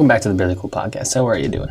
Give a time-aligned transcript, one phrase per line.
[0.00, 1.12] Welcome back to the Barely Cool Podcast.
[1.12, 1.68] How are you doing?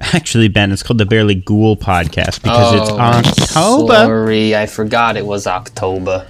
[0.00, 3.94] Actually, Ben, it's called the Barely Ghoul podcast because it's October.
[3.94, 6.26] Sorry, I forgot it was October.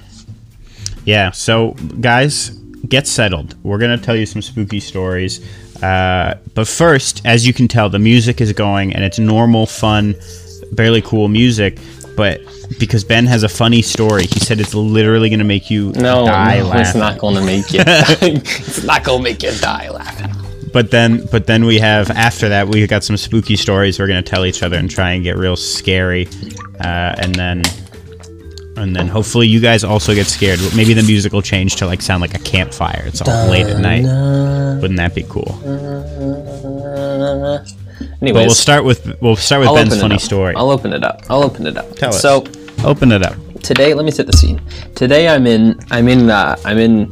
[1.07, 1.71] Yeah, so
[2.03, 2.51] guys,
[2.87, 3.57] get settled.
[3.65, 5.41] We're gonna tell you some spooky stories.
[5.83, 10.15] Uh, but first, as you can tell, the music is going and it's normal, fun,
[10.73, 11.79] barely cool music.
[12.15, 12.43] But
[12.79, 16.59] because Ben has a funny story, he said it's literally gonna make you No, die
[16.59, 17.81] no, it's not going to make you.
[17.87, 20.42] it's not going to make you die laughing.
[20.73, 24.23] But then, but then we have after that we got some spooky stories we're gonna
[24.23, 26.27] tell each other and try and get real scary,
[26.81, 27.63] uh, and then,
[28.77, 30.59] and then hopefully you guys also get scared.
[30.75, 33.03] Maybe the music will change to like sound like a campfire.
[33.07, 34.05] It's all late at night.
[34.81, 35.59] Wouldn't that be cool?
[38.23, 40.21] Anyways, But we'll start with we'll start with I'll Ben's funny up.
[40.21, 40.55] story.
[40.57, 41.23] I'll open it up.
[41.29, 41.95] I'll open it up.
[41.97, 42.21] Tell us.
[42.23, 42.45] So
[42.85, 43.37] Open it up.
[43.63, 44.61] today, let me set the scene.
[44.97, 45.79] Today, I'm in.
[45.91, 46.31] I'm in.
[46.31, 47.11] Uh, I'm in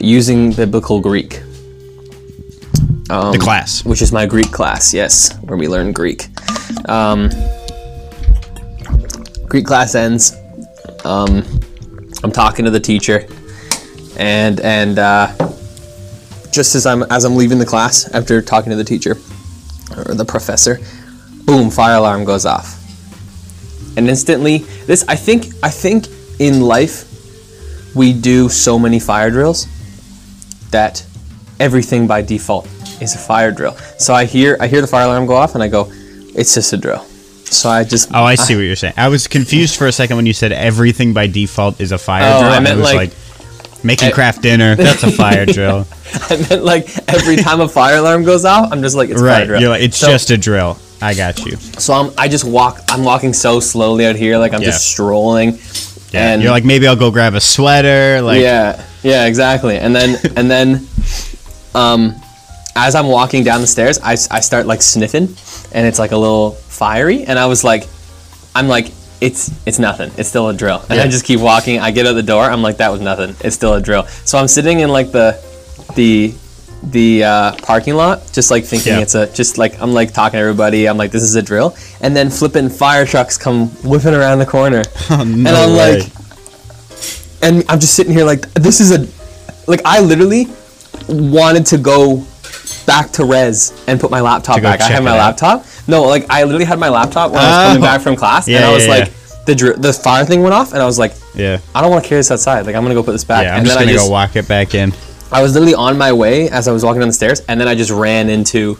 [0.00, 1.40] using biblical Greek.
[3.08, 3.84] Um, The class.
[3.84, 6.26] which is my Greek class, yes, where we learn Greek.
[6.88, 7.30] Um,
[9.48, 10.34] Greek class ends.
[11.04, 11.44] Um,
[12.24, 13.26] I'm talking to the teacher,
[14.16, 15.28] and and uh,
[16.50, 19.12] just as I'm as I'm leaving the class after talking to the teacher
[19.96, 20.80] or the professor,
[21.44, 22.76] boom, fire alarm goes off,
[23.96, 26.08] and instantly this I think I think
[26.40, 27.04] in life
[27.94, 29.68] we do so many fire drills
[30.70, 31.06] that
[31.60, 32.68] everything by default
[33.00, 33.72] is a fire drill.
[33.98, 35.90] So I hear I hear the fire alarm go off and I go,
[36.34, 37.00] it's just a drill.
[37.44, 38.94] So I just Oh, I see what you're saying.
[38.96, 42.22] I was confused for a second when you said everything by default is a fire
[42.34, 42.52] Oh, drill.
[42.52, 43.12] I meant, was like-
[43.84, 44.74] making I- craft dinner.
[44.74, 45.86] That's a fire drill,
[46.28, 49.24] I meant like every time a fire alarm goes off, I'm just like it's a
[49.24, 49.46] fire right?
[49.46, 49.60] drill.
[49.60, 50.78] You're like it's So- just a drill.
[51.00, 51.56] I got you.
[51.56, 54.68] so I'm I just walk I'm walking so slowly out here like I'm Yeah.
[54.70, 55.58] just strolling.
[56.10, 58.22] Yeah, and you're like maybe I'll go grab a sweater.
[58.22, 59.76] Like yeah, yeah, exactly.
[59.78, 60.86] And then and then,
[61.74, 62.14] um,
[62.76, 65.34] as I'm walking down the stairs, I start like sniffing,
[65.72, 67.24] and it's like a little fiery.
[67.24, 67.88] And I was like,
[68.54, 70.12] I'm like, it's it's nothing.
[70.18, 70.84] It's still a drill.
[70.90, 71.80] And I just keep walking.
[71.80, 72.44] I get out the door.
[72.44, 73.34] I'm like, that was nothing.
[73.40, 74.04] It's still a drill.
[74.06, 75.42] So I'm sitting in like the
[75.96, 76.34] the
[76.82, 79.00] the uh, parking lot, just like thinking Yeah.
[79.00, 80.86] it's a just like I'm like talking to everybody.
[80.86, 81.74] I'm like, this is a drill.
[82.02, 86.00] And then flipping fire trucks come whipping around the corner no and I'm way.
[86.00, 86.12] like,
[87.42, 89.08] and I'm just sitting here like, this is a,
[89.70, 90.46] like I literally
[91.08, 92.24] wanted to go
[92.86, 94.80] back to res and put my laptop back.
[94.80, 95.18] I had my out.
[95.18, 95.66] laptop.
[95.88, 97.86] No, like I literally had my laptop when I was coming Oh.
[97.86, 99.12] back from class, Yeah, and I was yeah, like, yeah.
[99.46, 102.02] the dr- the fire thing went off, and I was like, yeah, I don't want
[102.04, 102.66] to carry this outside.
[102.66, 103.44] Like I'm gonna go put this back.
[103.44, 103.52] yeah.
[103.52, 104.92] I'm and just then gonna I just, go walk it back in.
[105.32, 107.68] I was literally on my way as I was walking down the stairs, and then
[107.68, 108.78] I just ran into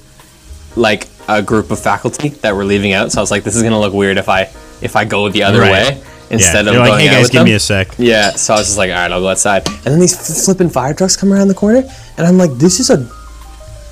[0.77, 3.11] like a group of faculty that were leaving out.
[3.13, 4.43] So I was like, this is gonna look weird if I
[4.83, 5.73] if I go the other Right.
[5.95, 6.71] way instead yeah.
[6.71, 7.45] of You're going like, hey guys, give them.
[7.47, 7.89] me a sec.
[7.99, 9.67] Yeah, so I was just like, all right, I'll go outside.
[9.69, 11.83] And then these flipping fire trucks come around the corner,
[12.19, 13.09] and I'm like, this is a,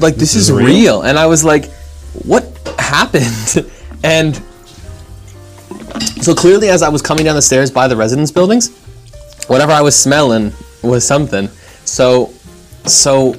[0.04, 0.66] like, this, is, is real?
[0.66, 1.02] real.
[1.02, 1.70] And I was like,
[2.24, 2.44] what
[2.78, 3.70] happened?
[4.04, 4.36] and
[6.22, 8.70] so clearly, as I was coming down the stairs by the residence buildings,
[9.48, 11.48] whatever I was smelling was something.
[11.84, 12.32] So,
[12.86, 13.34] so,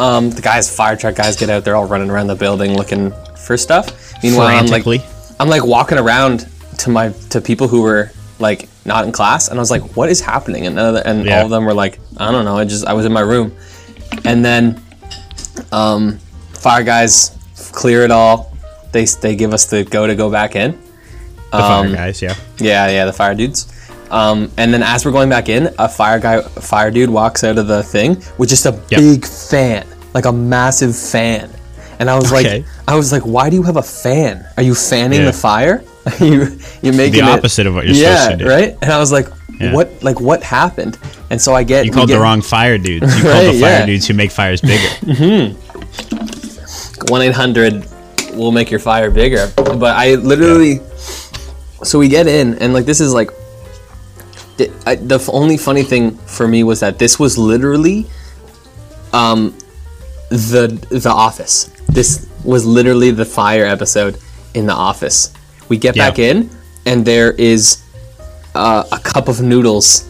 [0.00, 1.64] um, the guys, fire truck guys, get out.
[1.64, 4.14] They're all running around the building looking for stuff.
[4.22, 4.86] Meanwhile, I'm like.
[5.40, 6.46] I'm like walking around
[6.78, 10.08] to my to people who were like not in class, and I was like, "What
[10.08, 11.38] is happening?" And the, and Yeah.
[11.38, 12.56] all of them were like, "I don't know.
[12.56, 13.56] I just I was in my room."
[14.24, 14.80] And then,
[15.72, 16.18] um,
[16.52, 17.36] fire guys
[17.72, 18.52] clear it all.
[18.92, 20.72] They they give us the go to go back in.
[21.52, 22.34] The fire um, guys, yeah.
[22.58, 23.68] Yeah, yeah, the fire dudes.
[24.10, 27.44] Um, and then as we're going back in, a fire guy, a fire dude walks
[27.44, 29.00] out of the thing with just a Yep.
[29.00, 31.50] big fan, like a massive fan.
[31.98, 32.58] And I was Okay.
[32.58, 34.44] like, I was like, why do you have a fan?
[34.56, 35.26] Are you fanning Yeah.
[35.26, 35.82] the fire?
[36.06, 38.50] Are you you're making The it- opposite of what you're yeah, supposed to do.
[38.50, 38.76] right?
[38.82, 39.28] And I was like,
[39.60, 39.72] Yeah.
[39.74, 40.02] what?
[40.02, 40.98] Like what happened?
[41.30, 43.14] And so I get You called get the wrong fire dudes.
[43.16, 43.86] You called the fire yeah.
[43.86, 44.88] dudes who make fires bigger.
[47.08, 47.86] one eight hundred
[48.34, 49.50] will make your fire bigger.
[49.56, 50.80] But I literally,
[51.82, 53.30] so we get in, and like this is like,
[54.56, 58.06] the, I, the only funny thing for me was that this was literally,
[59.12, 59.56] um,
[60.30, 61.70] the the office.
[61.88, 64.18] This was literally the fire episode
[64.54, 65.32] in the office.
[65.72, 66.10] We get Yeah.
[66.10, 66.50] back in,
[66.84, 67.78] and there is
[68.54, 70.04] uh, a cup of noodles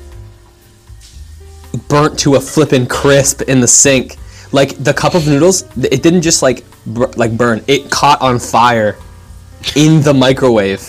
[1.88, 4.16] burnt to a flippin' crisp in the sink.
[4.50, 7.62] Like the cup of noodles, it didn't just like bur- like burn.
[7.68, 8.96] It caught on fire
[9.76, 10.82] in the microwave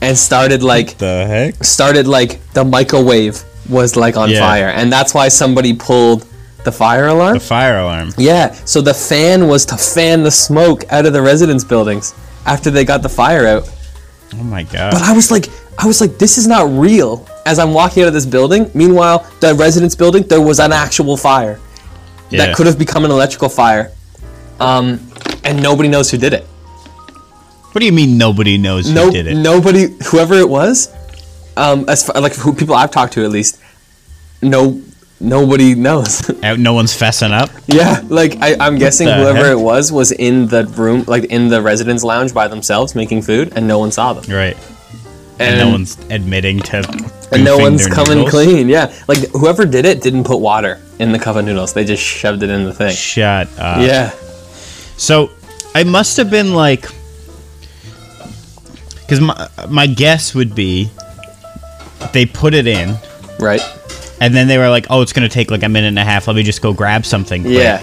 [0.00, 1.64] and started like The heck?
[1.64, 4.38] started like the microwave was like on Yeah.
[4.46, 6.24] fire, and that's why somebody pulled
[6.62, 7.34] the fire alarm.
[7.34, 8.14] The fire alarm.
[8.16, 12.14] Yeah, so the fan was to fan the smoke out of the residence buildings
[12.46, 13.70] after they got the fire out.
[14.34, 14.92] Oh my god.
[14.92, 15.46] But I was like,
[15.78, 17.26] I was like, this is not real.
[17.44, 21.16] As I'm walking out of this building, meanwhile, the residence building, there was an actual
[21.16, 21.58] fire
[22.30, 22.46] Yeah.
[22.46, 23.90] that could have become an electrical fire,
[24.60, 25.00] um,
[25.44, 26.44] and nobody knows who did it.
[27.72, 29.34] What do you mean nobody knows who No, did it?
[29.36, 30.88] nobody, whoever it was,
[31.56, 33.58] um, as far like who people I've talked to at least,
[34.40, 34.80] no,
[35.22, 36.28] nobody knows.
[36.42, 37.50] No one's fessing up.
[37.66, 39.52] Yeah, like I, I'm guessing whoever heck?
[39.52, 43.52] it was was in the room, like in the residence lounge by themselves making food,
[43.56, 44.24] and no one saw them.
[44.30, 44.56] Right.
[45.38, 46.78] And, no one's admitting to.
[47.32, 48.30] and no one's coming noodles.
[48.30, 48.68] clean.
[48.68, 51.72] Yeah, like whoever did it didn't put water in the cup of noodles.
[51.72, 52.94] They just shoved it in the thing.
[52.94, 53.80] Shut up.
[53.80, 54.10] Yeah,
[54.96, 55.30] So
[55.74, 56.86] I must have been like,
[59.00, 60.90] because my my guess would be
[62.12, 62.96] they put it in,
[63.38, 63.60] right.
[64.22, 66.28] And then they were like, "Oh, it's gonna take like a minute and a half.
[66.28, 67.82] Let me just go grab something." quick." Yeah,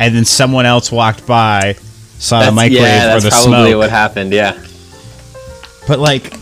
[0.00, 1.76] And then someone else walked by,
[2.18, 3.78] saw the that's, microwave yeah, or that's the probably smoke.
[3.78, 4.32] what happened.
[4.32, 4.58] Yeah,
[5.86, 6.32] But like,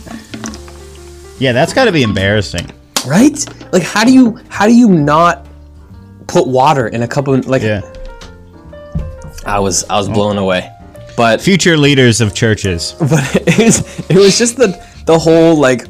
[1.37, 2.67] yeah, that's got to be embarrassing.
[3.05, 3.45] right.
[3.71, 5.45] Like, how do you how do you not
[6.25, 7.61] put water in a cup of like?
[7.61, 7.81] Yeah.
[9.45, 10.13] I was I was oh.
[10.13, 10.67] blown away,
[11.15, 12.95] but Future leaders of churches.
[12.99, 15.85] but it was it was just the the whole like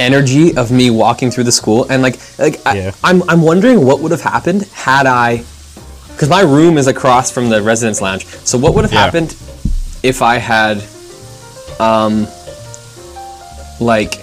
[0.00, 2.92] energy of me walking through the school and like like Yeah.
[3.04, 5.44] I, I'm I'm wondering what would have happened had I
[6.12, 8.24] because my room is across from the residence lounge.
[8.26, 9.04] So what would have Yeah.
[9.04, 9.36] happened
[10.02, 10.82] if I had
[11.78, 12.26] um
[13.80, 14.14] like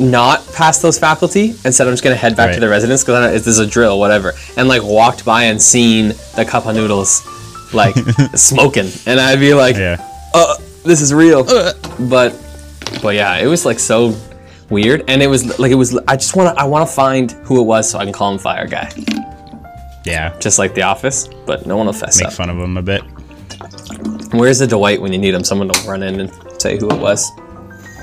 [0.00, 3.32] not passed those faculty and said I'm just gonna head back to the residence because
[3.32, 7.22] this is a drill, whatever, and like walked by and seen the cup of noodles
[7.72, 7.94] like
[8.34, 9.96] smoking, and I'd be like, Yeah.
[10.34, 11.44] uh, this is real.
[11.44, 12.36] But,
[13.00, 14.14] but yeah, it was like so
[14.70, 15.96] weird, and it was like it was.
[16.08, 16.60] I just want to.
[16.62, 18.90] I want to find who it was so I can call him Fire Guy,
[20.04, 20.36] Yeah.
[20.40, 21.28] just like The Office.
[21.46, 22.32] But no one will fess Make up.
[22.34, 23.02] fun of him a bit.
[24.32, 25.44] Where's the Dwight when you need him?
[25.44, 27.30] Someone to run in and say who it was.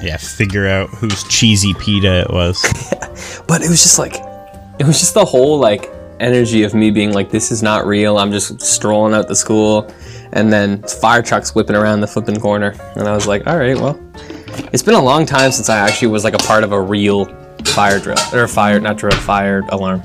[0.02, 0.18] Yeah.
[0.18, 2.62] Figure out whose cheesy pita it was.
[3.48, 4.14] But it was just like,
[4.80, 5.90] it was just the whole like
[6.22, 8.18] energy of me being like, this is not real.
[8.18, 9.92] I'm just strolling out the school,
[10.34, 13.76] and then fire trucks whipping around the flipping corner, and I was like, all right,
[13.76, 14.00] well,
[14.74, 17.26] it's been a long time since I actually was like a part of a real
[17.66, 20.02] fire drill or a fire, not drill, fire alarm.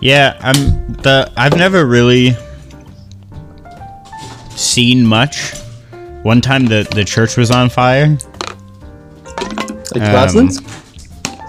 [0.00, 2.36] Yeah, I'm the I've never really
[4.50, 5.54] seen much.
[6.22, 8.16] One time the the church was on fire.
[9.94, 10.48] Like Um,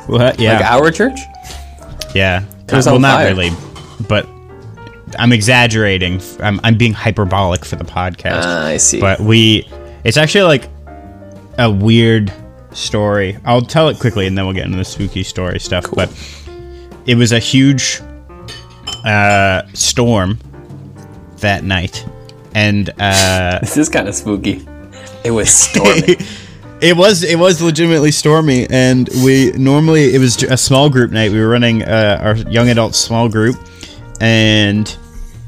[0.07, 0.39] What?
[0.39, 0.57] Yeah.
[0.59, 1.19] like our church.
[2.15, 2.43] yeah.
[2.71, 3.27] was well, not fire.
[3.29, 3.51] really,
[4.07, 4.27] but
[5.19, 6.21] I'm exaggerating.
[6.39, 8.43] I'm I'm being hyperbolic for the podcast.
[8.43, 8.99] Ah, I see.
[8.99, 9.67] but we
[10.03, 10.69] it's actually like
[11.57, 12.31] a weird
[12.71, 13.38] story.
[13.45, 15.86] I'll tell it quickly and then we'll get into the spooky story stuff.
[15.92, 16.09] But
[17.06, 18.01] it was a huge
[19.06, 20.39] uh, storm
[21.38, 22.06] that night,
[22.54, 24.65] and uh, this is kind of spooky.
[25.24, 26.18] It was stormy.
[26.81, 28.68] it was it was legitimately stormy.
[28.69, 31.31] And we normally it was a small group night.
[31.31, 33.56] We were running uh, our young adult small group,
[34.19, 34.95] and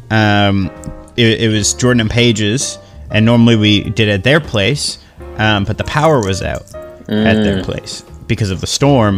[0.09, 0.71] um,
[1.17, 2.77] it, it was Jordan and Paige's,
[3.11, 4.99] and normally we did it at their place,
[5.39, 6.63] um, but the power was out
[7.07, 9.17] at their place because of the storm.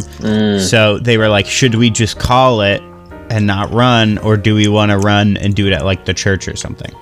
[0.60, 2.80] So they were like, should we just call it
[3.28, 6.14] and not run, or do we want to run and do it at like the
[6.14, 6.92] church or something?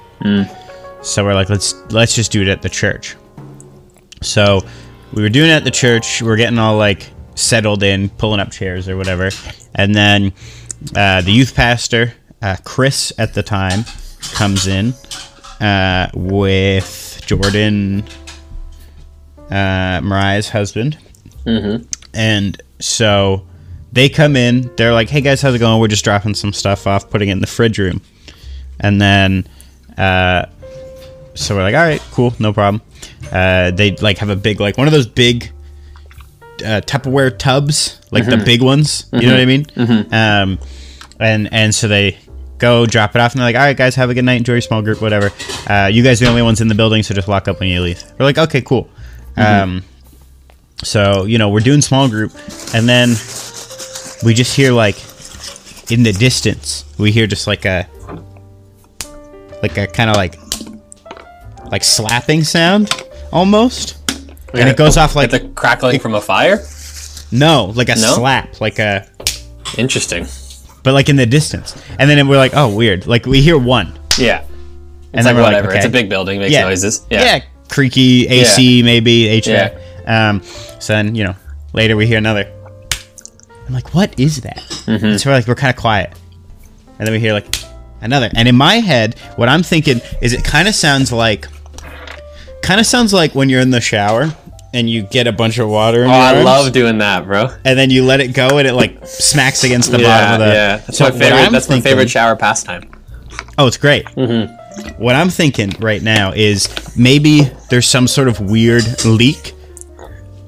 [1.03, 3.17] So we're like, let's let's just do it at the church.
[4.23, 4.61] So
[5.13, 6.21] we were doing it at the church.
[6.23, 9.31] We are getting all like settled in, pulling up chairs or whatever,
[9.75, 10.33] and then
[10.95, 12.13] uh, the youth pastor,
[12.43, 13.85] uh, Chris at the time,
[14.35, 14.93] comes in
[15.61, 18.05] uh, with Jordan,
[19.51, 20.99] uh, Mariah's husband,
[22.15, 23.47] and so
[23.93, 24.71] they come in.
[24.77, 25.81] They're like, "Hey guys, how's it going?
[25.81, 28.01] We're just dropping some stuff off, putting it in the fridge room,"
[28.79, 29.47] and then.
[29.99, 30.47] Uh,
[31.35, 32.83] so we're like, all right, cool, no problem.
[33.31, 35.51] Uh, they like have a big like one of those big
[36.65, 39.07] uh, Tupperware tubs, like the big ones.
[39.13, 39.67] You know what I mean?
[40.13, 40.59] Um,
[41.19, 42.19] and and so they
[42.59, 44.55] go drop it off, and they're like, all right, guys, have a good night, enjoy
[44.55, 45.31] your small group, whatever.
[45.69, 47.69] Uh, you guys are the only ones in the building, so just lock up when
[47.69, 48.03] you leave.
[48.19, 48.89] We're like, okay, cool.
[49.37, 49.83] Um,
[50.83, 52.33] so you know we're doing small group,
[52.75, 53.11] and then
[54.25, 54.97] we just hear like
[55.91, 57.87] in the distance, we hear just like a
[59.63, 60.37] like a kind of like
[61.71, 62.91] like slapping sound
[63.33, 63.97] almost
[64.55, 66.59] and it goes off like the crackling from a fire.
[67.31, 68.15] no like a No?
[68.15, 69.07] slap like a
[69.79, 70.27] Interesting.
[70.83, 71.81] but like in the distance.
[71.99, 73.07] And then we're like, oh, weird.
[73.07, 73.97] Like we hear one.
[74.19, 74.41] Yeah.
[74.41, 75.75] And It's then like we're like, whatever.
[75.75, 76.63] It's a big building, makes Yeah.
[76.65, 77.07] noises.
[77.09, 77.23] Yeah.
[77.23, 77.45] Yeah.
[77.71, 79.47] Creaky AC maybe HVAC.
[80.05, 80.29] Yeah.
[80.31, 80.43] Um,
[80.81, 81.35] so then you know
[81.73, 82.51] later we hear another.
[83.67, 84.57] I'm like, what is that?
[84.59, 85.17] Mm-hmm.
[85.17, 86.13] So we're like, we're kind of quiet,
[86.99, 87.55] and then we hear like
[88.01, 88.29] another.
[88.35, 91.47] And in my head, what I'm thinking is it kind of sounds like,
[92.63, 94.35] kind of sounds like when you're in the shower
[94.75, 96.03] and you get a bunch of water.
[96.03, 97.49] In Oh, I arms, love doing that, bro.
[97.65, 100.39] And then you let it go, and it like smacks against the bottom yeah, of
[100.41, 100.47] the.
[100.47, 100.77] yeah.
[100.79, 101.53] That's So my favorite.
[101.53, 102.91] That's my favorite shower pastime.
[103.57, 104.07] Oh, it's great.
[104.07, 104.57] Mm-hmm.
[104.99, 109.55] What I'm thinking right now is maybe there's some sort of weird leak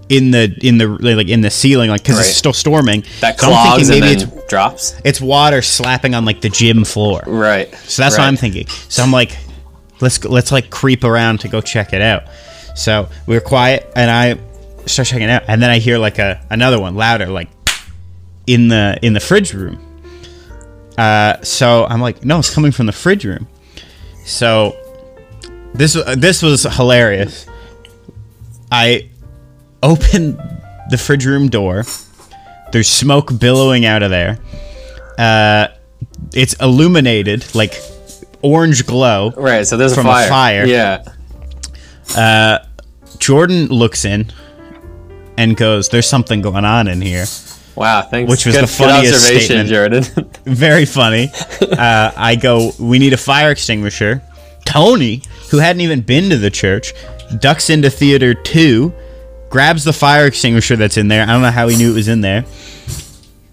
[0.09, 2.27] in the in the like in the ceiling, like because Right.
[2.27, 3.03] it's still storming.
[3.21, 4.95] That So I'm clogs thinking and maybe then it's drops.
[5.05, 7.23] it's water slapping on like the gym floor.
[7.27, 7.73] Right.
[7.87, 8.23] So that's right.
[8.25, 8.67] what I'm thinking.
[8.89, 9.37] So I'm like,
[10.01, 12.25] let's let's like creep around to go check it out.
[12.77, 14.39] So we were quiet, and I
[14.87, 17.49] start checking it out, and then I hear like a another one louder, like
[18.47, 19.79] in the in the fridge room.
[20.99, 23.49] Uh, so I'm like, no, it's coming from the fridge room.
[24.25, 24.77] So
[25.75, 27.47] this uh, this was hilarious.
[28.71, 29.11] I
[29.83, 30.37] open
[30.91, 31.85] the fridge room door.
[32.73, 34.39] There's smoke billowing out of there.
[35.19, 35.69] Uh,
[36.35, 37.75] it's illuminated like
[38.41, 39.31] orange glow.
[39.37, 39.67] Right.
[39.67, 40.67] So there's From a a fire.
[40.67, 41.03] fire.
[42.15, 42.65] Yeah.
[43.19, 44.33] Jordan looks in
[45.37, 47.27] and goes, "There's something going on in here."
[47.75, 48.03] Wow.
[48.03, 48.31] Thanks.
[48.31, 50.05] Which was good, the funniest good observation, statement.
[50.15, 50.31] Jordan.
[50.45, 51.31] Very funny.
[51.61, 54.23] Uh, I go, "We need a fire extinguisher."
[54.65, 56.93] Tony, who hadn't even been to the church,
[57.39, 58.93] ducks into theater two,
[59.51, 61.23] grabs the fire extinguisher that's in there.
[61.23, 62.45] I don't know how he knew it was in there.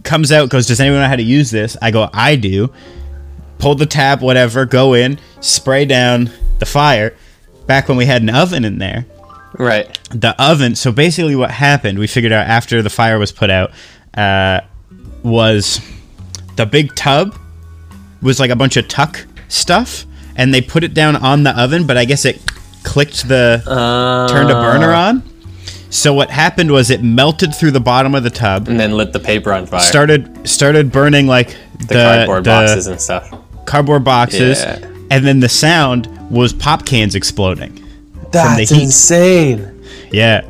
[0.04, 2.72] Comes out, goes, "Does anyone know how to use this?" I go, "I do."
[3.60, 4.66] Pull the tab, whatever.
[4.66, 7.16] Go in, spray down the fire.
[7.68, 9.06] Back when we had an oven in there,
[9.54, 10.00] right.
[10.10, 10.76] the oven.
[10.76, 13.72] So basically, what happened, we figured out after the fire was put out,
[14.16, 14.62] uh,
[15.22, 15.82] was
[16.60, 17.38] the big tub
[18.22, 21.88] was like a bunch of tuck stuff, and they put it down on the oven,
[21.88, 22.42] but I guess it
[22.84, 23.62] clicked the
[24.30, 24.62] turned a uh.
[24.62, 25.24] burner on.
[25.90, 29.14] So what happened was it melted through the bottom of the tub, And then lit
[29.14, 29.80] the paper on fire.
[29.80, 33.34] started started burning like the, the cardboard the boxes and stuff.
[33.66, 34.80] cardboard boxes, Yeah.
[35.12, 37.82] and then the sound was pop cans exploding.
[38.34, 39.82] That's insane.
[40.12, 40.42] Yeah.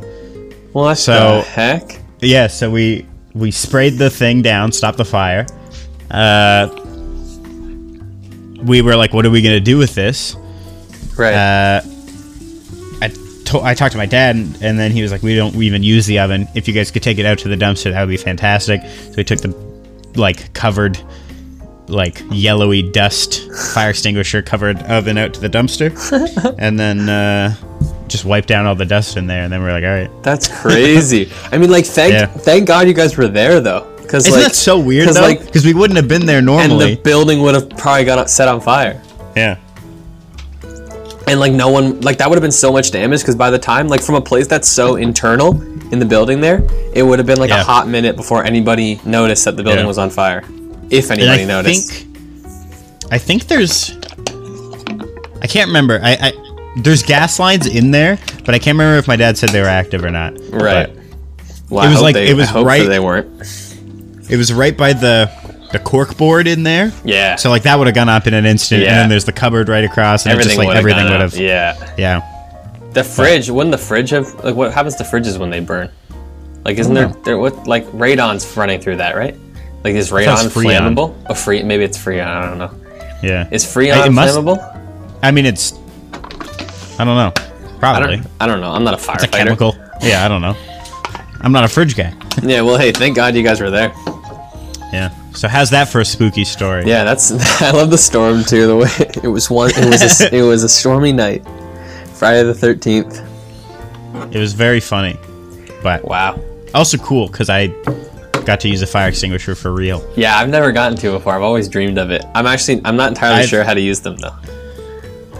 [0.73, 2.01] Well, that's what So- the heck?
[2.19, 5.45] Yeah, so we we sprayed the thing down, stopped the fire.
[6.11, 6.67] Uh,
[8.63, 10.35] we were like, "What are we gonna do with this?"
[11.17, 11.33] Right.
[11.33, 11.81] Uh,
[13.01, 13.07] I
[13.45, 15.83] to- I talked to my dad, and, and then he was like, "We don't even
[15.83, 16.47] use the oven.
[16.55, 19.13] If you guys could take it out to the dumpster, that would be fantastic." So
[19.17, 19.55] we took the
[20.15, 20.99] like covered,
[21.87, 25.89] like yellowy dust fire extinguisher covered oven out to the dumpster,
[26.59, 27.55] and then uh,
[28.07, 29.43] just wiped down all the dust in there.
[29.43, 31.31] And then we are like, "All right." That's crazy.
[31.51, 32.25] I mean, like, thank Yeah.
[32.25, 35.21] thank God you guys were there though, because Isn't like, that so weird 'cause, though?
[35.21, 36.93] like, Because we wouldn't have been there normally.
[36.93, 38.99] and the building would have probably got set on fire,
[39.37, 39.57] yeah.
[41.27, 43.19] and like no one, like that would have been so much damage.
[43.21, 45.61] Because by the time, like, from a place that's so internal
[45.91, 46.63] in the building there,
[46.93, 47.61] it would have been like Yeah.
[47.61, 49.87] a hot minute before anybody noticed that the building Yeah.
[49.87, 50.43] was on fire,
[50.89, 51.91] if And anybody I noticed.
[51.91, 52.05] think
[53.11, 53.95] I think there's
[55.41, 55.99] I can't remember.
[56.03, 56.33] I, I
[56.77, 59.67] there's gas lines in there, but I can't remember if my dad said they were
[59.67, 60.33] active or not.
[60.51, 60.89] right.
[60.89, 60.95] But
[61.69, 63.27] Well, it I was hope like- they, it was I hope right- They weren't.
[64.29, 65.31] It was right by the
[65.71, 66.91] the cork board in there.
[67.03, 67.35] Yeah.
[67.35, 68.89] So like that would have gone up in an instant, yeah.
[68.89, 71.11] and then there's the cupboard right across, and everything it's just like would everything have.
[71.11, 71.37] would have.
[71.37, 71.95] Yeah.
[71.97, 72.35] Yeah.
[72.93, 75.91] The fridge, wouldn't the fridge have like what happens to fridges when they burn?
[76.65, 77.23] Like isn't there mm-hmm.
[77.23, 79.35] there what like radon's running through that, right?
[79.83, 81.15] Like is radon flammable?
[81.29, 82.73] Oh free maybe it's freon, I don't know.
[83.21, 83.47] Yeah.
[83.51, 84.75] Is freon It must- flammable?
[85.21, 85.73] I mean, it's.
[86.97, 87.33] I don't know.
[87.35, 88.17] I Probably.
[88.17, 88.71] don't I don't know.
[88.71, 89.15] I'm not a firefighter.
[89.15, 89.75] It's a chemical.
[90.01, 90.55] Yeah, I don't know.
[91.41, 92.13] I'm not a fridge guy.
[92.41, 93.93] Yeah, well hey, thank God you guys were there.
[94.91, 95.09] Yeah.
[95.33, 96.83] So how's that for a spooky story?
[96.85, 97.31] Yeah, that's
[97.61, 98.89] I love the storm too, the way
[99.23, 101.45] it was one it was a, it was a stormy night.
[102.13, 103.25] Friday the 13th.
[104.35, 105.17] It was very funny,
[105.83, 106.39] but Wow.
[106.73, 107.67] also cool because I
[108.45, 110.03] got to use a fire extinguisher for real.
[110.17, 111.33] Yeah, I've never gotten to before.
[111.33, 112.25] I've always dreamed of it.
[112.35, 114.35] I'm actually I'm not entirely I've- sure how to use them though.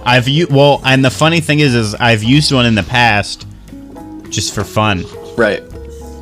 [0.05, 3.45] I've u- well, and the funny thing is, is I've used one in the past,
[4.29, 5.03] just for fun,
[5.35, 5.61] Right.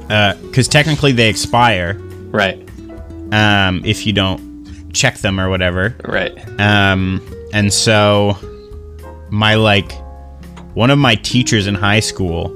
[0.10, 1.94] Uh, because technically they expire
[2.32, 2.67] Right.
[3.32, 5.96] Um, if you don't check them or whatever.
[6.06, 6.38] Right.
[6.60, 7.22] Um,
[7.54, 8.38] and so
[9.30, 9.92] my like
[10.74, 12.54] one of my teachers in high school,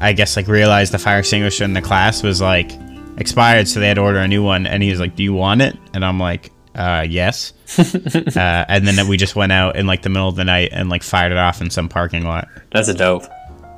[0.00, 2.70] I guess like realized the fire extinguisher in the class was like
[3.18, 4.66] expired, so they had to order a new one.
[4.66, 8.86] And he was like, "Do you want it?" And I'm like, uh, "Yes." uh, and
[8.86, 11.32] then we just went out in like the middle of the night and like fired
[11.32, 12.48] it off in some parking lot.
[12.72, 13.24] That's a dope.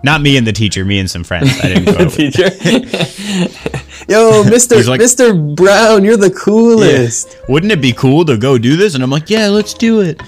[0.06, 1.50] Not me and the teacher, me and some friends.
[1.64, 2.08] I didn't go.
[2.08, 2.48] teacher.
[4.08, 7.36] Yo, Mister like- Mister Brown, you're the coolest.
[7.48, 8.94] Wouldn't it be cool to go do this?
[8.94, 10.22] And I'm like, yeah, let's do it.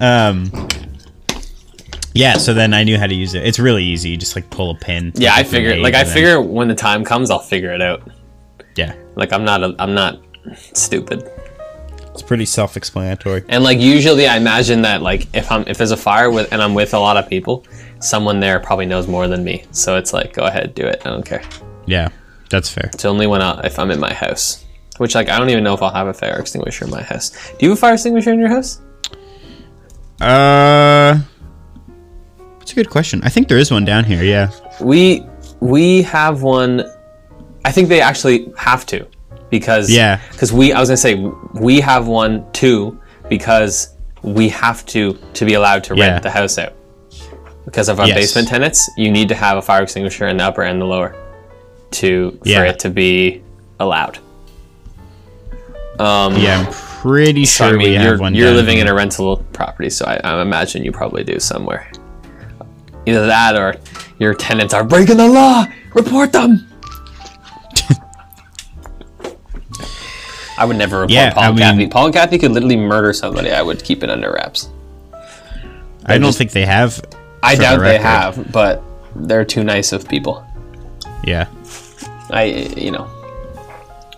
[0.00, 0.48] um,
[2.14, 2.34] yeah.
[2.38, 3.44] So then I knew how to use it.
[3.44, 4.10] It's really easy.
[4.10, 5.10] You just like pull a pin.
[5.16, 5.74] Yeah, I figure.
[5.76, 8.08] Like I then- figure when the time comes, I'll figure it out.
[8.76, 9.64] Yeah, Like I'm not.
[9.64, 10.20] A, I'm not
[10.74, 11.28] stupid.
[12.12, 13.42] it's pretty self-explanatory.
[13.48, 16.62] And like usually, I imagine that like if I'm if there's a fire with and
[16.62, 17.64] I'm with a lot of people,
[18.06, 19.64] someone there probably knows more than me.
[19.72, 21.02] So it's like, go ahead, do it.
[21.04, 21.42] I don't care.
[21.86, 22.08] Yeah,
[22.50, 22.90] that's fair.
[22.92, 24.64] It's only when I, if I'm in my house,
[24.98, 27.30] which like I don't even know if I'll have a fire extinguisher in my house.
[27.58, 28.80] Do you have a fire extinguisher in your house?
[30.20, 31.18] Uh,
[32.58, 33.20] that's a good question.
[33.22, 34.22] I think there is one down here.
[34.22, 34.50] Yeah.
[34.80, 35.24] We
[35.60, 36.82] we have one.
[37.64, 39.06] I think they actually have to
[39.50, 40.20] because Yeah.
[40.32, 41.14] because we I was gonna say
[41.54, 42.98] we have one too
[43.28, 46.18] because we have to to be allowed to rent Yeah.
[46.20, 46.72] the house out
[47.66, 48.16] because of our Yes.
[48.16, 48.88] basement tenants.
[48.96, 51.14] You need to have a fire extinguisher in the upper and the lower
[51.92, 52.60] to Yeah.
[52.60, 53.42] for it to be
[53.78, 54.18] allowed.
[55.98, 58.34] Um, Yeah, I'm pretty so, sure I mean, we you're, have one.
[58.34, 61.90] you're down living in a rental property, so I, I imagine you probably do somewhere.
[63.06, 63.74] Either that or
[64.18, 65.66] your tenants are breaking the law.
[65.94, 66.66] Report them.
[70.58, 71.86] I would never report Yeah, Paul I and mean- Kathy.
[71.88, 73.50] Paul and Kathy could literally murder somebody.
[73.52, 74.68] I would keep it under wraps.
[76.04, 77.00] I don't just- think they have.
[77.42, 78.82] I for the doubt they have, but
[79.14, 80.46] they're too nice of people.
[81.24, 81.48] Yeah.
[82.30, 82.44] I,
[82.76, 83.10] you know.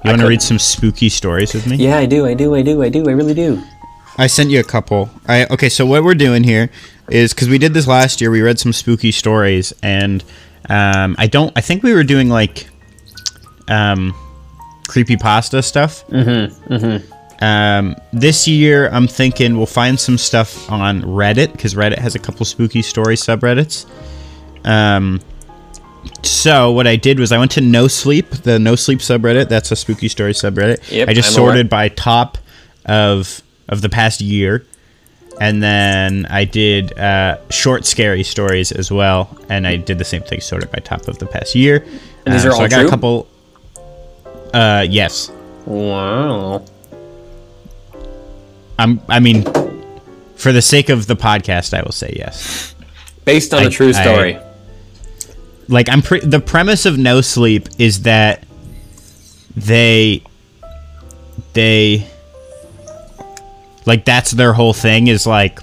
[0.05, 1.77] You want to read some spooky stories with me?
[1.77, 2.27] Yeah, I do.
[2.27, 2.55] I do.
[2.55, 2.83] I do.
[2.83, 3.09] I do.
[3.09, 3.63] I really do.
[4.17, 5.11] I sent you a couple.
[5.27, 5.69] I okay.
[5.69, 6.71] So what we're doing here
[7.09, 8.31] is because we did this last year.
[8.31, 10.23] We read some spooky stories, and
[10.69, 11.53] um, I don't.
[11.57, 12.69] I think we were doing like
[13.69, 14.15] um,
[14.87, 16.07] creepy pasta stuff.
[16.09, 16.75] Mm-hmm.
[16.75, 17.13] Mm-hmm.
[17.41, 22.19] Um, this year, I'm thinking we'll find some stuff on Reddit because Reddit has a
[22.19, 23.87] couple spooky story subreddits.
[24.65, 25.21] Um,
[26.23, 29.49] so what I did was I went to No Sleep, the No Sleep subreddit.
[29.49, 30.91] That's a spooky story subreddit.
[30.91, 31.53] Yep, I just I'm aware.
[31.53, 32.39] sorted by top
[32.87, 34.65] of of the past year,
[35.41, 40.23] and then I did uh, short scary stories as well, and I did the same
[40.23, 41.85] thing, sorted by top of the past year.
[42.27, 42.87] And these Uh, are so all I got true?
[42.87, 43.29] a couple.
[44.55, 45.31] Uh, yes.
[45.67, 46.65] Wow.
[48.79, 49.01] I'm.
[49.09, 49.45] I mean,
[50.37, 52.75] for the sake of the podcast, I will say yes.
[53.25, 54.39] Based on I- a true I- story.
[55.69, 58.45] like I'm pre- the premise of No Sleep is that
[59.57, 60.23] they
[61.55, 62.07] they
[63.87, 65.59] like that's their whole thing is like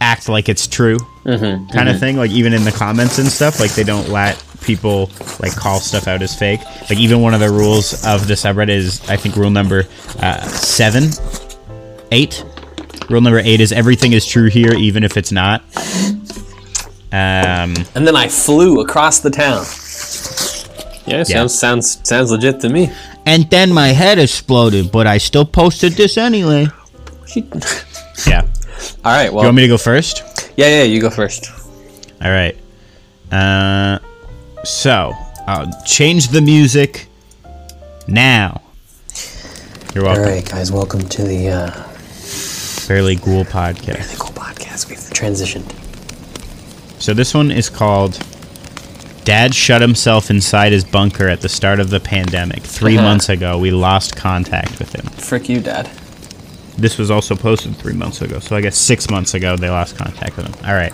[0.00, 3.58] act like it's true Mm-hmm, kind of thing like even in the comments and stuff
[3.60, 7.40] like they don't let people like call stuff out as fake like even one of
[7.40, 9.84] the rules of the subreddit is i think rule number
[10.20, 11.04] uh, seven
[12.12, 12.44] eight
[13.10, 15.62] rule number eight is everything is true here even if it's not
[17.12, 19.64] um and then I flew across the town.
[21.06, 21.22] Yeah, Yeah.
[21.24, 22.90] sounds sounds sounds legit to me.
[23.24, 26.66] And then my head exploded, but I still posted this anyway.
[28.26, 28.42] Yeah.
[29.04, 30.22] All right, well, You want me to go first?
[30.56, 31.50] yeah, yeah, you go first.
[32.22, 32.56] All right.
[33.30, 33.98] Uh,
[34.64, 35.12] so
[35.46, 37.06] I'll change the music
[38.08, 38.60] now.
[39.94, 40.24] You're welcome.
[40.24, 44.10] All right, guys, welcome to the uh, Fairly Ghoul podcast.
[44.12, 44.88] the cool podcast.
[44.88, 45.70] We've transitioned.
[47.00, 48.18] So this one is called
[49.24, 52.62] Dad shut himself inside his bunker at the start of the pandemic.
[52.62, 53.06] 3 Uh-huh.
[53.06, 55.06] months ago, we lost contact with him.
[55.06, 55.86] Frick you, Dad.
[56.76, 59.96] This was also posted three months ago, so I guess six months ago they lost
[59.96, 60.66] contact with him.
[60.68, 60.92] All right.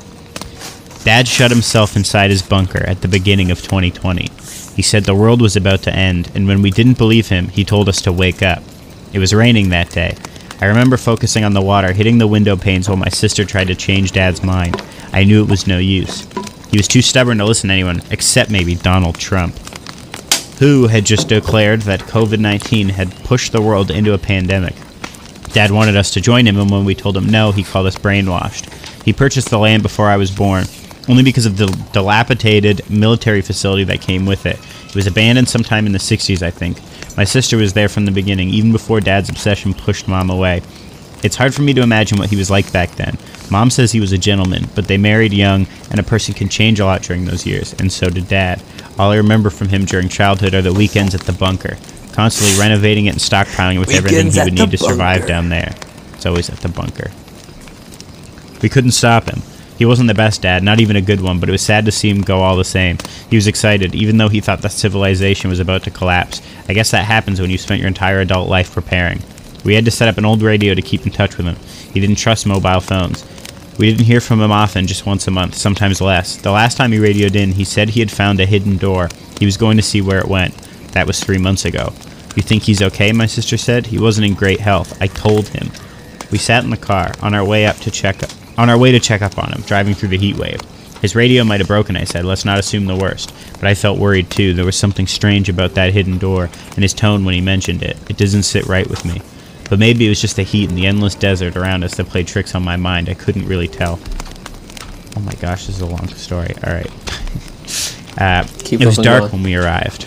[1.05, 4.29] Dad shut himself inside his bunker at the beginning of 2020.
[4.77, 7.65] He said the world was about to end, and when we didn't believe him, he
[7.65, 8.63] told us to wake up.
[9.13, 10.17] It was raining that day.
[10.61, 13.75] I remember focusing on the water hitting the window panes while my sister tried to
[13.75, 14.81] change Dad's mind.
[15.13, 16.29] I knew it was no use.
[16.71, 19.59] He was too stubborn to listen to anyone, except maybe Donald Trump,
[20.59, 24.75] who had just declared that COVID 19 had pushed the world into a pandemic.
[25.53, 27.97] Dad wanted us to join him, and when we told him no, he called us
[27.97, 28.71] brainwashed.
[29.03, 30.65] He purchased the land before I was born,
[31.11, 34.59] only because of the dilapidated military facility that came with it.
[34.87, 36.79] It was abandoned sometime in the 60s, I think.
[37.17, 40.63] My sister was there from the beginning, even before Dad's obsession pushed Mom away.
[41.23, 43.19] It's hard for me to imagine what he was like back then.
[43.51, 46.81] Mom says he was a gentleman, but they married young, and a person can change
[46.81, 48.63] a lot during those years, and so did Dad.
[48.99, 51.77] All I remember from him during childhood are the weekends at the bunker,
[52.13, 55.75] constantly renovating it and stockpiling it with everything he would need to survive down there.
[56.15, 57.11] It's always at the bunker.
[58.63, 59.43] We couldn't stop him.
[59.81, 61.91] He wasn't the best dad, not even a good one, but it was sad to
[61.91, 62.99] see him go all the same.
[63.31, 66.43] He was excited, even though he thought that civilization was about to collapse.
[66.69, 69.23] I guess that happens when you spent your entire adult life preparing.
[69.65, 71.57] We had to set up an old radio to keep in touch with him.
[71.95, 73.25] He didn't trust mobile phones.
[73.79, 76.37] We didn't hear from him often, just once a month, sometimes less.
[76.37, 79.09] The last time he radioed in, he said he had found a hidden door.
[79.39, 80.55] He was going to see where it went.
[80.93, 81.95] That was three months ago.
[82.37, 83.13] You think he's okay?
[83.13, 83.87] My sister said.
[83.87, 85.01] He wasn't in great health.
[85.01, 85.71] I told him.
[86.31, 88.23] We sat in the car on our way up to check
[88.61, 90.61] on our way to check up on him, driving through the heat wave.
[91.01, 92.27] His radio might have broken, I said.
[92.27, 93.33] Let's not assume the worst.
[93.55, 94.53] But I felt worried too.
[94.53, 97.97] There was something strange about that hidden door and his tone when he mentioned it.
[98.11, 99.23] It doesn't sit right with me.
[99.71, 102.27] But maybe it was just the heat and the endless desert around us that played
[102.27, 103.09] tricks on my mind.
[103.09, 103.99] I couldn't really tell.
[105.17, 106.55] Oh my gosh, this is a long story.
[106.65, 106.91] All right.
[108.19, 110.07] Uh, it was dark when we arrived.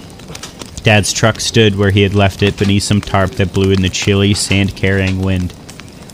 [0.83, 3.89] Dad's truck stood where he had left it beneath some tarp that blew in the
[3.89, 5.53] chilly, sand carrying wind.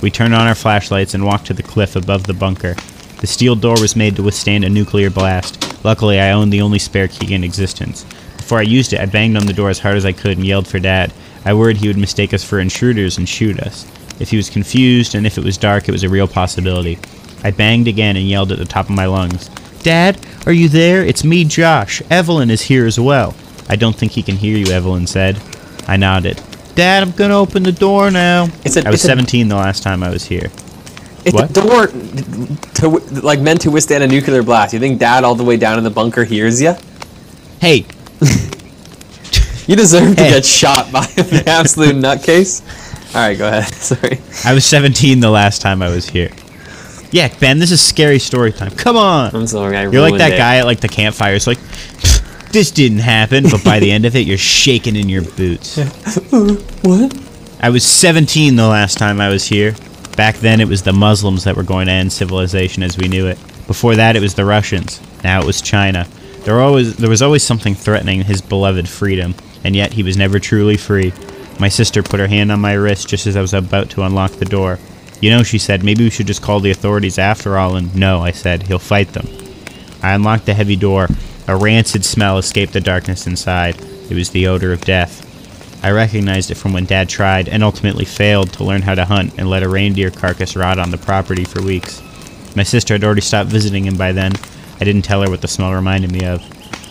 [0.01, 2.75] We turned on our flashlights and walked to the cliff above the bunker.
[3.19, 5.83] The steel door was made to withstand a nuclear blast.
[5.83, 8.05] Luckily, I owned the only spare key in existence.
[8.37, 10.45] Before I used it, I banged on the door as hard as I could and
[10.45, 11.13] yelled for Dad.
[11.43, 13.85] I worried he would mistake us for intruders and shoot us.
[14.19, 16.97] If he was confused and if it was dark, it was a real possibility.
[17.43, 19.49] I banged again and yelled at the top of my lungs.
[19.83, 21.05] Dad, are you there?
[21.05, 22.01] It's me, Josh.
[22.09, 23.35] Evelyn is here as well.
[23.69, 25.41] I don't think he can hear you, Evelyn said.
[25.87, 26.41] I nodded.
[26.79, 28.47] Dad, I'm gonna open the door now.
[28.63, 30.49] It's a- I was it's a- 17 the last time I was here.
[31.25, 31.49] It's What?
[31.49, 32.87] a door to
[33.21, 34.73] like meant to withstand a nuclear blast.
[34.73, 36.75] You think Dad all the way down in the bunker hears you?
[37.59, 37.85] Hey,
[39.67, 42.61] You deserve to get shot by an absolute nutcase.
[43.13, 43.73] All right, go ahead.
[43.73, 44.19] Sorry.
[44.45, 46.31] I was 17 the last time I was here.
[47.11, 48.71] Yeah, Ben, this is scary story time.
[48.71, 49.35] Come on.
[49.35, 49.75] I'm sorry.
[49.75, 50.37] I You're like that it.
[50.37, 51.33] guy at like the campfire.
[51.35, 51.59] It's like,
[52.51, 55.77] this didn't happen, but by the end of it, you're shaking in your boots.
[56.81, 57.17] What?
[57.61, 59.75] I was 17 the last time I was here.
[60.15, 63.27] Back then, it was the Muslims that were going to end civilization as we knew
[63.27, 63.37] it.
[63.67, 65.01] Before that, it was the Russians.
[65.23, 66.07] Now it was China.
[66.43, 70.39] There, always, there was always something threatening his beloved freedom, and yet he was never
[70.39, 71.11] truly free.
[71.59, 74.31] My sister put her hand on my wrist just as I was about to unlock
[74.31, 74.79] the door.
[75.21, 78.21] You know, she said, maybe we should just call the authorities after all, and no,
[78.21, 79.27] I said, he'll fight them.
[80.01, 81.07] I unlocked the heavy door.
[81.49, 83.75] A rancid smell escaped the darkness inside.
[84.07, 85.25] It was the odor of death.
[85.83, 89.33] I recognized it from when Dad tried and ultimately failed to learn how to hunt
[89.35, 92.03] and let a reindeer carcass rot on the property for weeks.
[92.55, 94.33] My sister had already stopped visiting him by then.
[94.79, 96.43] I didn't tell her what the smell reminded me of.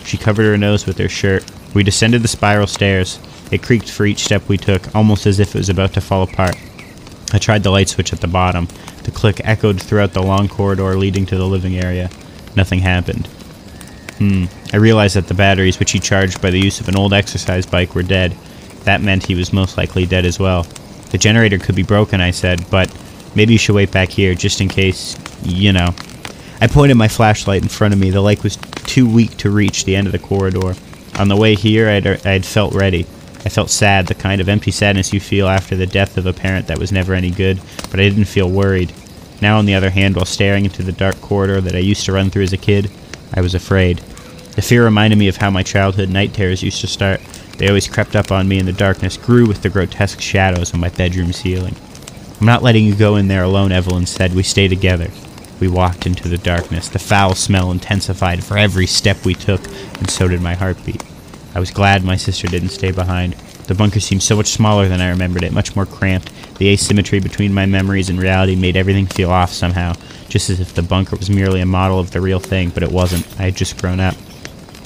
[0.03, 1.49] She covered her nose with her shirt.
[1.73, 3.17] We descended the spiral stairs.
[3.51, 6.23] It creaked for each step we took, almost as if it was about to fall
[6.23, 6.57] apart.
[7.31, 8.67] I tried the light switch at the bottom.
[9.03, 12.09] The click echoed throughout the long corridor leading to the living area.
[12.57, 13.29] Nothing happened.
[14.19, 14.45] Hmm.
[14.73, 17.65] I realized that the batteries, which he charged by the use of an old exercise
[17.65, 18.35] bike, were dead.
[18.83, 20.63] That meant he was most likely dead as well.
[21.11, 22.93] The generator could be broken, I said, but
[23.33, 25.95] maybe you should wait back here just in case, you know.
[26.61, 28.09] I pointed my flashlight in front of me.
[28.09, 30.75] The light was too weak to reach the end of the corridor.
[31.17, 33.05] On the way here, I'd, I'd felt ready.
[33.45, 36.33] I felt sad, the kind of empty sadness you feel after the death of a
[36.33, 38.91] parent that was never any good, but I didn't feel worried.
[39.41, 42.11] Now, on the other hand, while staring into the dark corridor that I used to
[42.11, 42.91] run through as a kid,
[43.33, 43.97] I was afraid.
[44.55, 47.21] The fear reminded me of how my childhood night terrors used to start.
[47.57, 50.79] They always crept up on me in the darkness, grew with the grotesque shadows on
[50.79, 51.75] my bedroom ceiling.
[52.39, 54.33] I'm not letting you go in there alone, Evelyn said.
[54.33, 55.11] We stay together.
[55.59, 56.87] We walked into the darkness.
[56.87, 59.65] The foul smell intensified for every step we took,
[59.97, 61.03] and so did my heartbeat.
[61.53, 63.33] I was glad my sister didn't stay behind.
[63.67, 66.31] The bunker seemed so much smaller than I remembered it, much more cramped.
[66.57, 69.93] The asymmetry between my memories and reality made everything feel off somehow,
[70.29, 72.91] just as if the bunker was merely a model of the real thing, but it
[72.91, 73.27] wasn't.
[73.39, 74.15] I had just grown up.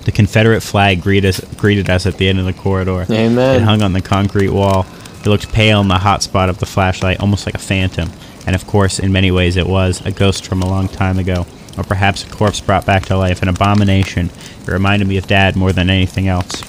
[0.06, 3.06] The Confederate flag greeted us, greeted us at the end of the corridor.
[3.10, 3.62] Amen.
[3.62, 4.86] It hung on the concrete wall.
[5.20, 8.10] It looked pale in the hot spot of the flashlight, almost like a phantom.
[8.46, 11.46] And of course, in many ways, it was a ghost from a long time ago,
[11.78, 14.30] or perhaps a corpse brought back to life, an abomination.
[14.62, 16.62] It reminded me of Dad more than anything else.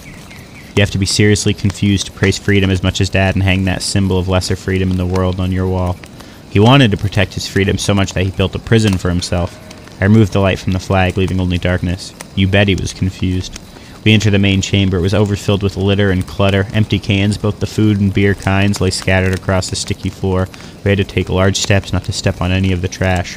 [0.77, 3.65] You have to be seriously confused to praise freedom as much as Dad and hang
[3.65, 5.97] that symbol of lesser freedom in the world on your wall.
[6.55, 9.59] He wanted to protect his freedom so much that he built a prison for himself.
[10.01, 12.15] I removed the light from the flag, leaving only darkness.
[12.37, 13.59] You bet he was confused.
[14.05, 14.99] We entered the main chamber.
[14.99, 16.69] It was overfilled with litter and clutter.
[16.73, 20.47] Empty cans, both the food and beer kinds, lay scattered across the sticky floor.
[20.85, 23.37] We had to take large steps not to step on any of the trash.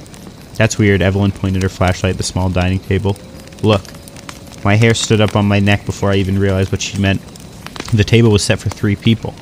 [0.54, 1.02] That's weird.
[1.02, 3.18] Evelyn pointed her flashlight at the small dining table.
[3.64, 3.82] Look.
[4.64, 7.20] My hair stood up on my neck before I even realized what she meant.
[7.94, 9.34] The table was set for three people.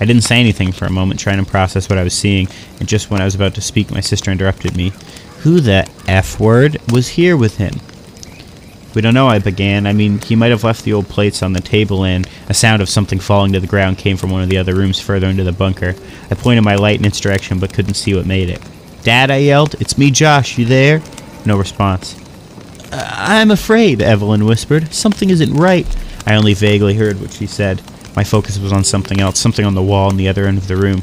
[0.00, 2.48] I didn't say anything for a moment, trying to process what I was seeing,
[2.80, 4.92] and just when I was about to speak, my sister interrupted me.
[5.40, 7.74] Who the F word was here with him?
[8.94, 9.86] We don't know, I began.
[9.86, 12.80] I mean, he might have left the old plates on the table, and a sound
[12.80, 15.42] of something falling to the ground came from one of the other rooms further into
[15.42, 15.94] the bunker.
[16.30, 18.62] I pointed my light in its direction, but couldn't see what made it.
[19.02, 19.74] Dad, I yelled.
[19.80, 20.56] It's me, Josh.
[20.58, 21.02] You there?
[21.44, 22.16] No response.
[22.92, 24.94] Uh, I'm afraid, Evelyn whispered.
[24.94, 25.86] Something isn't right.
[26.26, 27.82] I only vaguely heard what she said.
[28.16, 30.68] My focus was on something else, something on the wall in the other end of
[30.68, 31.02] the room.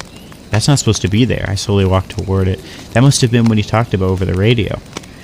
[0.50, 1.45] That's not supposed to be there.
[1.47, 2.60] I slowly walked toward it.
[2.93, 4.80] That must have been what he talked about over the radio.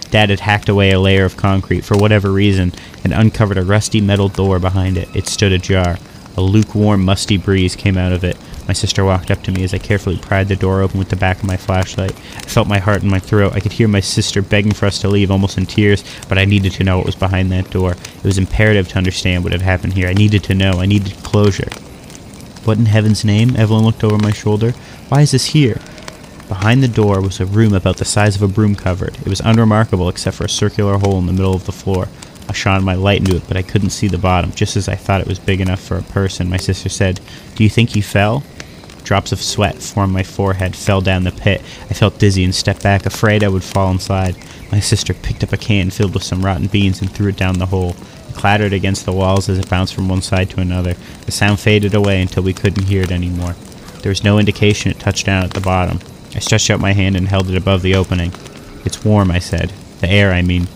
[0.10, 2.74] Dad had hacked away a layer of concrete for whatever reason
[3.04, 5.14] and uncovered a rusty metal door behind it.
[5.16, 5.98] It stood ajar.
[6.38, 8.38] A lukewarm, musty breeze came out of it.
[8.68, 11.16] My sister walked up to me as I carefully pried the door open with the
[11.16, 12.12] back of my flashlight.
[12.12, 13.54] I felt my heart in my throat.
[13.54, 16.46] I could hear my sister begging for us to leave, almost in tears, but I
[16.46, 17.94] needed to know what was behind that door.
[17.94, 20.10] It was imperative to understand what had happened here.
[20.10, 20.74] I needed to know.
[20.82, 21.70] I needed closure.
[22.66, 23.56] What in heaven's name?
[23.56, 24.72] Evelyn looked over my shoulder.
[25.08, 25.80] Why is this here?
[26.50, 29.18] Behind the door was a room about the size of a broom cupboard.
[29.22, 32.10] It was unremarkable except for a circular hole in the middle of the floor.
[32.50, 34.96] I shone my light into it, but I couldn't see the bottom, just as I
[34.96, 36.50] thought it was big enough for a person.
[36.50, 37.20] My sister said,
[37.56, 38.44] Do you think he fell?
[39.08, 41.62] Drops of sweat formed my forehead, fell down the pit.
[41.90, 44.36] I felt dizzy and stepped back, afraid I would fall inside.
[44.70, 47.58] My sister picked up a can filled with some rotten beans and threw it down
[47.58, 47.96] the hole.
[48.28, 50.96] It clattered against the walls as it bounced from one side to another.
[51.26, 53.56] The sound faded away until we couldn't hear it anymore.
[54.02, 56.02] There was no indication it touched down at the bottom.
[56.36, 58.34] I stretched out my hand and held it above the opening.
[58.84, 59.72] It's warm, I said.
[60.02, 60.68] The air, I mean.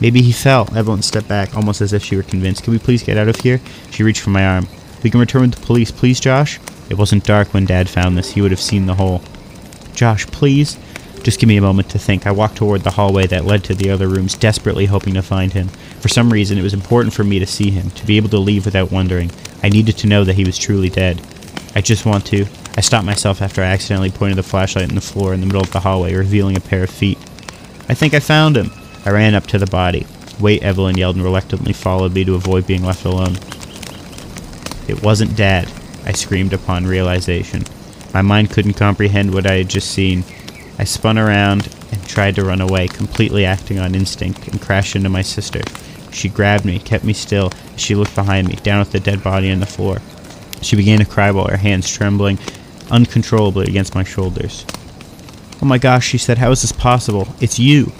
[0.00, 0.74] Maybe he fell.
[0.74, 2.64] Evelyn stepped back, almost as if she were convinced.
[2.64, 3.60] Can we please get out of here?
[3.90, 4.68] She reached for my arm.
[5.02, 6.58] We can return with the police, please, Josh?
[6.90, 8.32] It wasn't dark when Dad found this.
[8.32, 9.22] He would have seen the hole.
[9.94, 10.78] Josh, please?
[11.22, 12.26] Just give me a moment to think.
[12.26, 15.54] I walked toward the hallway that led to the other rooms, desperately hoping to find
[15.54, 15.68] him.
[16.00, 18.38] For some reason, it was important for me to see him, to be able to
[18.38, 19.30] leave without wondering.
[19.62, 21.22] I needed to know that he was truly dead.
[21.74, 22.44] I just want to.
[22.76, 25.62] I stopped myself after I accidentally pointed the flashlight in the floor in the middle
[25.62, 27.18] of the hallway, revealing a pair of feet.
[27.88, 28.70] I think I found him.
[29.06, 30.06] I ran up to the body.
[30.38, 33.36] Wait, Evelyn yelled and reluctantly followed me to avoid being left alone.
[34.88, 35.72] It wasn't Dad,
[36.04, 37.64] I screamed upon realization.
[38.12, 40.24] My mind couldn't comprehend what I had just seen.
[40.78, 45.08] I spun around and tried to run away, completely acting on instinct, and crashed into
[45.08, 45.62] my sister.
[46.12, 49.22] She grabbed me, kept me still, as she looked behind me, down at the dead
[49.22, 49.98] body on the floor.
[50.62, 52.38] She began to cry while her hands trembling
[52.90, 54.64] uncontrollably against my shoulders.
[55.60, 57.28] Oh my gosh, she said, how is this possible?
[57.40, 57.92] It's you.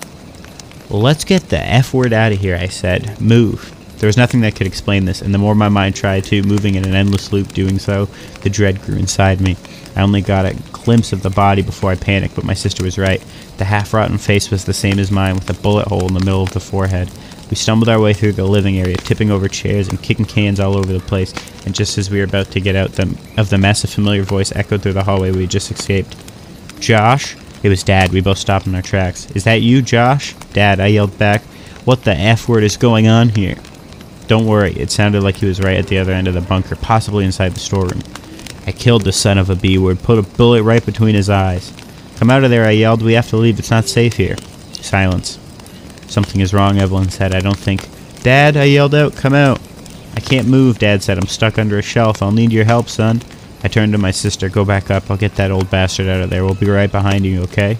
[0.88, 3.20] Well, let's get the F word out of here, I said.
[3.20, 3.73] Move.
[4.04, 6.74] There was nothing that could explain this, and the more my mind tried to, moving
[6.74, 8.04] in an endless loop doing so,
[8.42, 9.56] the dread grew inside me.
[9.96, 12.98] I only got a glimpse of the body before I panicked, but my sister was
[12.98, 13.24] right.
[13.56, 16.20] The half rotten face was the same as mine, with a bullet hole in the
[16.20, 17.10] middle of the forehead.
[17.48, 20.76] We stumbled our way through the living area, tipping over chairs and kicking cans all
[20.76, 21.32] over the place,
[21.64, 24.22] and just as we were about to get out the, of the mess, a familiar
[24.22, 26.14] voice echoed through the hallway we had just escaped.
[26.78, 27.38] Josh?
[27.62, 28.12] It was Dad.
[28.12, 29.30] We both stopped in our tracks.
[29.30, 30.34] Is that you, Josh?
[30.52, 31.40] Dad, I yelled back.
[31.86, 33.56] What the F word is going on here?
[34.26, 36.76] Don't worry, it sounded like he was right at the other end of the bunker,
[36.76, 38.02] possibly inside the storeroom.
[38.66, 41.72] I killed the son of a B word, put a bullet right between his eyes.
[42.16, 43.02] Come out of there, I yelled.
[43.02, 43.58] We have to leave.
[43.58, 44.36] It's not safe here.
[44.72, 45.38] Silence.
[46.06, 47.34] Something is wrong, Evelyn said.
[47.34, 47.88] I don't think.
[48.22, 49.16] Dad, I yelled out.
[49.16, 49.60] Come out.
[50.16, 51.18] I can't move, Dad said.
[51.18, 52.22] I'm stuck under a shelf.
[52.22, 53.20] I'll need your help, son.
[53.64, 54.48] I turned to my sister.
[54.48, 55.10] Go back up.
[55.10, 56.44] I'll get that old bastard out of there.
[56.44, 57.76] We'll be right behind you, okay?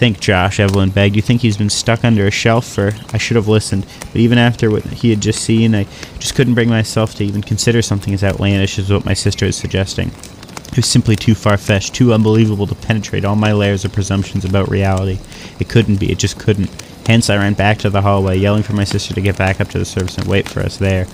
[0.00, 1.14] Think, Josh, Evelyn begged.
[1.14, 2.92] You think he's been stuck under a shelf for.
[3.12, 3.84] I should have listened.
[4.00, 5.84] But even after what he had just seen, I
[6.18, 9.56] just couldn't bring myself to even consider something as outlandish as what my sister is
[9.56, 10.08] suggesting.
[10.08, 14.46] It was simply too far fetched, too unbelievable to penetrate all my layers of presumptions
[14.46, 15.18] about reality.
[15.58, 16.10] It couldn't be.
[16.10, 16.70] It just couldn't.
[17.06, 19.68] Hence, I ran back to the hallway, yelling for my sister to get back up
[19.68, 21.06] to the surface and wait for us there.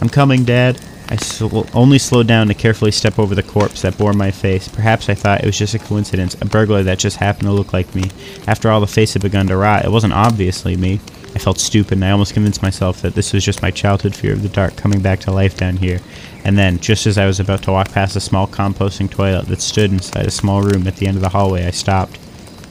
[0.00, 0.80] I'm coming, Dad.
[1.08, 4.68] I sl- only slowed down to carefully step over the corpse that bore my face.
[4.68, 7.72] Perhaps I thought it was just a coincidence, a burglar that just happened to look
[7.72, 8.10] like me.
[8.46, 9.84] After all, the face had begun to rot.
[9.84, 11.00] It wasn't obviously me.
[11.34, 14.32] I felt stupid, and I almost convinced myself that this was just my childhood fear
[14.32, 16.00] of the dark coming back to life down here.
[16.44, 19.60] And then, just as I was about to walk past a small composting toilet that
[19.60, 22.18] stood inside a small room at the end of the hallway, I stopped.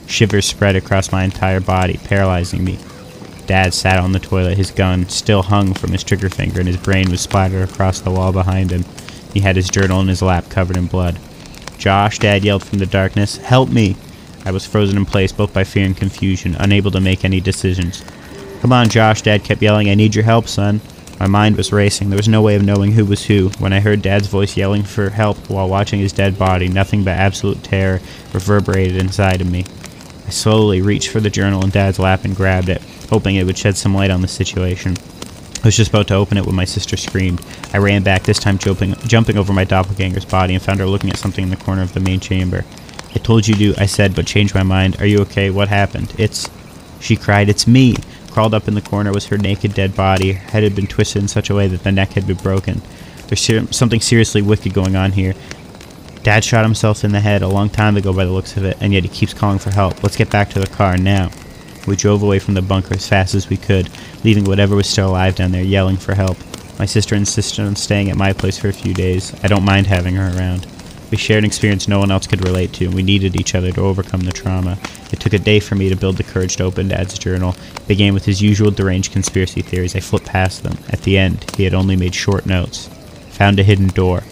[0.08, 2.80] Shivers spread across my entire body, paralyzing me.
[3.48, 6.78] Dad sat on the toilet, his gun still hung from his trigger finger, and his
[6.78, 8.86] brain was splattered across the wall behind him.
[9.34, 11.20] He had his journal in his lap, covered in blood.
[11.78, 13.38] Josh, Dad yelled from the darkness.
[13.38, 13.96] Help me!
[14.46, 18.04] I was frozen in place, both by fear and confusion, unable to make any decisions.
[18.62, 19.90] Come on, Josh, Dad kept yelling.
[19.90, 20.82] I need your help, son.
[21.20, 22.10] My mind was racing.
[22.10, 23.50] There was no way of knowing who was who.
[23.60, 27.12] When I heard Dad's voice yelling for help while watching his dead body, nothing but
[27.18, 28.02] absolute terror
[28.34, 29.66] reverberated inside of me.
[30.26, 32.82] I slowly reached for the journal in Dad's lap and grabbed it,
[33.14, 34.98] hoping it would shed some light on the situation.
[35.64, 37.46] I was just about to open it when my sister screamed.
[37.72, 41.12] I ran back, this time jumping, jumping over my doppelganger's body, and found her looking
[41.12, 42.66] at something in the corner of the main chamber.
[43.14, 45.00] I told you to, I said, but changed my mind.
[45.00, 45.52] Are you okay?
[45.52, 46.16] What happened?
[46.18, 46.50] It's.
[47.00, 47.96] She cried, It's me!
[48.32, 50.32] Crawled up in the corner was her naked dead body.
[50.32, 52.82] Her head had been twisted in such a way that the neck had been broken.
[53.28, 55.36] There's ser- something seriously wicked going on here.
[56.24, 58.76] Dad shot himself in the head a long time ago by the looks of it,
[58.82, 60.02] and yet he keeps calling for help.
[60.02, 61.30] Let's get back to the car now.
[61.88, 63.90] We drove away from the bunker as fast as we could,
[64.24, 66.38] leaving whatever was still alive down there yelling for help.
[66.80, 69.34] My sister insisted on staying at my place for a few days.
[69.44, 70.66] I don't mind having her around.
[71.12, 73.72] We shared an experience no one else could relate to, and we needed each other
[73.72, 74.80] to overcome the trauma.
[75.12, 77.56] It took a day for me to build the courage to open Dad's journal.
[77.76, 79.96] It began with his usual deranged conspiracy theories.
[79.96, 80.78] I flipped past them.
[80.90, 82.88] At the end, he had only made short notes.
[83.34, 84.24] Found a hidden door.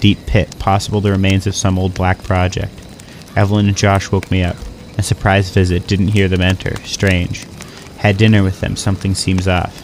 [0.00, 2.72] Deep pit, possible the remains of some old black project.
[3.36, 4.56] Evelyn and Josh woke me up.
[4.98, 6.76] A surprise visit, didn't hear them enter.
[6.84, 7.46] Strange.
[7.98, 9.82] Had dinner with them, something seems off.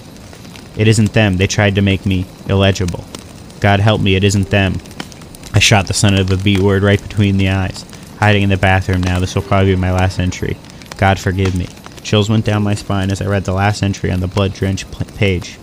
[0.78, 3.04] It isn't them, they tried to make me illegible.
[3.60, 4.74] God help me, it isn't them.
[5.54, 7.84] I shot the son of a B word right between the eyes.
[8.18, 10.56] Hiding in the bathroom now, this will probably be my last entry.
[10.96, 11.66] God forgive me.
[12.02, 14.86] Chills went down my spine as I read the last entry on the blood drenched
[15.16, 15.58] page.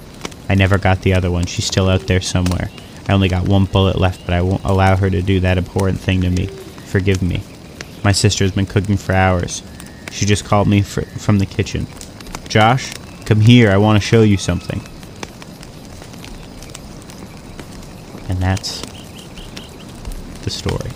[0.47, 2.69] I never got the other one, she's still out there somewhere.
[3.07, 5.99] I only got one bullet left, but I won't allow her to do that abhorrent
[5.99, 6.45] thing to me.
[6.45, 7.41] Forgive me.
[8.03, 9.61] My sister's been cooking for hours.
[10.11, 11.87] She just called me fr- from the kitchen.
[12.47, 12.93] Josh,
[13.25, 14.81] come here, I want to show you something.
[18.29, 18.81] And that's
[20.43, 20.91] the story.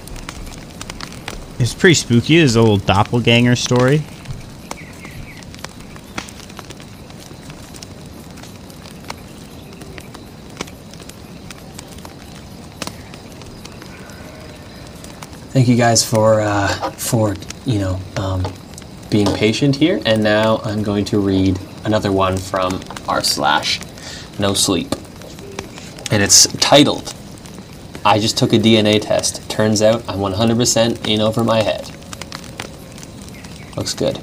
[1.59, 2.37] It's pretty spooky.
[2.37, 4.03] It's a little doppelganger story.
[15.53, 17.35] Thank you guys for uh, for
[17.67, 18.43] you know um,
[19.11, 20.01] being patient here.
[20.03, 23.79] And now I'm going to read another one from r slash
[24.39, 24.91] no sleep,
[26.09, 27.13] and it's titled
[28.03, 29.47] "I just took a DNA test.
[29.47, 31.87] Turns out I'm 100% in over my head."
[33.77, 34.15] Looks good.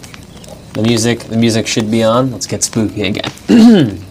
[0.72, 2.32] The music the music should be on.
[2.32, 4.00] Let's get spooky again.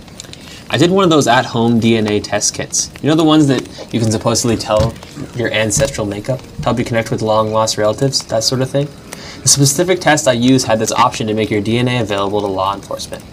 [0.71, 2.91] I did one of those at-home DNA test kits.
[3.01, 4.93] You know the ones that you can supposedly tell
[5.35, 8.87] your ancestral makeup, help you connect with long-lost relatives, that sort of thing.
[9.41, 12.75] The specific test I used had this option to make your DNA available to law
[12.75, 13.23] enforcement.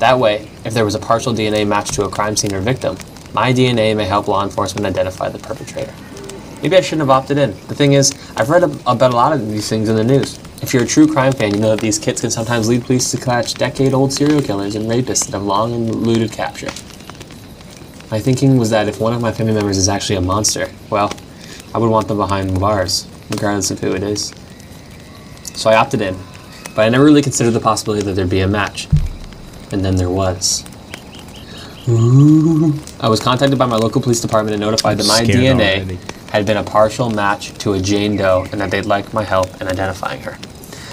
[0.00, 2.98] That way, if there was a partial DNA match to a crime scene or victim,
[3.32, 5.94] my DNA may help law enforcement identify the perpetrator.
[6.60, 7.50] Maybe I shouldn't have opted in.
[7.68, 10.40] The thing is, I've read about a lot of these things in the news.
[10.62, 13.10] If you're a true crime fan, you know that these kits can sometimes lead police
[13.12, 16.68] to catch decade-old serial killers and rapists that have long eluded capture.
[18.10, 21.12] My thinking was that if one of my family members is actually a monster, well,
[21.74, 24.34] I would want them behind bars, regardless of who it is.
[25.54, 26.16] So I opted in,
[26.74, 28.88] but I never really considered the possibility that there'd be a match.
[29.72, 30.64] And then there was.
[33.00, 35.98] I was contacted by my local police department and notified that my DNA already.
[36.30, 39.60] Had been a partial match to a Jane Doe and that they'd like my help
[39.60, 40.38] in identifying her.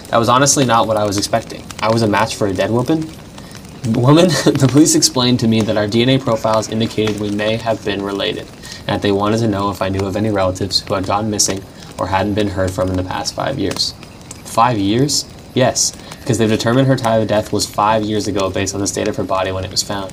[0.09, 1.63] That was honestly not what I was expecting.
[1.81, 3.01] I was a match for a dead woman.
[3.93, 8.01] Woman, the police explained to me that our DNA profiles indicated we may have been
[8.01, 8.47] related,
[8.79, 11.29] and that they wanted to know if I knew of any relatives who had gone
[11.29, 11.61] missing
[11.99, 13.93] or hadn't been heard from in the past five years.
[14.45, 15.25] Five years?
[15.53, 18.87] Yes, because they've determined her time of death was five years ago based on the
[18.87, 20.11] state of her body when it was found.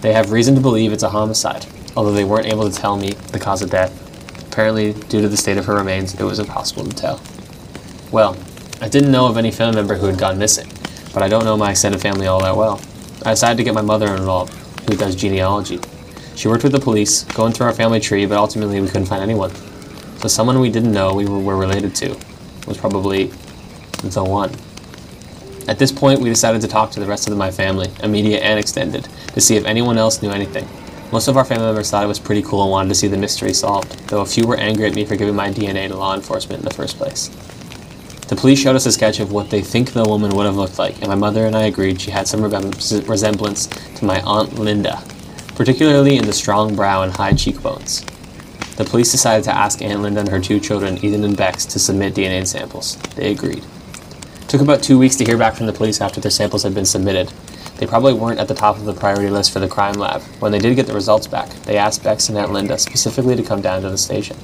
[0.00, 3.10] They have reason to believe it's a homicide, although they weren't able to tell me
[3.10, 4.07] the cause of death.
[4.50, 7.20] Apparently, due to the state of her remains, it was impossible to tell.
[8.10, 8.36] Well,
[8.80, 10.70] I didn't know of any family member who had gone missing,
[11.12, 12.80] but I don't know my extended family all that well.
[13.24, 14.54] I decided to get my mother involved,
[14.88, 15.80] who does genealogy.
[16.34, 19.22] She worked with the police, going through our family tree, but ultimately we couldn't find
[19.22, 19.52] anyone.
[20.18, 22.16] So someone we didn't know we were, related to
[22.66, 23.26] was probably
[24.02, 24.52] the one.
[25.68, 28.58] At this point, we decided to talk to the rest of my family, immediate and
[28.58, 30.68] extended, to see if anyone else knew anything.
[31.10, 33.16] Most of our family members thought it was pretty cool and wanted to see the
[33.16, 36.14] mystery solved, though a few were angry at me for giving my DNA to law
[36.14, 37.28] enforcement in the first place.
[38.28, 40.78] The police showed us a sketch of what they think the woman would have looked
[40.78, 45.02] like, and my mother and I agreed she had some resemblance to my Aunt Linda,
[45.54, 48.04] particularly in the strong brow and high cheekbones.
[48.76, 51.78] The police decided to ask Aunt Linda and her two children, Ethan and Bex, to
[51.78, 52.96] submit DNA samples.
[53.16, 53.64] They agreed.
[54.42, 56.74] It took about two weeks to hear back from the police after their samples had
[56.74, 57.32] been submitted.
[57.78, 60.20] They probably weren't at the top of the priority list for the crime lab.
[60.40, 63.42] When they did get the results back, they asked Bex and Aunt Linda specifically to
[63.42, 64.36] come down to the station.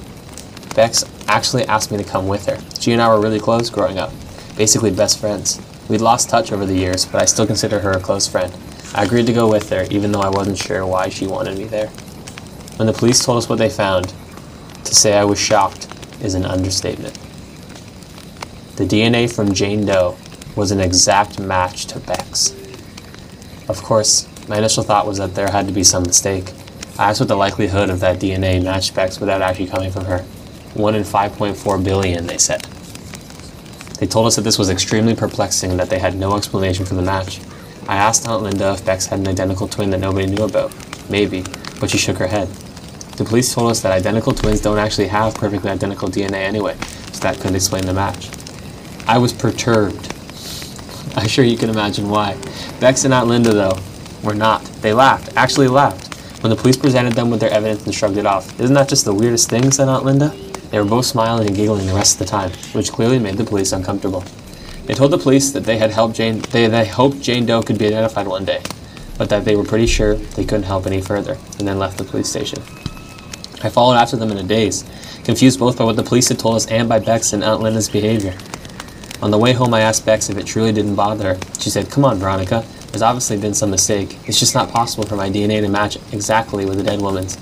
[0.73, 2.57] Bex actually asked me to come with her.
[2.79, 4.11] She and I were really close growing up,
[4.55, 5.61] basically best friends.
[5.89, 8.53] We'd lost touch over the years, but I still consider her a close friend.
[8.93, 11.65] I agreed to go with her, even though I wasn't sure why she wanted me
[11.65, 11.87] there.
[12.77, 14.13] When the police told us what they found,
[14.85, 15.87] to say I was shocked
[16.21, 17.13] is an understatement.
[18.77, 20.17] The DNA from Jane Doe
[20.55, 22.53] was an exact match to Bex.
[23.67, 26.51] Of course, my initial thought was that there had to be some mistake.
[26.99, 30.19] I asked what the likelihood of that DNA match Bex without actually coming from her.
[30.75, 32.61] 1 in 5.4 billion, they said.
[33.99, 36.95] They told us that this was extremely perplexing and that they had no explanation for
[36.95, 37.39] the match.
[37.87, 40.71] I asked Aunt Linda if Bex had an identical twin that nobody knew about.
[41.09, 41.43] Maybe,
[41.79, 42.47] but she shook her head.
[43.17, 46.75] The police told us that identical twins don't actually have perfectly identical DNA anyway,
[47.13, 48.29] so that couldn't explain the match.
[49.07, 50.14] I was perturbed.
[51.17, 52.37] I'm sure you can imagine why.
[52.79, 53.77] Bex and Aunt Linda, though,
[54.21, 54.63] were not.
[54.81, 56.13] They laughed, actually laughed,
[56.43, 58.59] when the police presented them with their evidence and shrugged it off.
[58.59, 60.35] Isn't that just the weirdest thing, said Aunt Linda?
[60.71, 63.45] They were both smiling and giggling the rest of the time, which clearly made the
[63.45, 64.25] police uncomfortable.
[64.85, 67.79] They told the police that they had helped Jane they, they hoped Jane Doe could
[67.79, 68.61] be identified one day,
[69.17, 72.03] but that they were pretty sure they couldn't help any further, and then left the
[72.03, 72.59] police station.
[73.63, 74.83] I followed after them in a daze,
[75.23, 77.89] confused both by what the police had told us and by Bex and Aunt Linda's
[77.89, 78.35] behavior.
[79.21, 81.39] On the way home, I asked Bex if it truly didn't bother her.
[81.59, 82.65] She said, Come on, Veronica.
[82.87, 84.17] There's obviously been some mistake.
[84.27, 87.35] It's just not possible for my DNA to match exactly with the dead woman's.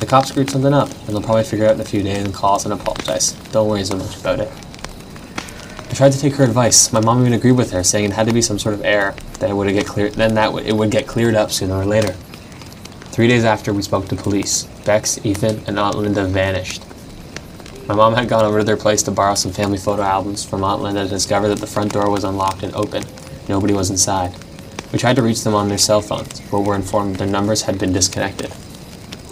[0.00, 2.34] The cops screwed something up, and they'll probably figure out in a few days and
[2.34, 3.32] call us and apologize.
[3.52, 4.50] Don't worry so much about it.
[5.90, 6.92] I tried to take her advice.
[6.92, 9.14] My mom even agreed with her, saying it had to be some sort of error
[9.40, 10.14] that it would get cleared.
[10.14, 12.12] Then that it would get cleared up sooner or later.
[13.12, 14.64] Three days after, we spoke to police.
[14.84, 16.82] Bex, Ethan, and Aunt Linda vanished.
[17.90, 20.62] My mom had gone over to their place to borrow some family photo albums from
[20.62, 23.02] Aunt Linda to discover that the front door was unlocked and open.
[23.48, 24.32] Nobody was inside.
[24.92, 27.80] We tried to reach them on their cell phones, but were informed their numbers had
[27.80, 28.52] been disconnected.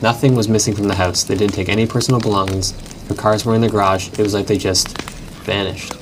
[0.03, 1.23] Nothing was missing from the house.
[1.23, 2.73] They didn't take any personal belongings.
[3.07, 4.09] Their cars were in the garage.
[4.09, 5.01] It was like they just
[5.43, 5.93] vanished.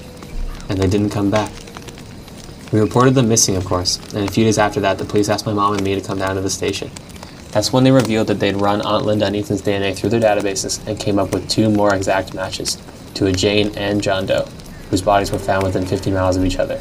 [0.70, 1.52] And they didn't come back.
[2.72, 5.44] We reported them missing, of course, and a few days after that, the police asked
[5.44, 6.90] my mom and me to come down to the station.
[7.57, 10.86] That's when they revealed that they'd run Aunt Linda and Ethan's DNA through their databases
[10.86, 12.76] and came up with two more exact matches
[13.14, 14.44] to a Jane and John Doe,
[14.90, 16.78] whose bodies were found within 50 miles of each other.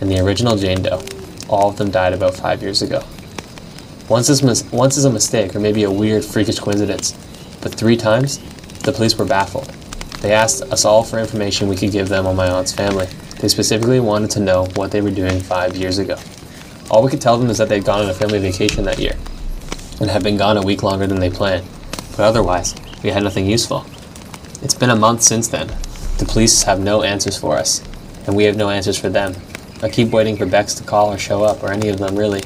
[0.00, 1.00] And the original Jane Doe,
[1.48, 3.04] all of them died about five years ago.
[4.08, 7.12] Once is, mis- once is a mistake or maybe a weird, freakish coincidence,
[7.62, 8.38] but three times,
[8.80, 9.66] the police were baffled.
[10.20, 13.06] They asked us all for information we could give them on my aunt's family.
[13.38, 16.16] They specifically wanted to know what they were doing five years ago.
[16.90, 19.16] All we could tell them is that they'd gone on a family vacation that year
[20.00, 21.66] and have been gone a week longer than they planned.
[22.10, 23.84] But otherwise, we had nothing useful.
[24.62, 25.68] It's been a month since then.
[26.18, 27.82] The police have no answers for us,
[28.26, 29.34] and we have no answers for them.
[29.82, 32.42] I keep waiting for Bex to call or show up, or any of them really,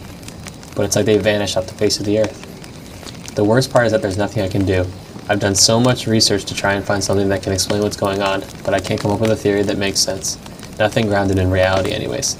[0.77, 3.35] but it's like they vanished off the face of the earth.
[3.35, 4.85] The worst part is that there's nothing I can do.
[5.29, 8.21] I've done so much research to try and find something that can explain what's going
[8.21, 10.37] on, but I can't come up with a theory that makes sense.
[10.79, 12.37] Nothing grounded in reality, anyways.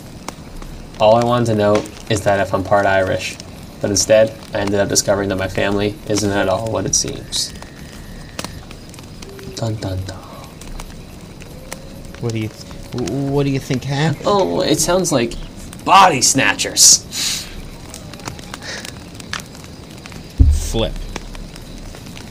[1.01, 3.39] All I wanted to know is that if I'm part Irish,
[3.83, 7.53] but instead, I ended up discovering that my family isn't at all what it seems.
[9.57, 10.19] Dun dun dun.
[12.21, 14.23] What do you What do you think happened?
[14.25, 15.35] Oh, it sounds like
[15.85, 17.03] body snatchers.
[20.53, 20.93] Flip.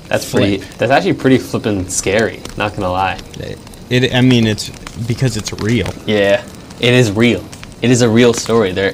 [0.07, 0.41] That's Flip.
[0.41, 0.57] pretty.
[0.77, 2.41] That's actually pretty flippin' scary.
[2.57, 3.19] Not gonna lie.
[3.39, 4.15] It, It.
[4.15, 4.69] I mean, it's
[5.05, 5.93] because it's real.
[6.05, 6.45] Yeah,
[6.79, 7.43] it is real.
[7.81, 8.71] It is a real story.
[8.71, 8.93] There,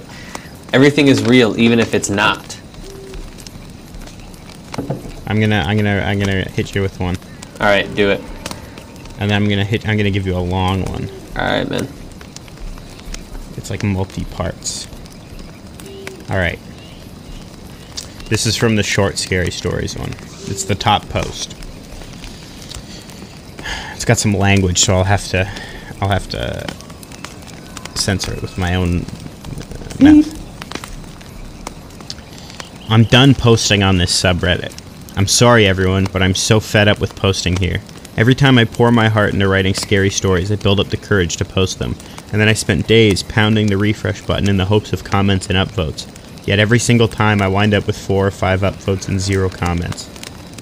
[0.74, 2.47] everything is real, even if it's not.
[5.28, 5.64] I'm gonna.
[5.66, 6.00] I'm gonna.
[6.02, 7.18] I'm gonna hit you with one,
[7.60, 8.22] All right, do it.
[9.20, 9.88] and then I'm gonna hit.
[9.88, 11.10] I'm gonna give you a long one.
[11.36, 11.88] All right, man.
[13.58, 14.88] It's like multi parts.
[16.30, 16.60] All right.
[18.30, 20.12] This is from the short scary stories one.
[20.50, 21.56] It's the top post.
[23.94, 25.50] It's got some language, so I'll have to,
[26.02, 26.66] I'll have to
[27.96, 30.34] censor it with my own uh, mouth.
[32.90, 34.74] I'm done posting on this subreddit.
[35.18, 37.82] I'm sorry, everyone, but I'm so fed up with posting here.
[38.18, 41.38] Every time I pour my heart into writing scary stories, I build up the courage
[41.38, 41.95] to post them,
[42.32, 45.57] and then I spent days pounding the refresh button in the hopes of comments and
[45.57, 46.05] upvotes.
[46.45, 50.07] Yet every single time I wind up with four or five upvotes and zero comments.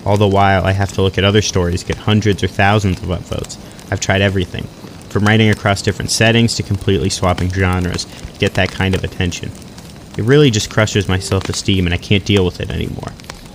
[0.05, 3.09] All the while, I have to look at other stories, get hundreds or thousands of
[3.09, 3.57] upvotes.
[3.91, 4.63] I've tried everything,
[5.09, 9.51] from writing across different settings to completely swapping genres to get that kind of attention.
[10.17, 13.11] It really just crushes my self esteem, and I can't deal with it anymore.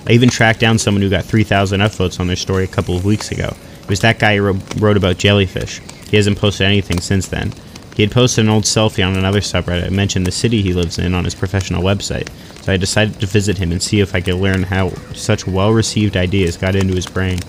[0.07, 3.05] I even tracked down someone who got 3,000 upvotes on their story a couple of
[3.05, 3.55] weeks ago.
[3.82, 5.80] It was that guy who wrote, about jellyfish.
[6.09, 7.53] He hasn't posted anything since then.
[7.94, 10.98] He had posted an old selfie on another subreddit and mentioned the city he lives
[10.98, 12.28] in on his professional website,
[12.62, 15.72] so I decided to visit him and see if I could learn how such well
[15.72, 17.40] received ideas got into his brain.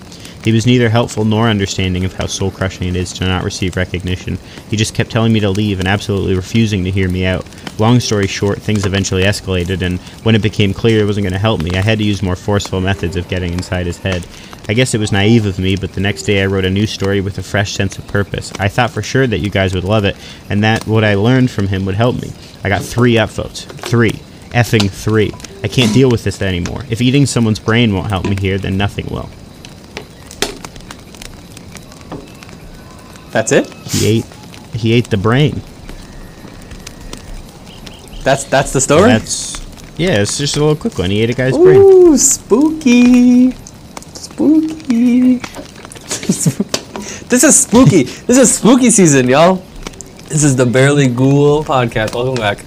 [0.44, 3.76] He was neither helpful nor understanding of how soul crushing it is to not receive
[3.76, 4.38] recognition.
[4.68, 7.46] He just kept telling me to leave and absolutely refusing to hear me out.
[7.78, 11.38] Long story short, things eventually escalated, and when it became clear it wasn't going to
[11.38, 14.26] help me, I had to use more forceful methods of getting inside his head.
[14.68, 16.86] I guess it was naive of me, but the next day I wrote a new
[16.86, 18.52] story with a fresh sense of purpose.
[18.58, 20.16] I thought for sure that you guys would love it,
[20.50, 22.32] and that what I learned from him would help me.
[22.64, 23.64] I got three upvotes.
[23.64, 24.20] Three.
[24.50, 25.32] Effing three.
[25.62, 26.84] I can't deal with this anymore.
[26.90, 29.30] If eating someone's brain won't help me here, then nothing will.
[33.32, 33.66] That's it.
[33.88, 34.26] He ate
[34.74, 35.62] he ate the brain.
[38.22, 39.08] That's that's the story.
[39.10, 39.60] That's
[39.96, 41.10] yeah, it's just a little quick one.
[41.10, 41.76] He ate a guy's brain.
[41.76, 43.52] Ooh, spooky,
[44.12, 45.36] spooky.
[47.28, 48.02] this is spooky.
[48.04, 49.62] this is spooky season, y'all.
[50.28, 52.14] This is the Barely Ghoul podcast.
[52.14, 52.64] Welcome back.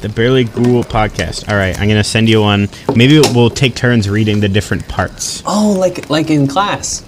[0.00, 1.48] The Barely Ghoul podcast.
[1.48, 2.68] All right, I'm gonna send you one.
[2.94, 5.42] Maybe we'll take turns reading the different parts.
[5.46, 7.05] Oh, like like in class.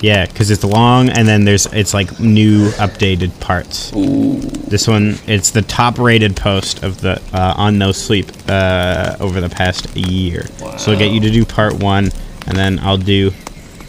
[0.00, 3.90] Yeah, because it's long, and then there's it's like new updated parts.
[3.90, 9.50] This one, it's the top-rated post of the uh, on No Sleep uh, over the
[9.50, 10.46] past year.
[10.78, 12.10] So I'll get you to do part one,
[12.46, 13.32] and then I'll do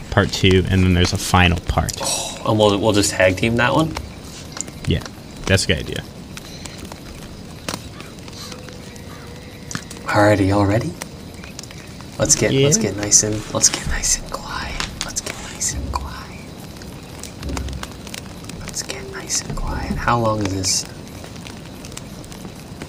[0.09, 1.93] part two, and then there's a final part.
[2.45, 3.93] And we'll, we'll just tag team that one.
[4.87, 5.03] Yeah,
[5.45, 6.03] that's a good idea.
[10.11, 10.91] Alrighty, y'all ready?
[12.19, 14.75] Let's get let's get nice and let's get nice and quiet.
[15.61, 16.41] Nice and quiet.
[18.61, 19.91] Let's get nice and quiet.
[19.91, 20.85] How long is this?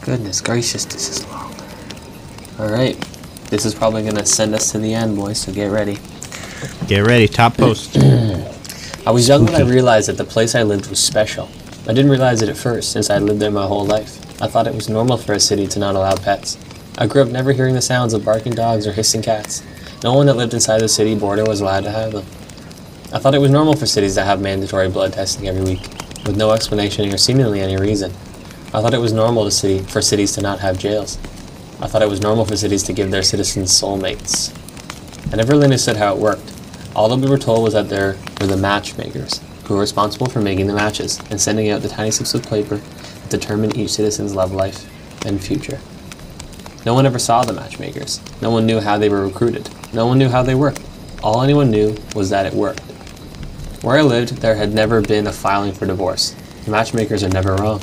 [0.01, 1.55] Goodness gracious, this is long.
[2.59, 2.99] Alright.
[3.51, 5.99] This is probably gonna send us to the end, boys, so get ready.
[6.87, 7.95] Get ready, top post.
[9.07, 11.51] I was young when I realized that the place I lived was special.
[11.87, 14.19] I didn't realize it at first, since I had lived there my whole life.
[14.41, 16.57] I thought it was normal for a city to not allow pets.
[16.97, 19.63] I grew up never hearing the sounds of barking dogs or hissing cats.
[20.03, 22.25] No one that lived inside the city border was allowed to have them.
[23.15, 25.83] I thought it was normal for cities to have mandatory blood testing every week,
[26.25, 28.11] with no explanation or seemingly any reason.
[28.73, 31.19] I thought it was normal city, for cities to not have jails.
[31.79, 34.57] I thought it was normal for cities to give their citizens soulmates.
[35.31, 36.55] I never really understood how it worked.
[36.97, 40.41] All that we were told was that there were the matchmakers, who were responsible for
[40.41, 44.35] making the matches and sending out the tiny slips of paper that determined each citizen's
[44.35, 44.89] love life
[45.27, 45.81] and future.
[46.87, 48.23] No one ever saw the matchmakers.
[48.41, 49.69] No one knew how they were recruited.
[49.93, 50.81] No one knew how they worked.
[51.23, 52.81] All anyone knew was that it worked.
[53.83, 56.37] Where I lived, there had never been a filing for divorce.
[56.65, 57.83] The matchmakers are never wrong.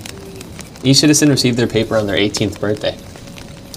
[0.82, 2.98] Each citizen received their paper on their 18th birthday.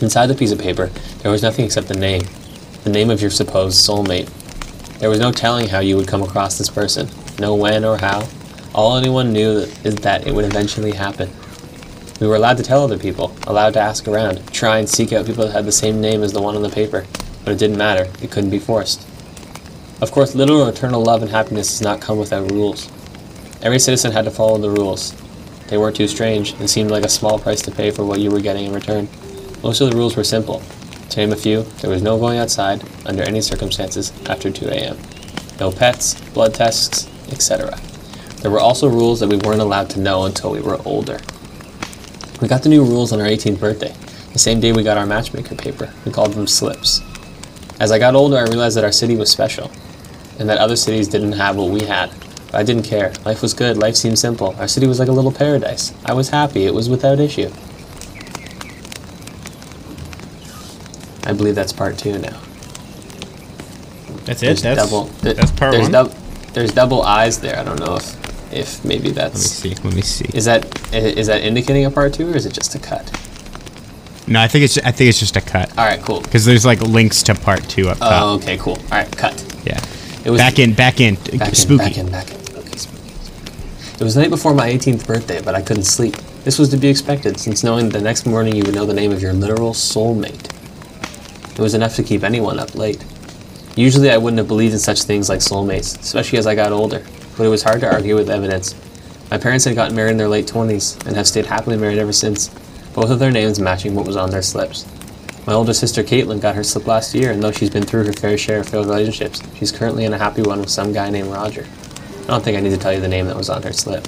[0.01, 0.87] Inside the piece of paper,
[1.19, 2.23] there was nothing except the name,
[2.85, 4.31] the name of your supposed soulmate.
[5.01, 7.09] There was no telling how you would come across this person,
[7.41, 8.29] no when or how.
[8.73, 11.29] All anyone knew is that it would eventually happen.
[12.21, 15.27] We were allowed to tell other people, allowed to ask around, try and seek out
[15.27, 17.05] people that had the same name as the one on the paper,
[17.45, 19.09] but it didn't matter, it couldn't be forced.
[20.03, 22.91] Of course, literal eternal love and happiness does not come without rules.
[23.63, 25.15] Every citizen had to follow the rules.
[25.69, 28.33] They weren't too strange and seemed like a small price to pay for what you
[28.33, 29.09] were getting in return.
[29.63, 30.61] Most of the rules were simple.
[31.11, 34.99] To name a few, there was no going outside under any circumstances after 2 a.m.
[35.61, 37.79] No pets, blood tests, etc.
[38.41, 41.21] There were also rules that we weren't allowed to know until we were older.
[42.41, 43.95] We got the new rules on our 18th birthday,
[44.33, 45.95] the same day we got our matchmaker paper.
[46.05, 47.03] We called them slips.
[47.79, 49.71] As I got older, I realized that our city was special,
[50.39, 52.11] and that other cities didn't have what we had.
[52.47, 53.13] But I didn't care.
[53.25, 53.77] Life was good.
[53.79, 54.55] Life seemed simple.
[54.59, 55.93] Our city was like a little paradise.
[56.05, 56.65] I was happy.
[56.65, 57.51] It was without issue.
[61.25, 62.39] I believe that's part two now.
[64.25, 64.47] That's it.
[64.47, 65.09] There's That's double.
[65.23, 66.07] th- that's part there's one.
[66.07, 66.13] dou-
[66.53, 67.59] there's double eyes there.
[67.59, 69.75] I don't know if, if maybe Let me that's see.
[69.83, 70.27] Let me see.
[70.35, 70.65] is that
[70.95, 73.05] is that indicating a part two or is it just a cut?
[74.29, 76.21] No, I think it's I think it's just a cut All right, cool.
[76.21, 78.23] because there's like links to part two up top.
[78.23, 78.75] Oh, okay, cool.
[78.77, 79.35] All right, cut.
[79.65, 79.81] yeah.
[80.25, 82.39] It was back in, back in, back in, back in, back in.
[82.45, 83.95] Spooky, spooky, spooky.
[84.01, 86.15] It was the night before my 18th birthday, but I couldn't sleep.
[86.45, 88.95] This was to be expected, since knowing that the next morning you would know the
[88.95, 90.49] name of your literal soulmate.
[91.53, 93.05] It was enough to keep anyone up late.
[93.75, 97.05] Usually I wouldn't have believed in such things like soulmates, especially as I got older,
[97.37, 98.77] but it was hard to argue with evidence.
[99.29, 102.13] My parents had gotten married in their late 20s and have stayed happily married ever
[102.13, 102.49] since,
[102.95, 104.87] both of their names matching what was on their slips.
[105.45, 108.13] My older sister Caitlin got her slip last year, and though she's been through her
[108.13, 111.33] fair share of failed relationships, she's currently in a happy one with some guy named
[111.33, 111.67] Roger.
[112.23, 114.07] I don't think I need to tell you the name that was on her slip.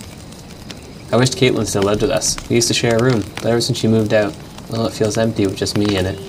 [1.11, 2.37] I wished Caitlin still lived with us.
[2.49, 4.33] We used to share a room, but ever since she moved out,
[4.71, 6.21] well, it feels empty with just me in it.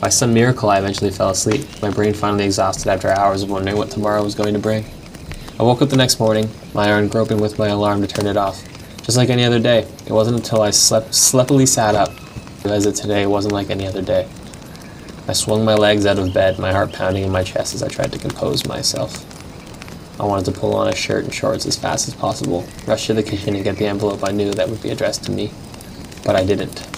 [0.00, 3.76] By some miracle, I eventually fell asleep, my brain finally exhausted after hours of wondering
[3.76, 4.84] what tomorrow was going to bring.
[5.60, 8.36] I woke up the next morning, my arm groping with my alarm to turn it
[8.36, 8.60] off.
[9.02, 12.68] Just like any other day, it wasn't until I slept, sleepily sat up, that I
[12.70, 14.28] realized that today wasn't like any other day.
[15.28, 17.88] I swung my legs out of bed, my heart pounding in my chest as I
[17.88, 19.26] tried to compose myself.
[20.18, 23.14] I wanted to pull on a shirt and shorts as fast as possible, rush to
[23.14, 25.52] the kitchen and get the envelope I knew that would be addressed to me.
[26.24, 26.88] But I didn't.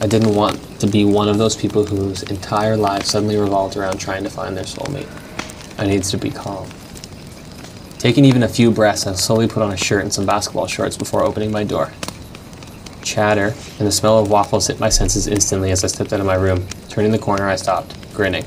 [0.00, 3.98] I didn't want to be one of those people whose entire life suddenly revolved around
[3.98, 5.08] trying to find their soulmate.
[5.78, 6.66] I needed to be calm.
[7.98, 10.96] Taking even a few breaths, I slowly put on a shirt and some basketball shorts
[10.96, 11.92] before opening my door.
[13.04, 16.26] Chatter and the smell of waffles hit my senses instantly as I stepped out of
[16.26, 16.66] my room.
[16.88, 18.44] Turning the corner, I stopped, grinning.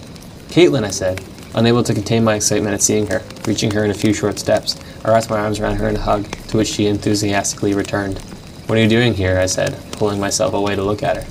[0.49, 1.23] Caitlin, I said,
[1.55, 3.21] unable to contain my excitement at seeing her.
[3.45, 6.01] Reaching her in a few short steps, I wrapped my arms around her in a
[6.01, 8.19] hug, to which she enthusiastically returned.
[8.67, 9.39] What are you doing here?
[9.39, 11.25] I said, pulling myself away to look at her.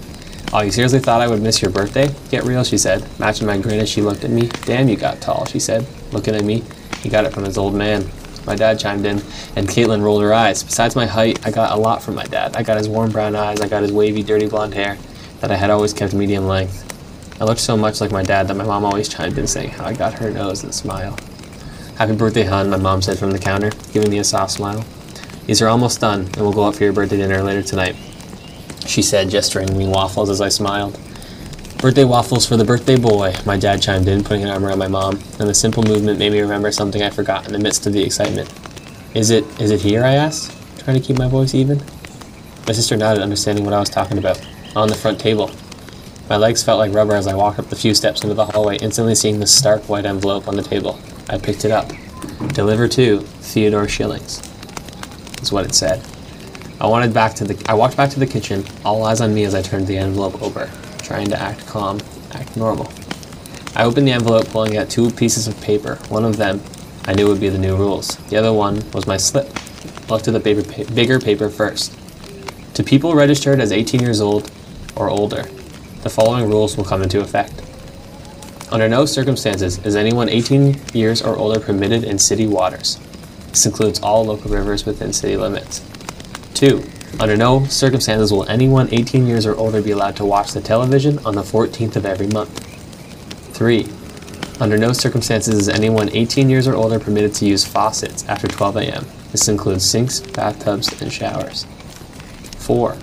[0.52, 2.08] Oh, you seriously thought I would miss your birthday?
[2.30, 4.48] Get real, she said, matching my grin as she looked at me.
[4.64, 6.62] Damn, you got tall, she said, looking at me.
[7.02, 8.08] He got it from his old man.
[8.46, 9.18] My dad chimed in,
[9.56, 10.62] and Caitlin rolled her eyes.
[10.62, 12.56] Besides my height, I got a lot from my dad.
[12.56, 14.96] I got his warm brown eyes, I got his wavy, dirty blonde hair
[15.40, 16.84] that I had always kept medium length.
[17.40, 19.84] I looked so much like my dad that my mom always chimed in saying how
[19.84, 21.18] I got her nose and smile.
[21.96, 24.84] Happy birthday, hon, my mom said from the counter, giving me a soft smile.
[25.46, 27.96] These are almost done, and we'll go out for your birthday dinner later tonight.
[28.86, 30.98] She said, gesturing me waffles as I smiled.
[31.78, 34.88] Birthday waffles for the birthday boy, my dad chimed in, putting an arm around my
[34.88, 37.92] mom, and the simple movement made me remember something I forgot in the midst of
[37.92, 38.50] the excitement.
[39.14, 40.02] Is it is it here?
[40.02, 41.82] I asked, trying to keep my voice even.
[42.66, 44.40] My sister nodded, understanding what I was talking about.
[44.74, 45.50] On the front table.
[46.30, 48.78] My legs felt like rubber as I walked up the few steps into the hallway,
[48.78, 50.98] instantly seeing the stark white envelope on the table.
[51.28, 51.92] I picked it up.
[52.54, 54.40] Deliver to Theodore Shillings.
[55.42, 56.02] Is what it said.
[56.80, 59.44] I wanted back to the I walked back to the kitchen, all eyes on me
[59.44, 60.70] as I turned the envelope over,
[61.06, 62.00] trying to act calm,
[62.32, 62.92] act normal.
[63.76, 65.96] I opened the envelope, pulling out two pieces of paper.
[66.08, 66.60] One of them
[67.04, 68.16] I knew would be the new rules.
[68.28, 69.48] The other one was my slip.
[70.10, 71.96] Looked at the paper, pa- bigger paper first.
[72.74, 74.50] To people registered as 18 years old
[74.96, 75.42] or older,
[76.02, 77.62] the following rules will come into effect.
[78.72, 82.98] Under no circumstances is anyone 18 years or older permitted in city waters.
[83.50, 85.80] This includes all local rivers within city limits.
[86.54, 86.84] 2.
[87.18, 91.18] Under no circumstances will anyone 18 years or older be allowed to watch the television
[91.24, 92.62] on the 14th of every month.
[93.54, 93.88] 3.
[94.60, 98.76] Under no circumstances is anyone 18 years or older permitted to use faucets after 12
[98.76, 99.06] a.m.
[99.32, 101.64] This includes sinks, bathtubs, and showers.
[102.58, 102.98] 4.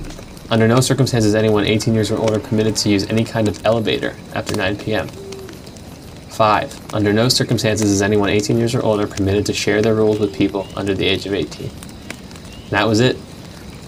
[0.51, 3.65] Under no circumstances is anyone 18 years or older permitted to use any kind of
[3.65, 5.07] elevator after 9 p.m.
[5.07, 6.93] 5.
[6.93, 10.35] Under no circumstances is anyone 18 years or older permitted to share their rules with
[10.35, 11.65] people under the age of 18.
[11.65, 13.17] And that was it.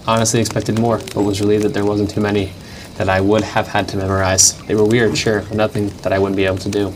[0.06, 2.52] Honestly expected more, but was relieved that there wasn't too many
[2.96, 4.56] that I would have had to memorize.
[4.66, 6.94] They were weird, sure, but nothing that I wouldn't be able to do.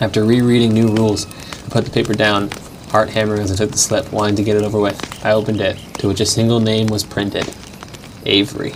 [0.00, 1.26] After rereading new rules,
[1.64, 2.50] I put the paper down,
[2.90, 5.24] heart hammering as I took the slip, wanting to get it over with.
[5.24, 7.48] I opened it, to which a single name was printed
[8.26, 8.74] Avery.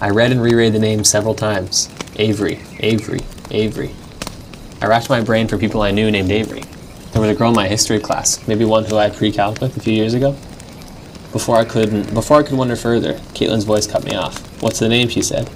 [0.00, 3.20] I read and reread the name several times Avery, Avery,
[3.50, 3.94] Avery.
[4.82, 6.62] I racked my brain for people I knew named Avery.
[7.12, 9.76] There was a girl in my history class, maybe one who I had pre-calc with
[9.76, 10.36] a few years ago.
[11.34, 14.62] Before I could before I could wonder further, Caitlin's voice cut me off.
[14.62, 15.08] What's the name?
[15.08, 15.48] she said.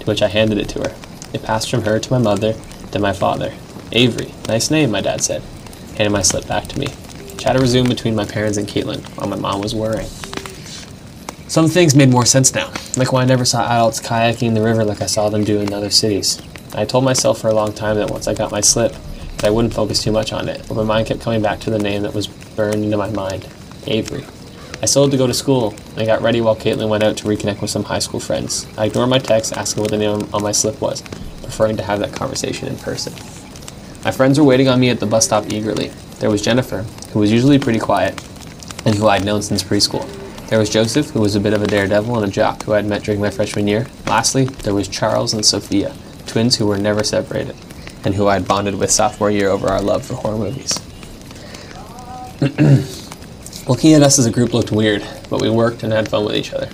[0.00, 0.96] To which I handed it to her.
[1.34, 2.54] It passed from her to my mother,
[2.90, 3.52] then my father.
[3.92, 4.32] Avery.
[4.48, 5.42] Nice name, my dad said,
[5.98, 6.86] handing my slip back to me.
[7.36, 10.08] Chatter resumed between my parents and Caitlin, while my mom was worrying.
[11.48, 14.62] Some things made more sense now, like why I never saw adults kayaking in the
[14.62, 16.40] river like I saw them do in other cities.
[16.72, 18.92] I told myself for a long time that once I got my slip,
[19.36, 21.70] that I wouldn't focus too much on it, but my mind kept coming back to
[21.70, 23.46] the name that was burned into my mind
[23.86, 24.24] Avery.
[24.82, 27.24] I still had to go to school, I got ready while Caitlin went out to
[27.24, 28.66] reconnect with some high school friends.
[28.78, 31.02] I ignored my text asking what the name on my slip was,
[31.42, 33.12] preferring to have that conversation in person.
[34.04, 35.88] My friends were waiting on me at the bus stop eagerly.
[36.20, 38.18] There was Jennifer, who was usually pretty quiet,
[38.86, 40.08] and who I'd known since preschool.
[40.48, 42.86] There was Joseph, who was a bit of a daredevil and a jock who I'd
[42.86, 43.86] met during my freshman year.
[44.06, 45.94] Lastly, there was Charles and Sophia,
[46.26, 47.54] twins who were never separated,
[48.02, 50.80] and who I'd bonded with sophomore year over our love for horror movies.
[53.70, 56.34] Looking at us as a group looked weird, but we worked and had fun with
[56.34, 56.68] each other.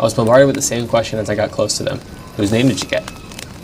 [0.00, 1.98] I was bombarded with the same question as I got close to them.
[2.36, 3.12] Whose name did you get?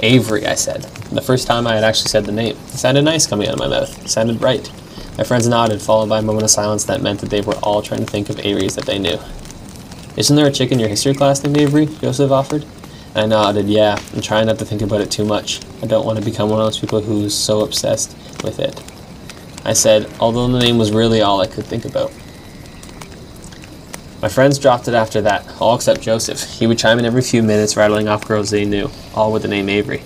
[0.01, 0.83] Avery, I said.
[1.11, 2.55] The first time I had actually said the name.
[2.55, 4.05] It sounded nice coming out of my mouth.
[4.05, 4.71] It sounded right.
[5.17, 7.81] My friends nodded, followed by a moment of silence that meant that they were all
[7.81, 9.19] trying to think of Averys that they knew.
[10.19, 11.87] Isn't there a chick in your history class named Avery?
[11.87, 12.67] Joseph offered.
[13.15, 15.63] I nodded, yeah, and trying not to think about it too much.
[15.83, 18.15] I don't want to become one of those people who's so obsessed
[18.45, 18.79] with it.
[19.69, 22.11] I said, although the name was really all I could think about.
[24.23, 26.43] My friends dropped it after that, all except Joseph.
[26.43, 29.49] He would chime in every few minutes, rattling off girls they knew, all with the
[29.49, 30.03] name Avery.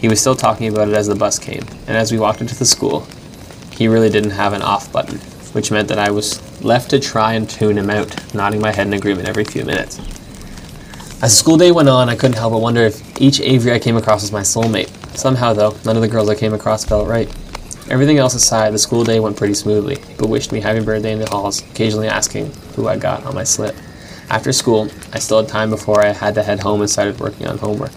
[0.00, 2.54] He was still talking about it as the bus came, and as we walked into
[2.54, 3.08] the school,
[3.72, 5.18] he really didn't have an off button,
[5.52, 8.86] which meant that I was left to try and tune him out, nodding my head
[8.86, 9.98] in agreement every few minutes.
[11.20, 13.80] As the school day went on, I couldn't help but wonder if each Avery I
[13.80, 14.90] came across was my soulmate.
[15.16, 17.28] Somehow, though, none of the girls I came across felt right.
[17.92, 19.96] Everything else aside, the school day went pretty smoothly.
[19.96, 23.44] People wished me happy birthday in the halls, occasionally asking who I got on my
[23.44, 23.76] slip.
[24.30, 27.46] After school, I still had time before I had to head home and started working
[27.46, 27.92] on homework.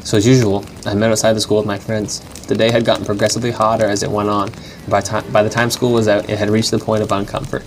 [0.00, 2.22] So as usual, I met outside the school with my friends.
[2.48, 5.48] The day had gotten progressively hotter as it went on, and by, ti- by the
[5.48, 7.64] time school was out, it had reached the point of uncomfort.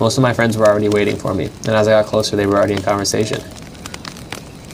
[0.00, 2.46] Most of my friends were already waiting for me, and as I got closer, they
[2.46, 3.42] were already in conversation.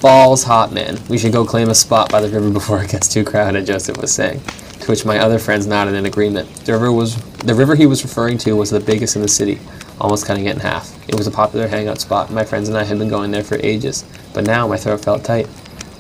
[0.01, 1.01] Balls hot, man.
[1.09, 3.97] We should go claim a spot by the river before it gets too crowded, Joseph
[3.97, 4.41] was saying.
[4.87, 6.49] To which my other friends nodded in agreement.
[6.65, 9.59] The river was the river he was referring to was the biggest in the city,
[10.01, 10.97] almost cutting it in half.
[11.09, 12.31] It was a popular hangout spot.
[12.31, 15.25] My friends and I had been going there for ages, but now my throat felt
[15.25, 15.49] tight.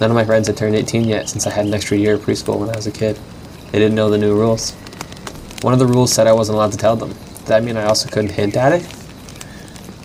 [0.01, 2.21] None of my friends had turned 18 yet, since I had an extra year of
[2.21, 3.19] preschool when I was a kid.
[3.73, 4.71] They didn't know the new rules.
[5.63, 7.09] One of the rules said I wasn't allowed to tell them.
[7.09, 8.87] Did that mean I also couldn't hint at it?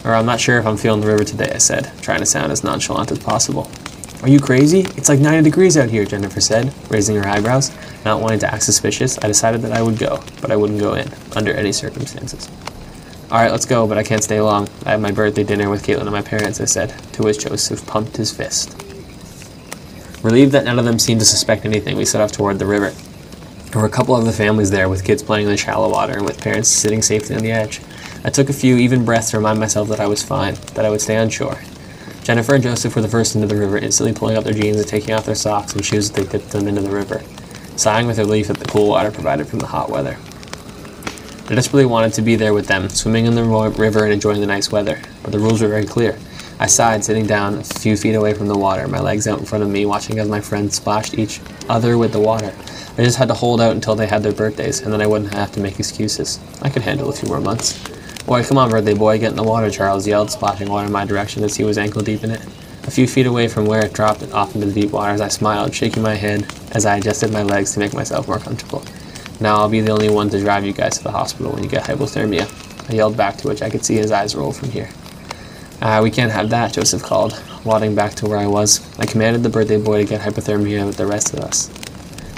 [0.03, 2.51] Or I'm not sure if I'm feeling the river today, I said, trying to sound
[2.51, 3.69] as nonchalant as possible.
[4.21, 4.81] Are you crazy?
[4.97, 7.71] It's like 90 degrees out here, Jennifer said, raising her eyebrows.
[8.05, 10.93] Not wanting to act suspicious, I decided that I would go, but I wouldn't go
[10.93, 12.47] in, under any circumstances.
[13.31, 14.69] Alright, let's go, but I can't stay long.
[14.85, 17.83] I have my birthday dinner with Caitlin and my parents, I said, to which Joseph
[17.87, 18.75] pumped his fist.
[20.21, 22.93] Relieved that none of them seemed to suspect anything, we set off toward the river.
[23.71, 26.13] There were a couple of the families there, with kids playing in the shallow water
[26.13, 27.81] and with parents sitting safely on the edge.
[28.23, 30.91] I took a few even breaths to remind myself that I was fine, that I
[30.91, 31.57] would stay on shore.
[32.23, 34.87] Jennifer and Joseph were the first into the river, instantly pulling up their jeans and
[34.87, 37.23] taking off their socks and shoes as they dipped them into the river,
[37.75, 40.17] sighing with relief at the cool water provided from the hot weather.
[41.49, 44.45] I desperately wanted to be there with them, swimming in the river and enjoying the
[44.45, 46.17] nice weather, but the rules were very clear.
[46.59, 49.45] I sighed, sitting down a few feet away from the water, my legs out in
[49.45, 52.53] front of me, watching as my friends splashed each other with the water.
[52.99, 55.33] I just had to hold out until they had their birthdays, and then I wouldn't
[55.33, 56.39] have to make excuses.
[56.61, 57.80] I could handle a few more months.
[58.25, 61.05] Boy, come on, birthday boy, get in the water, Charles yelled, splashing water in my
[61.05, 62.45] direction as he was ankle deep in it.
[62.83, 65.73] A few feet away from where it dropped off into the deep waters, I smiled,
[65.73, 68.83] shaking my head as I adjusted my legs to make myself more comfortable.
[69.39, 71.69] Now I'll be the only one to drive you guys to the hospital when you
[71.69, 72.89] get hypothermia.
[72.89, 74.89] I yelled back to which I could see his eyes roll from here.
[75.81, 78.87] Ah, we can't have that, Joseph called, waddling back to where I was.
[78.99, 81.69] I commanded the birthday boy to get hypothermia with the rest of us.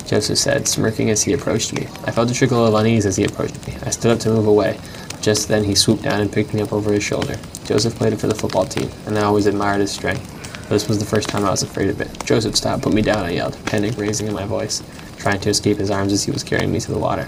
[0.06, 1.88] Joseph said, smirking as he approached me.
[2.06, 3.76] I felt a trickle of unease as he approached me.
[3.84, 4.80] I stood up to move away.
[5.24, 7.40] Just then he swooped down and picked me up over his shoulder.
[7.64, 10.68] Joseph played for the football team, and I always admired his strength.
[10.68, 12.26] This was the first time I was afraid of it.
[12.26, 14.84] Joseph, stop, put me down, I yelled, panic raising in my voice,
[15.16, 17.26] trying to escape his arms as he was carrying me to the water.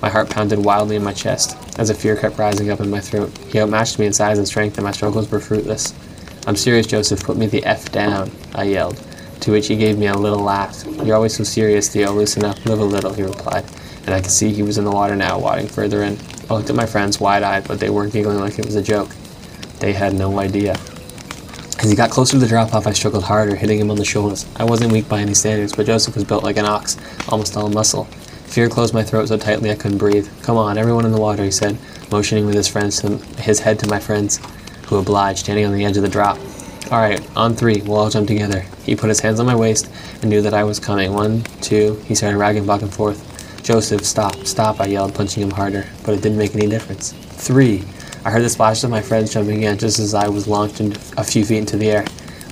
[0.00, 3.00] My heart pounded wildly in my chest, as a fear kept rising up in my
[3.00, 3.36] throat.
[3.52, 5.92] He outmatched me in size and strength, and my struggles were fruitless.
[6.46, 9.02] I'm serious, Joseph, put me the F down, I yelled,
[9.40, 10.82] to which he gave me a little laugh.
[11.02, 13.66] You're always so serious, Theo, loosen up, live a little, he replied,
[14.06, 16.18] and I could see he was in the water now, wading further in.
[16.48, 19.10] I looked at my friends wide-eyed, but they weren't giggling like it was a joke.
[19.80, 20.76] They had no idea.
[21.80, 24.46] As he got closer to the drop-off, I struggled harder, hitting him on the shoulders.
[24.56, 26.96] I wasn't weak by any standards, but Joseph was built like an ox,
[27.28, 28.04] almost all muscle.
[28.46, 30.28] Fear closed my throat so tightly I couldn't breathe.
[30.42, 31.76] Come on, everyone in the water, he said,
[32.10, 34.40] motioning with his friends to his head to my friends,
[34.86, 36.38] who obliged, standing on the edge of the drop.
[36.90, 38.60] All right, on three, we'll all jump together.
[38.84, 39.90] He put his hands on my waist
[40.20, 41.12] and knew that I was coming.
[41.12, 43.33] One, two, he started ragging back and forth.
[43.64, 47.12] Joseph, stop, stop, I yelled, punching him harder, but it didn't make any difference.
[47.12, 47.82] Three.
[48.22, 50.82] I heard the splashes of my friends jumping in just as I was launched
[51.16, 52.04] a few feet into the air.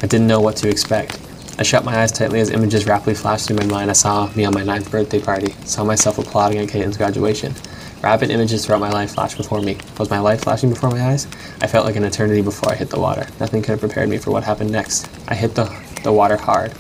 [0.03, 1.21] I didn't know what to expect.
[1.59, 3.91] I shut my eyes tightly as images rapidly flashed through my mind.
[3.91, 7.55] I saw me on my ninth birthday party, saw myself applauding at Caitlin's graduation.
[8.03, 9.77] Rapid images throughout my life flashed before me.
[9.99, 11.27] Was my life flashing before my eyes?
[11.61, 13.27] I felt like an eternity before I hit the water.
[13.39, 15.11] Nothing could have prepared me for what happened next.
[15.29, 15.71] I hit the,
[16.05, 16.73] the water hard,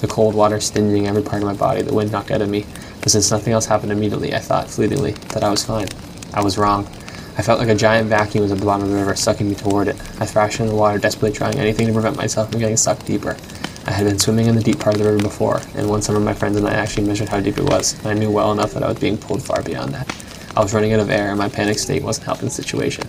[0.00, 1.82] the cold water stinging every part of my body.
[1.82, 2.66] The wind knocked out of me.
[3.00, 5.88] But since nothing else happened immediately, I thought fleetingly that I was fine.
[6.34, 6.86] I was wrong.
[7.38, 9.54] I felt like a giant vacuum was at the bottom of the river, sucking me
[9.54, 9.96] toward it.
[10.20, 13.36] I thrashed in the water, desperately trying anything to prevent myself from getting sucked deeper.
[13.86, 16.20] I had been swimming in the deep part of the river before, and one summer
[16.20, 18.72] my friends and I actually measured how deep it was, and I knew well enough
[18.74, 20.14] that I was being pulled far beyond that.
[20.54, 23.08] I was running out of air, and my panic state wasn't helping the situation.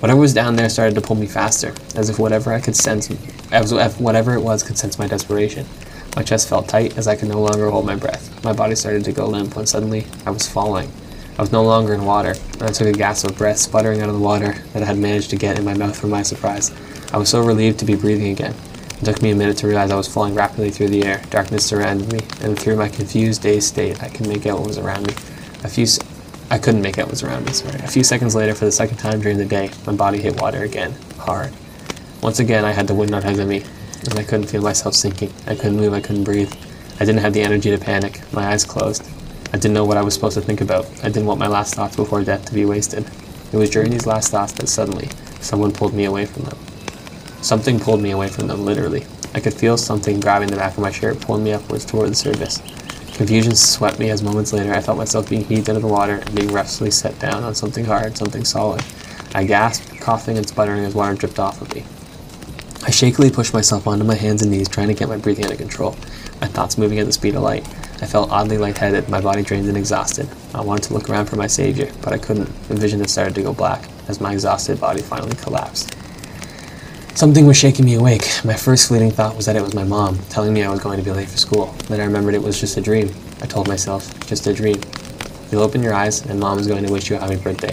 [0.00, 3.10] Whatever was down there started to pull me faster, as if whatever I could sense,
[3.52, 5.66] as if whatever it was could sense my desperation.
[6.16, 8.42] My chest felt tight as I could no longer hold my breath.
[8.42, 10.90] My body started to go limp when suddenly I was falling.
[11.38, 14.08] I was no longer in water, and I took a gasp of breath sputtering out
[14.08, 16.72] of the water that I had managed to get in my mouth from my surprise.
[17.12, 18.54] I was so relieved to be breathing again.
[18.98, 21.22] It took me a minute to realize I was falling rapidly through the air.
[21.28, 24.78] Darkness surrounded me, and through my confused, dazed state, I could make out what was
[24.78, 25.12] around me.
[25.64, 25.86] A few,
[26.50, 27.52] I couldn't make out what was around me.
[27.52, 27.78] Sorry.
[27.80, 30.62] A few seconds later, for the second time during the day, my body hit water
[30.62, 31.52] again, hard.
[32.22, 33.62] Once again, I had the wind out of me,
[34.06, 35.32] and I couldn't feel myself sinking.
[35.46, 35.92] I couldn't move.
[35.92, 36.52] I couldn't breathe.
[36.98, 38.20] I didn't have the energy to panic.
[38.32, 39.08] My eyes closed.
[39.48, 40.86] I didn't know what I was supposed to think about.
[41.02, 43.08] I didn't want my last thoughts before death to be wasted.
[43.52, 45.08] It was during these last thoughts that suddenly
[45.40, 46.58] someone pulled me away from them.
[47.42, 49.06] Something pulled me away from them, literally.
[49.34, 52.14] I could feel something grabbing the back of my shirt, pulling me upwards toward the
[52.14, 52.60] surface.
[53.16, 56.34] Confusion swept me as moments later I felt myself being heaved of the water and
[56.34, 58.82] being roughly set down on something hard, something solid.
[59.34, 61.84] I gasped, coughing and sputtering as water dripped off of me.
[62.86, 65.56] I shakily pushed myself onto my hands and knees, trying to get my breathing under
[65.56, 65.96] control.
[66.40, 67.66] My thoughts moving at the speed of light.
[68.00, 70.28] I felt oddly lightheaded, my body drained and exhausted.
[70.54, 72.46] I wanted to look around for my savior, but I couldn't.
[72.68, 75.96] The vision had started to go black as my exhausted body finally collapsed.
[77.16, 78.24] Something was shaking me awake.
[78.44, 80.98] My first fleeting thought was that it was my mom, telling me I was going
[80.98, 81.74] to be late for school.
[81.88, 83.12] Then I remembered it was just a dream.
[83.42, 84.80] I told myself, just a dream.
[85.50, 87.72] You'll open your eyes, and mom is going to wish you a happy birthday.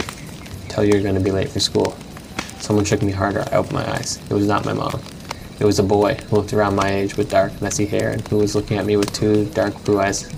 [0.68, 1.96] Tell you you're going to be late for school.
[2.64, 3.44] Someone shook me harder.
[3.52, 4.18] I opened my eyes.
[4.30, 4.98] It was not my mom.
[5.60, 8.38] It was a boy who looked around my age with dark, messy hair and who
[8.38, 10.32] was looking at me with two dark blue eyes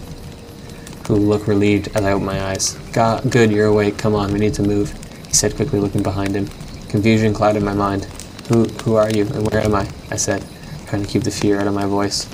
[1.07, 2.75] who looked relieved as I opened my eyes.
[2.93, 3.97] God, good, you're awake.
[3.97, 4.93] Come on, we need to move,
[5.29, 6.49] he said quickly looking behind him.
[6.89, 8.07] Confusion clouded my mind.
[8.49, 9.89] Who, who are you and where am I?
[10.11, 10.45] I said.
[10.89, 12.25] trying to keep the fear out of my voice.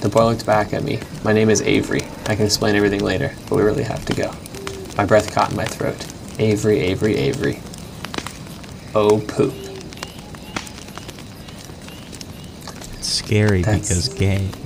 [0.00, 1.00] The boy looked back at me.
[1.24, 2.02] My name is Avery.
[2.26, 4.32] I can explain everything later, but we really have to go.
[4.96, 6.06] My breath caught in my throat.
[6.38, 7.60] Avery, Avery, Avery.
[8.94, 9.54] Oh, poop.
[12.98, 14.48] It's scary That's- because gay.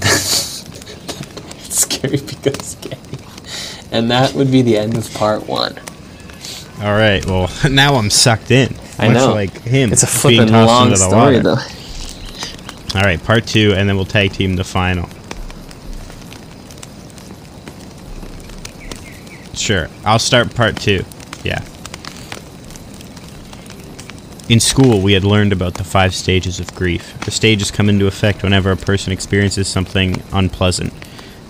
[1.67, 2.97] It's scary because gay.
[3.91, 5.77] And that would be the end of part one.
[6.81, 7.25] All right.
[7.27, 8.75] Well, now I'm sucked in.
[8.99, 9.33] I know.
[9.35, 9.93] like him.
[9.93, 11.43] It's a being long into the story, water.
[11.43, 12.99] though.
[12.99, 15.09] All right, part two, and then we'll tag team the final.
[19.55, 21.05] Sure, I'll start part two.
[21.43, 21.65] Yeah.
[24.47, 27.19] In school, we had learned about the five stages of grief.
[27.21, 30.93] The stages come into effect whenever a person experiences something unpleasant.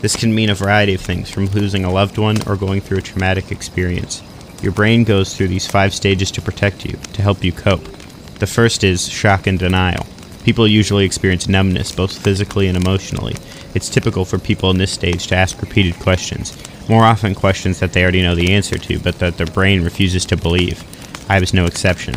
[0.01, 2.99] This can mean a variety of things, from losing a loved one or going through
[2.99, 4.23] a traumatic experience.
[4.63, 7.83] Your brain goes through these five stages to protect you, to help you cope.
[8.39, 10.07] The first is shock and denial.
[10.45, 13.35] People usually experience numbness, both physically and emotionally.
[13.75, 16.57] It's typical for people in this stage to ask repeated questions,
[16.89, 20.25] more often questions that they already know the answer to, but that their brain refuses
[20.27, 20.85] to believe.
[21.29, 22.15] I was no exception.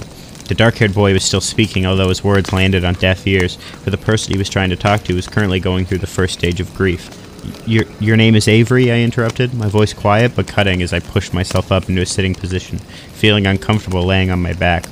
[0.48, 3.90] The dark haired boy was still speaking, although his words landed on deaf ears, for
[3.90, 6.62] the person he was trying to talk to was currently going through the first stage
[6.62, 7.10] of grief.
[7.66, 8.92] Your, your name is Avery?
[8.92, 12.34] I interrupted, my voice quiet but cutting as I pushed myself up into a sitting
[12.34, 14.86] position, feeling uncomfortable laying on my back.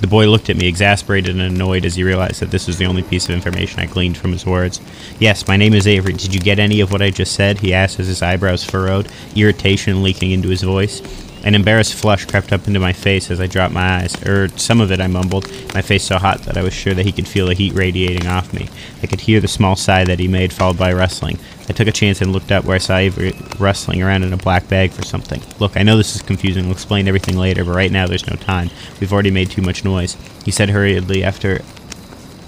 [0.00, 2.86] The boy looked at me, exasperated and annoyed as he realized that this was the
[2.86, 4.80] only piece of information I gleaned from his words.
[5.18, 6.12] Yes, my name is Avery.
[6.12, 7.58] Did you get any of what I just said?
[7.58, 11.02] He asked as his eyebrows furrowed, irritation leaking into his voice.
[11.48, 14.14] An embarrassed flush crept up into my face as I dropped my eyes.
[14.26, 17.06] Er, some of it, I mumbled, my face so hot that I was sure that
[17.06, 18.68] he could feel the heat radiating off me.
[19.02, 21.38] I could hear the small sigh that he made, followed by rustling.
[21.66, 24.36] I took a chance and looked up where I saw Avery rustling around in a
[24.36, 25.40] black bag for something.
[25.58, 26.64] Look, I know this is confusing.
[26.64, 28.68] We'll explain everything later, but right now there's no time.
[29.00, 30.18] We've already made too much noise.
[30.44, 31.62] He said hurriedly after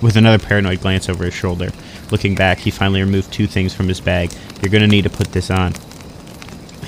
[0.03, 1.70] with another paranoid glance over his shoulder.
[2.11, 4.30] Looking back, he finally removed two things from his bag.
[4.61, 5.72] You're gonna need to put this on.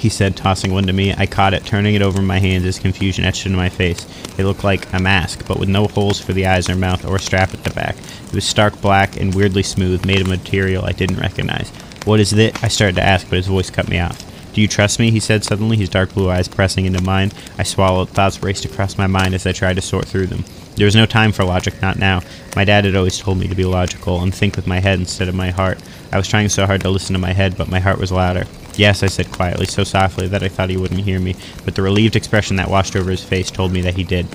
[0.02, 1.14] He said, tossing one to me.
[1.14, 4.04] I caught it, turning it over in my hands as confusion etched into my face.
[4.36, 7.20] It looked like a mask, but with no holes for the eyes or mouth or
[7.20, 7.96] strap at the back.
[8.26, 11.70] It was stark black and weirdly smooth, made of material I didn't recognize.
[12.04, 12.64] What is it?
[12.64, 14.20] I started to ask, but his voice cut me off.
[14.52, 15.12] Do you trust me?
[15.12, 17.30] He said suddenly, his dark blue eyes pressing into mine.
[17.56, 18.08] I swallowed.
[18.08, 20.44] Thoughts raced across my mind as I tried to sort through them.
[20.74, 22.22] There was no time for logic, not now.
[22.56, 25.28] My dad had always told me to be logical and think with my head instead
[25.28, 25.80] of my heart.
[26.10, 28.46] I was trying so hard to listen to my head, but my heart was louder.
[28.76, 31.82] Yes, I said quietly, so softly that I thought he wouldn't hear me, but the
[31.82, 34.26] relieved expression that washed over his face told me that he did.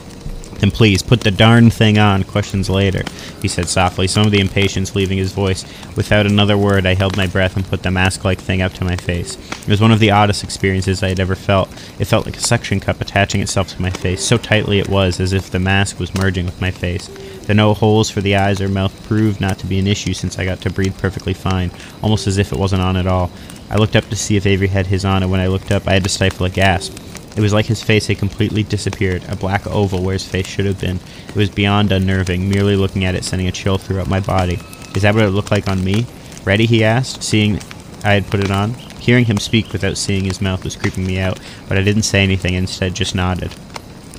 [0.59, 3.03] Then please, put the darn thing on, questions later,
[3.41, 5.63] he said softly, some of the impatience leaving his voice.
[5.95, 8.83] Without another word, I held my breath and put the mask like thing up to
[8.83, 9.37] my face.
[9.51, 11.69] It was one of the oddest experiences I had ever felt.
[11.99, 15.19] It felt like a suction cup attaching itself to my face, so tightly it was,
[15.19, 17.07] as if the mask was merging with my face.
[17.47, 20.37] The no holes for the eyes or mouth proved not to be an issue since
[20.37, 21.71] I got to breathe perfectly fine,
[22.03, 23.31] almost as if it wasn't on at all.
[23.69, 25.87] I looked up to see if Avery had his on, and when I looked up,
[25.87, 26.99] I had to stifle a gasp.
[27.37, 30.65] It was like his face had completely disappeared, a black oval where his face should
[30.65, 30.99] have been.
[31.29, 34.59] It was beyond unnerving, merely looking at it sending a chill throughout my body.
[34.93, 36.05] Is that what it looked like on me?
[36.43, 36.65] Ready?
[36.65, 37.61] he asked, seeing
[38.03, 38.73] I had put it on.
[38.99, 41.39] Hearing him speak without seeing his mouth was creeping me out,
[41.69, 43.55] but I didn't say anything, instead just nodded.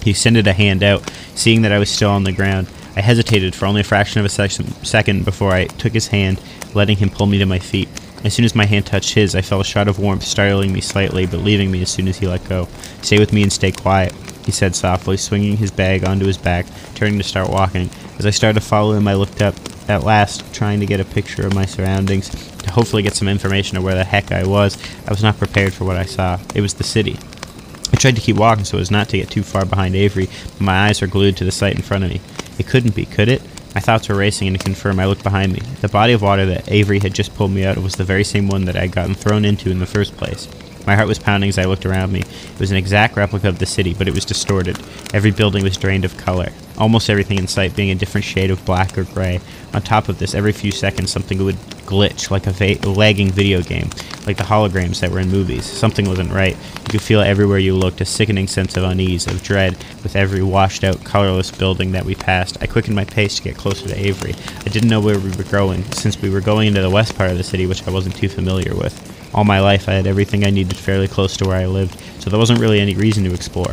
[0.02, 2.68] He extended a hand out, seeing that I was still on the ground.
[2.98, 4.50] I hesitated for only a fraction of a sec-
[4.82, 6.40] second before I took his hand,
[6.74, 7.88] letting him pull me to my feet.
[8.24, 10.80] As soon as my hand touched his, I felt a shot of warmth startling me
[10.80, 12.66] slightly, but leaving me as soon as he let go.
[13.00, 14.12] Stay with me and stay quiet,
[14.44, 17.88] he said softly, swinging his bag onto his back, turning to start walking.
[18.18, 19.54] As I started to follow him, I looked up,
[19.88, 23.76] at last, trying to get a picture of my surroundings, to hopefully get some information
[23.76, 24.76] of where the heck I was.
[25.06, 26.40] I was not prepared for what I saw.
[26.52, 27.16] It was the city.
[27.92, 30.60] I tried to keep walking so as not to get too far behind Avery, but
[30.60, 32.20] my eyes were glued to the sight in front of me.
[32.58, 33.42] It couldn't be, could it?
[33.74, 35.60] My thoughts were racing, and to confirm, I looked behind me.
[35.80, 38.24] The body of water that Avery had just pulled me out of was the very
[38.24, 40.48] same one that I had gotten thrown into in the first place.
[40.88, 42.20] My heart was pounding as I looked around me.
[42.20, 44.78] It was an exact replica of the city, but it was distorted.
[45.12, 48.64] Every building was drained of color, almost everything in sight being a different shade of
[48.64, 49.38] black or gray.
[49.74, 53.90] On top of this, every few seconds something would glitch like a lagging video game,
[54.26, 55.66] like the holograms that were in movies.
[55.66, 56.56] Something wasn't right.
[56.56, 60.42] You could feel everywhere you looked a sickening sense of unease, of dread, with every
[60.42, 62.56] washed out, colorless building that we passed.
[62.62, 64.34] I quickened my pace to get closer to Avery.
[64.60, 67.30] I didn't know where we were going, since we were going into the west part
[67.30, 69.17] of the city, which I wasn't too familiar with.
[69.34, 72.30] All my life, I had everything I needed fairly close to where I lived, so
[72.30, 73.72] there wasn't really any reason to explore.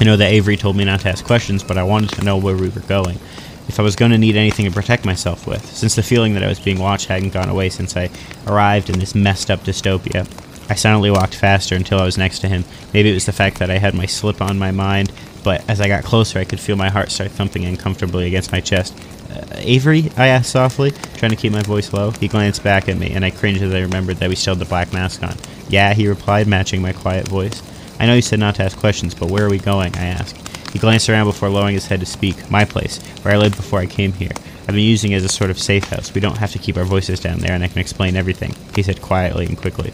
[0.00, 2.36] I know that Avery told me not to ask questions, but I wanted to know
[2.36, 3.18] where we were going.
[3.66, 6.44] If I was going to need anything to protect myself with, since the feeling that
[6.44, 8.08] I was being watched hadn't gone away since I
[8.46, 10.26] arrived in this messed up dystopia.
[10.70, 12.64] I silently walked faster until I was next to him.
[12.94, 15.12] Maybe it was the fact that I had my slip on my mind
[15.44, 18.60] but as I got closer, I could feel my heart start thumping uncomfortably against my
[18.60, 18.94] chest.
[19.30, 20.10] Uh, Avery?
[20.16, 22.10] I asked softly, trying to keep my voice low.
[22.12, 24.60] He glanced back at me, and I cringed as I remembered that we still had
[24.60, 25.36] the black mask on.
[25.68, 27.62] Yeah, he replied, matching my quiet voice.
[28.00, 29.94] I know you said not to ask questions, but where are we going?
[29.96, 30.36] I asked.
[30.72, 32.50] He glanced around before lowering his head to speak.
[32.50, 34.32] My place, where I lived before I came here.
[34.62, 36.14] I've been using it as a sort of safe house.
[36.14, 38.82] We don't have to keep our voices down there, and I can explain everything, he
[38.82, 39.92] said quietly and quickly.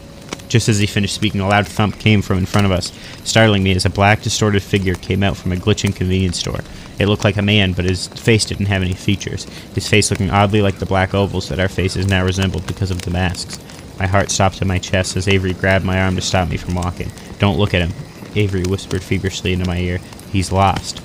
[0.55, 2.93] Just as he finished speaking, a loud thump came from in front of us,
[3.25, 6.61] startling me as a black, distorted figure came out from a glitching convenience store.
[6.97, 9.43] It looked like a man, but his face didn't have any features,
[9.73, 13.01] his face looking oddly like the black ovals that our faces now resembled because of
[13.01, 13.59] the masks.
[13.99, 16.75] My heart stopped in my chest as Avery grabbed my arm to stop me from
[16.75, 17.11] walking.
[17.37, 17.93] Don't look at him,
[18.35, 19.99] Avery whispered feverishly into my ear.
[20.31, 21.01] He's lost.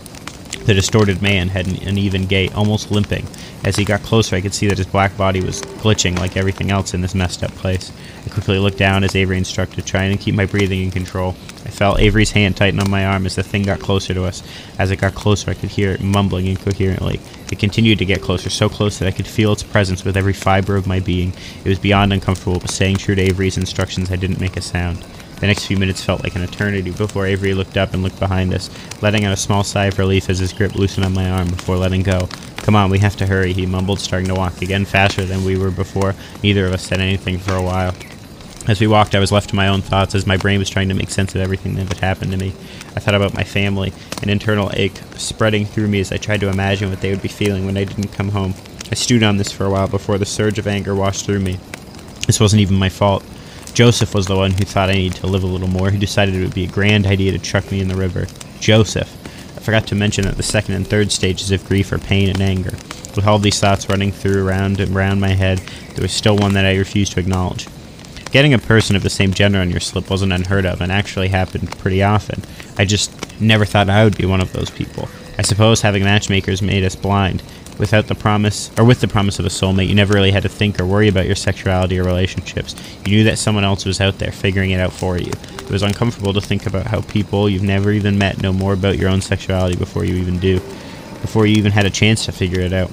[0.67, 3.27] The distorted man had an uneven gait, almost limping.
[3.65, 6.71] As he got closer, I could see that his black body was glitching like everything
[6.71, 7.91] else in this messed up place.
[8.25, 11.35] I quickly looked down as Avery instructed, trying to keep my breathing in control.
[11.65, 14.43] I felt Avery's hand tighten on my arm as the thing got closer to us.
[14.79, 17.21] As it got closer, I could hear it mumbling incoherently.
[17.51, 20.35] It continued to get closer, so close that I could feel its presence with every
[20.35, 21.33] fiber of my being.
[21.65, 25.05] It was beyond uncomfortable, but staying true to Avery's instructions, I didn't make a sound.
[25.41, 28.53] The next few minutes felt like an eternity before Avery looked up and looked behind
[28.53, 28.68] us,
[29.03, 31.76] letting out a small sigh of relief as his grip loosened on my arm before
[31.76, 32.28] letting go.
[32.59, 35.57] Come on, we have to hurry, he mumbled, starting to walk again faster than we
[35.57, 36.14] were before.
[36.43, 37.95] Neither of us said anything for a while.
[38.68, 40.88] As we walked, I was left to my own thoughts as my brain was trying
[40.91, 42.53] to make sense of everything that had happened to me.
[42.95, 46.51] I thought about my family, an internal ache spreading through me as I tried to
[46.51, 48.55] imagine what they would be feeling when I didn't come home.
[48.93, 51.59] I stewed on this for a while before the surge of anger washed through me.
[52.26, 53.24] This wasn't even my fault.
[53.73, 56.35] Joseph was the one who thought I needed to live a little more, who decided
[56.35, 58.27] it would be a grand idea to chuck me in the river.
[58.61, 59.16] Joseph.
[59.57, 62.41] I forgot to mention that the second and third stages of grief are pain and
[62.41, 62.73] anger.
[63.16, 65.59] With all these thoughts running through around and round my head,
[65.95, 67.68] there was still one that I refused to acknowledge.
[68.31, 71.29] Getting a person of the same gender on your slip wasn't unheard of and actually
[71.29, 72.43] happened pretty often.
[72.79, 75.09] I just never thought I would be one of those people.
[75.37, 77.43] I suppose having matchmakers made us blind.
[77.81, 80.51] Without the promise, or with the promise of a soulmate, you never really had to
[80.51, 82.76] think or worry about your sexuality or relationships.
[83.07, 85.33] You knew that someone else was out there figuring it out for you.
[85.33, 88.99] It was uncomfortable to think about how people you've never even met know more about
[88.99, 90.61] your own sexuality before you even do,
[91.22, 92.91] before you even had a chance to figure it out.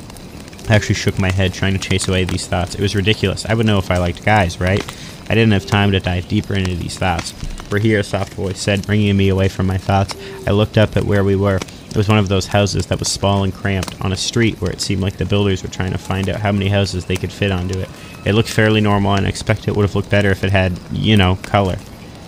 [0.70, 2.76] I actually shook my head, trying to chase away these thoughts.
[2.76, 3.46] It was ridiculous.
[3.46, 4.82] I would know if I liked guys, right?
[5.30, 7.34] I didn't have time to dive deeper into these thoughts.
[7.70, 10.16] We're here, a soft voice said, bringing me away from my thoughts.
[10.48, 11.60] I looked up at where we were.
[11.90, 14.72] It was one of those houses that was small and cramped, on a street where
[14.72, 17.32] it seemed like the builders were trying to find out how many houses they could
[17.32, 17.90] fit onto it.
[18.26, 20.80] It looked fairly normal, and I expect it would have looked better if it had,
[20.92, 21.78] you know, color.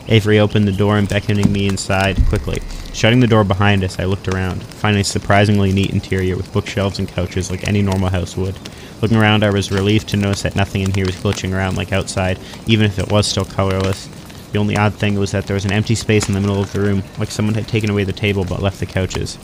[0.07, 2.59] Avery opened the door and beckoning me inside quickly.
[2.93, 6.97] Shutting the door behind us, I looked around, finding a surprisingly neat interior with bookshelves
[6.97, 8.57] and couches like any normal house would.
[9.01, 11.93] Looking around, I was relieved to notice that nothing in here was glitching around like
[11.93, 12.37] outside,
[12.67, 14.09] even if it was still colorless.
[14.51, 16.73] The only odd thing was that there was an empty space in the middle of
[16.73, 19.37] the room, like someone had taken away the table but left the couches.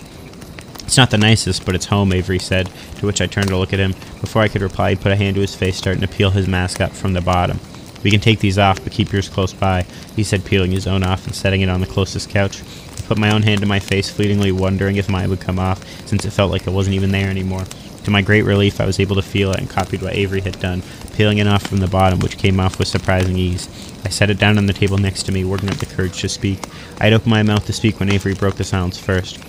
[0.84, 3.74] It's not the nicest, but it's home, Avery said, to which I turned to look
[3.74, 3.94] at him.
[4.22, 6.48] Before I could reply, he put a hand to his face, starting to peel his
[6.48, 7.60] mask up from the bottom.
[8.04, 9.86] We can take these off, but keep yours close by,
[10.16, 12.62] he said, peeling his own off and setting it on the closest couch.
[12.62, 15.84] I put my own hand to my face, fleetingly wondering if mine would come off,
[16.08, 17.64] since it felt like it wasn't even there anymore.
[18.06, 20.60] To my great relief, I was able to feel it and copied what Avery had
[20.60, 20.84] done,
[21.16, 23.68] peeling it off from the bottom, which came off with surprising ease.
[24.06, 26.30] I set it down on the table next to me, working up the courage to
[26.30, 26.60] speak.
[27.00, 29.40] I had opened my mouth to speak when Avery broke the silence first.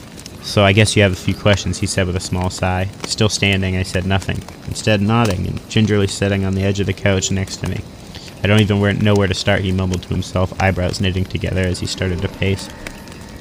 [0.43, 2.89] So I guess you have a few questions, he said with a small sigh.
[3.05, 6.95] Still standing, I said nothing, instead nodding and gingerly sitting on the edge of the
[6.95, 7.81] couch next to me.
[8.43, 11.81] I don't even know where to start, he mumbled to himself, eyebrows knitting together as
[11.81, 12.71] he started to pace.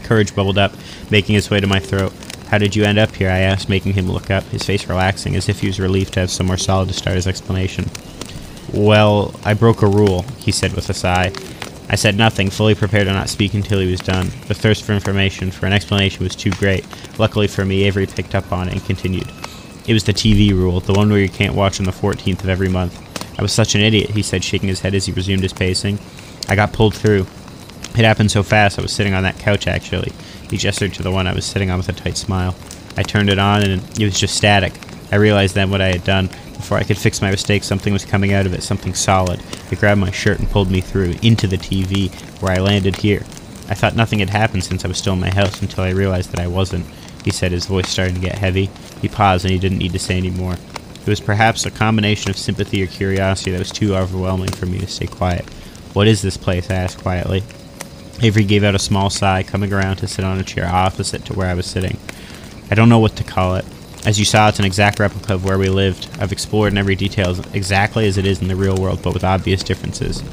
[0.03, 0.73] Courage bubbled up,
[1.09, 2.11] making its way to my throat.
[2.47, 3.29] How did you end up here?
[3.29, 6.21] I asked, making him look up, his face relaxing, as if he was relieved to
[6.21, 7.89] have somewhere solid to start his explanation.
[8.73, 11.31] Well, I broke a rule, he said with a sigh.
[11.89, 14.31] I said nothing, fully prepared to not speak until he was done.
[14.47, 16.85] The thirst for information, for an explanation, was too great.
[17.19, 19.31] Luckily for me, Avery picked up on it and continued.
[19.87, 22.49] It was the TV rule, the one where you can't watch on the 14th of
[22.49, 22.99] every month.
[23.37, 25.99] I was such an idiot, he said, shaking his head as he resumed his pacing.
[26.49, 27.27] I got pulled through.
[27.97, 30.11] It happened so fast, I was sitting on that couch, actually.
[30.49, 32.55] He gestured to the one I was sitting on with a tight smile.
[32.97, 34.73] I turned it on, and it was just static.
[35.11, 36.27] I realized then what I had done.
[36.55, 39.41] Before I could fix my mistake, something was coming out of it, something solid.
[39.69, 43.23] It grabbed my shirt and pulled me through, into the TV, where I landed here.
[43.67, 46.31] I thought nothing had happened since I was still in my house until I realized
[46.31, 46.85] that I wasn't.
[47.23, 48.69] He said, his voice starting to get heavy.
[49.01, 50.53] He paused, and he didn't need to say any more.
[50.53, 54.79] It was perhaps a combination of sympathy or curiosity that was too overwhelming for me
[54.79, 55.47] to stay quiet.
[55.93, 56.69] What is this place?
[56.71, 57.43] I asked quietly.
[58.25, 61.33] Avery gave out a small sigh, coming around to sit on a chair opposite to
[61.33, 61.99] where I was sitting.
[62.71, 63.65] I don't know what to call it.
[64.03, 66.09] As you saw, it's an exact replica of where we lived.
[66.19, 69.23] I've explored in every detail exactly as it is in the real world, but with
[69.23, 70.23] obvious differences.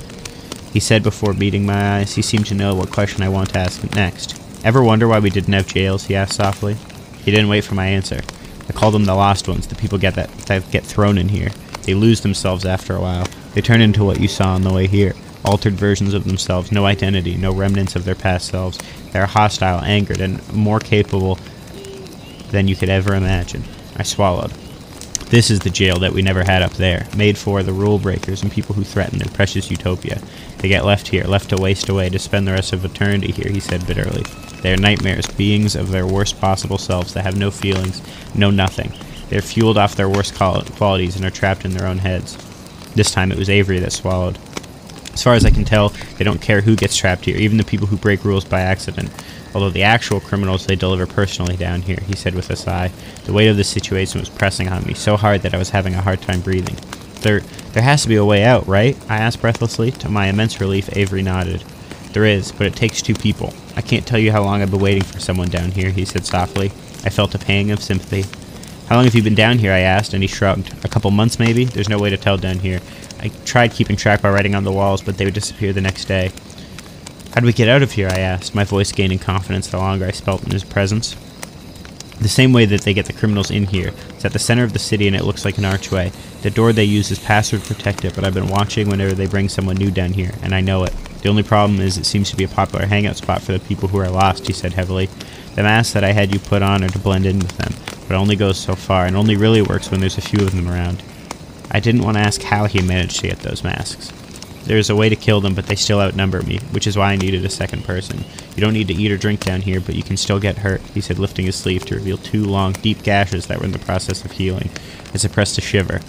[0.73, 3.59] He said before meeting my eyes, he seemed to know what question I wanted to
[3.59, 4.41] ask next.
[4.65, 6.07] Ever wonder why we didn't have jails?
[6.07, 6.79] He asked softly.
[7.23, 8.23] He didn't wait for my answer.
[8.71, 11.51] I call them the lost ones, the people get that, that get thrown in here.
[11.83, 13.27] They lose themselves after a while.
[13.53, 15.15] They turn into what you saw on the way here.
[15.45, 18.79] Altered versions of themselves, no identity, no remnants of their past selves.
[19.13, 21.39] They are hostile, angered, and more capable
[22.51, 23.65] than you could ever imagine.
[23.97, 24.53] I swallowed.
[25.31, 28.43] This is the jail that we never had up there, made for the rule breakers
[28.43, 30.21] and people who threaten their precious utopia.
[30.59, 33.51] They get left here, left to waste away, to spend the rest of eternity here,
[33.51, 34.25] he said bitterly.
[34.61, 38.03] They are nightmares, beings of their worst possible selves that have no feelings,
[38.35, 38.93] no nothing.
[39.31, 42.37] They are fueled off their worst qualities and are trapped in their own heads.
[42.95, 44.39] This time it was Avery that swallowed.
[45.13, 47.65] As far as I can tell, they don't care who gets trapped here, even the
[47.65, 49.11] people who break rules by accident.
[49.55, 52.91] Although the actual criminals they deliver personally down here, he said with a sigh.
[53.25, 55.95] The weight of the situation was pressing on me so hard that I was having
[55.95, 56.77] a hard time breathing.
[57.21, 57.41] There,
[57.73, 58.97] there has to be a way out, right?
[59.09, 59.91] I asked breathlessly.
[59.93, 61.63] To my immense relief, Avery nodded.
[62.13, 63.53] There is, but it takes two people.
[63.77, 66.27] I can't tell you how long I've been waiting for someone down here, he said
[66.27, 66.67] softly.
[67.05, 68.25] I felt a pang of sympathy.
[68.93, 69.73] How long have you been down here?
[69.73, 70.71] I asked, and he shrugged.
[70.85, 71.65] A couple months, maybe?
[71.65, 72.79] There's no way to tell down here.
[73.21, 76.05] I tried keeping track by writing on the walls, but they would disappear the next
[76.05, 76.31] day.
[77.33, 78.09] How do we get out of here?
[78.09, 81.17] I asked, my voice gaining confidence the longer I spelt in his presence.
[82.21, 83.95] The same way that they get the criminals in here.
[84.11, 86.13] It's at the center of the city and it looks like an archway.
[86.43, 89.77] The door they use is password protected, but I've been watching whenever they bring someone
[89.77, 90.93] new down here, and I know it.
[91.23, 93.89] The only problem is it seems to be a popular hangout spot for the people
[93.89, 95.09] who are lost, he said heavily.
[95.55, 97.73] The masks that I had you put on are to blend in with them,
[98.09, 100.55] but it only goes so far, and only really works when there's a few of
[100.55, 101.03] them around.
[101.71, 104.13] I didn't want to ask how he managed to get those masks.
[104.65, 107.17] There's a way to kill them, but they still outnumber me, which is why I
[107.17, 108.25] needed a second person.
[108.55, 110.81] You don't need to eat or drink down here, but you can still get hurt,
[110.95, 113.79] he said, lifting his sleeve to reveal two long, deep gashes that were in the
[113.81, 114.71] process of healing.
[115.13, 116.01] I suppressed a shiver.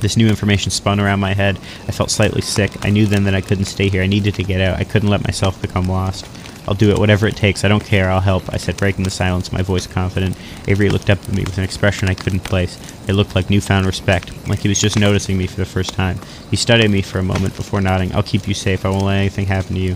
[0.00, 1.58] This new information spun around my head.
[1.88, 2.84] I felt slightly sick.
[2.84, 4.02] I knew then that I couldn't stay here.
[4.02, 4.78] I needed to get out.
[4.78, 6.26] I couldn't let myself become lost.
[6.68, 7.64] I'll do it, whatever it takes.
[7.64, 8.10] I don't care.
[8.10, 10.36] I'll help, I said, breaking the silence, my voice confident.
[10.66, 12.78] Avery looked up at me with an expression I couldn't place.
[13.08, 16.18] It looked like newfound respect, like he was just noticing me for the first time.
[16.50, 18.14] He studied me for a moment before nodding.
[18.14, 18.84] I'll keep you safe.
[18.84, 19.92] I won't let anything happen to you.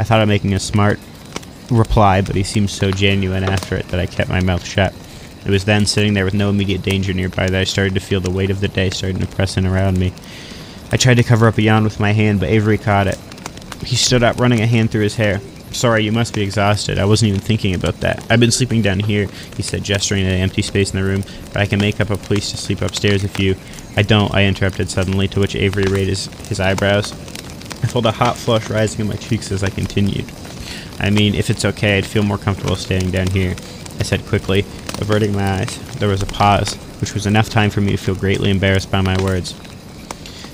[0.00, 0.98] I thought of making a smart
[1.70, 4.92] reply, but he seemed so genuine after it that I kept my mouth shut.
[5.44, 8.20] It was then, sitting there with no immediate danger nearby, that I started to feel
[8.20, 10.12] the weight of the day starting to press in around me.
[10.90, 13.18] I tried to cover up a yawn with my hand, but Avery caught it.
[13.84, 15.40] He stood up, running a hand through his hair.
[15.72, 16.98] Sorry, you must be exhausted.
[16.98, 18.24] I wasn't even thinking about that.
[18.30, 21.22] I've been sleeping down here, he said, gesturing at an empty space in the room,
[21.52, 23.56] but I can make up a place to sleep upstairs if you.
[23.96, 27.12] I don't, I interrupted suddenly, to which Avery raised his, his eyebrows.
[27.12, 30.24] I felt a hot flush rising in my cheeks as I continued.
[30.98, 33.54] I mean, if it's okay, I'd feel more comfortable staying down here,
[33.98, 34.60] I said quickly,
[34.98, 35.78] averting my eyes.
[35.96, 39.02] There was a pause, which was enough time for me to feel greatly embarrassed by
[39.02, 39.54] my words.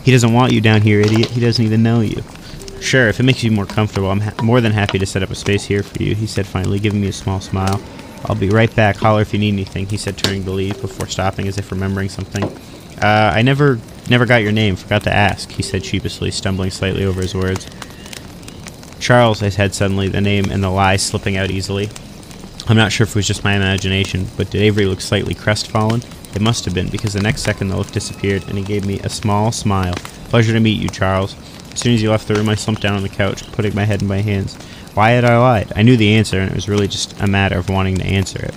[0.05, 1.31] He doesn't want you down here, idiot.
[1.31, 2.23] He doesn't even know you.
[2.83, 5.37] Sure, if it makes you more comfortable, I'm more than happy to set up a
[5.37, 7.81] space here for you, he said finally, giving me a small smile.
[8.25, 8.97] I'll be right back.
[8.97, 12.09] Holler if you need anything, he said, turning to leave before stopping as if remembering
[12.09, 12.43] something.
[13.01, 13.79] Uh, I never
[14.11, 14.75] never got your name.
[14.75, 17.69] Forgot to ask, he said sheepishly, stumbling slightly over his words.
[18.99, 21.89] Charles, I said suddenly, the name and the lie slipping out easily.
[22.67, 26.03] I'm not sure if it was just my imagination, but did Avery look slightly crestfallen?
[26.35, 28.99] It must have been, because the next second the look disappeared, and he gave me
[29.01, 29.95] a small smile.
[30.29, 31.35] Pleasure to meet you, Charles.
[31.73, 33.85] As soon as he left the room, I slumped down on the couch, putting my
[33.85, 34.55] head in my hands.
[34.95, 35.73] Why had I lied?
[35.75, 38.45] I knew the answer, and it was really just a matter of wanting to answer
[38.45, 38.55] it.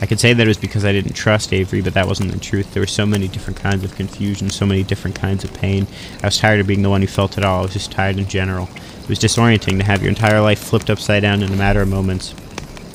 [0.00, 2.38] I could say that it was because I didn't trust Avery, but that wasn't the
[2.38, 2.72] truth.
[2.72, 5.86] There were so many different kinds of confusion, so many different kinds of pain.
[6.22, 7.60] I was tired of being the one who felt it all.
[7.60, 8.68] I was just tired in general.
[9.02, 11.88] It was disorienting to have your entire life flipped upside down in a matter of
[11.88, 12.34] moments.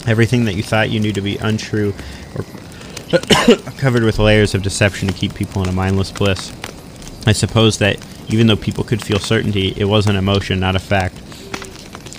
[0.07, 1.93] Everything that you thought you knew to be untrue
[2.35, 2.45] or
[3.77, 6.51] covered with layers of deception to keep people in a mindless bliss.
[7.25, 7.97] I suppose that
[8.29, 11.15] even though people could feel certainty, it was an emotion, not a fact.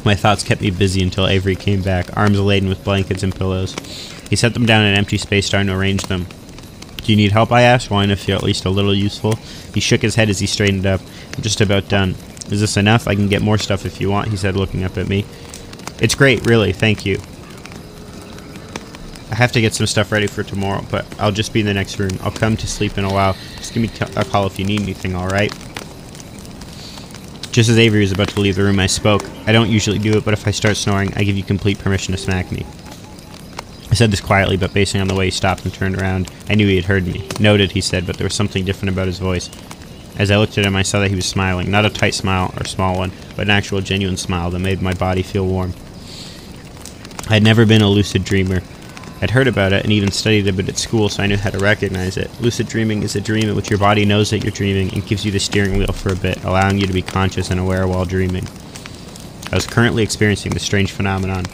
[0.04, 3.74] My thoughts kept me busy until Avery came back, arms laden with blankets and pillows.
[4.28, 6.26] He set them down in an empty space, starting to arrange them.
[6.96, 7.52] Do you need help?
[7.52, 9.36] I asked, wanting to feel at least a little useful.
[9.74, 11.00] He shook his head as he straightened up.
[11.36, 12.14] I'm just about done.
[12.50, 13.06] Is this enough?
[13.06, 15.24] I can get more stuff if you want, he said, looking up at me.
[16.00, 17.20] It's great, really, thank you.
[19.30, 21.74] I have to get some stuff ready for tomorrow, but I'll just be in the
[21.74, 22.10] next room.
[22.22, 23.36] I'll come to sleep in a while.
[23.56, 25.54] Just give me a call if you need anything, alright?
[27.52, 29.24] Just as Avery was about to leave the room, I spoke.
[29.46, 32.12] I don't usually do it, but if I start snoring, I give you complete permission
[32.12, 32.64] to smack me.
[33.90, 36.54] I said this quietly, but basing on the way he stopped and turned around, I
[36.54, 37.26] knew he had heard me.
[37.40, 39.50] Noted, he said, but there was something different about his voice.
[40.16, 42.54] As I looked at him, I saw that he was smiling, not a tight smile
[42.56, 45.74] or small one, but an actual genuine smile that made my body feel warm.
[47.28, 48.60] I had never been a lucid dreamer.
[49.22, 51.50] I'd heard about it and even studied a bit at school, so I knew how
[51.50, 52.30] to recognize it.
[52.40, 55.26] Lucid dreaming is a dream in which your body knows that you're dreaming and gives
[55.26, 58.06] you the steering wheel for a bit, allowing you to be conscious and aware while
[58.06, 58.46] dreaming.
[59.52, 61.44] I was currently experiencing this strange phenomenon.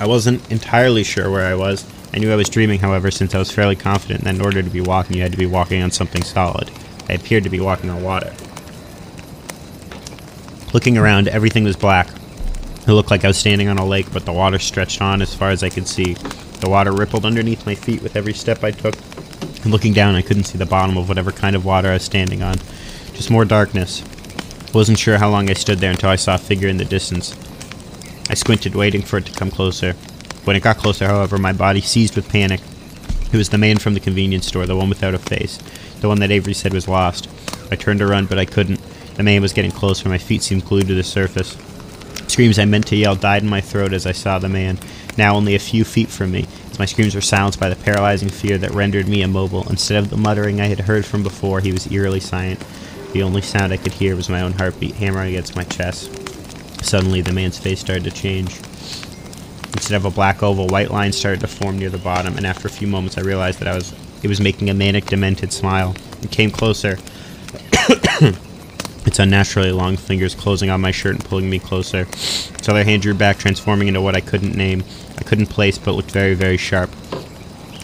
[0.00, 1.86] I wasn't entirely sure where I was.
[2.12, 4.70] I knew I was dreaming, however, since I was fairly confident that in order to
[4.70, 6.70] be walking, you had to be walking on something solid.
[7.08, 8.32] I appeared to be walking on water.
[10.72, 12.08] Looking around, everything was black.
[12.86, 15.34] It looked like I was standing on a lake, but the water stretched on as
[15.34, 16.16] far as I could see.
[16.64, 18.94] The water rippled underneath my feet with every step I took.
[19.62, 22.04] And looking down, I couldn't see the bottom of whatever kind of water I was
[22.04, 22.56] standing on.
[23.12, 24.02] Just more darkness.
[24.72, 27.36] Wasn't sure how long I stood there until I saw a figure in the distance.
[28.30, 29.92] I squinted, waiting for it to come closer.
[30.44, 32.62] When it got closer, however, my body seized with panic.
[33.30, 35.58] It was the man from the convenience store, the one without a face,
[36.00, 37.28] the one that Avery said was lost.
[37.70, 38.80] I turned to run, but I couldn't.
[39.16, 41.58] The man was getting closer, my feet seemed glued to the surface.
[42.26, 44.78] Screams I meant to yell died in my throat as I saw the man,
[45.18, 48.28] now only a few feet from me, as my screams were silenced by the paralyzing
[48.28, 49.68] fear that rendered me immobile.
[49.68, 52.64] Instead of the muttering I had heard from before, he was eerily silent.
[53.12, 56.10] The only sound I could hear was my own heartbeat hammering against my chest.
[56.84, 58.56] Suddenly, the man's face started to change.
[59.72, 62.68] Instead of a black oval, white lines started to form near the bottom, and after
[62.68, 65.94] a few moments, I realized that I was it was making a manic, demented smile.
[66.22, 66.98] It came closer.
[69.06, 72.02] Its unnaturally long fingers closing on my shirt and pulling me closer.
[72.02, 74.84] Its other hand drew back, transforming into what I couldn't name.
[75.18, 76.90] I couldn't place, but looked very, very sharp.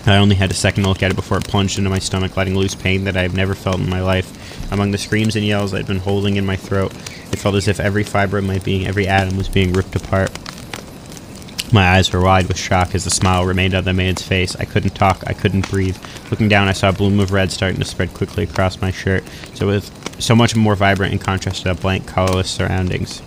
[0.06, 2.36] I only had a second to look at it before it plunged into my stomach,
[2.36, 4.72] letting loose pain that I have never felt in my life.
[4.72, 6.92] Among the screams and yells I'd been holding in my throat,
[7.32, 10.30] it felt as if every fiber of my being, every atom was being ripped apart.
[11.72, 14.56] My eyes were wide with shock as the smile remained on the man's face.
[14.56, 15.96] I couldn't talk, I couldn't breathe.
[16.30, 19.22] Looking down, I saw a bloom of red starting to spread quickly across my shirt,
[19.54, 19.90] so with
[20.20, 23.22] so much more vibrant in contrast to the blank, colorless surroundings.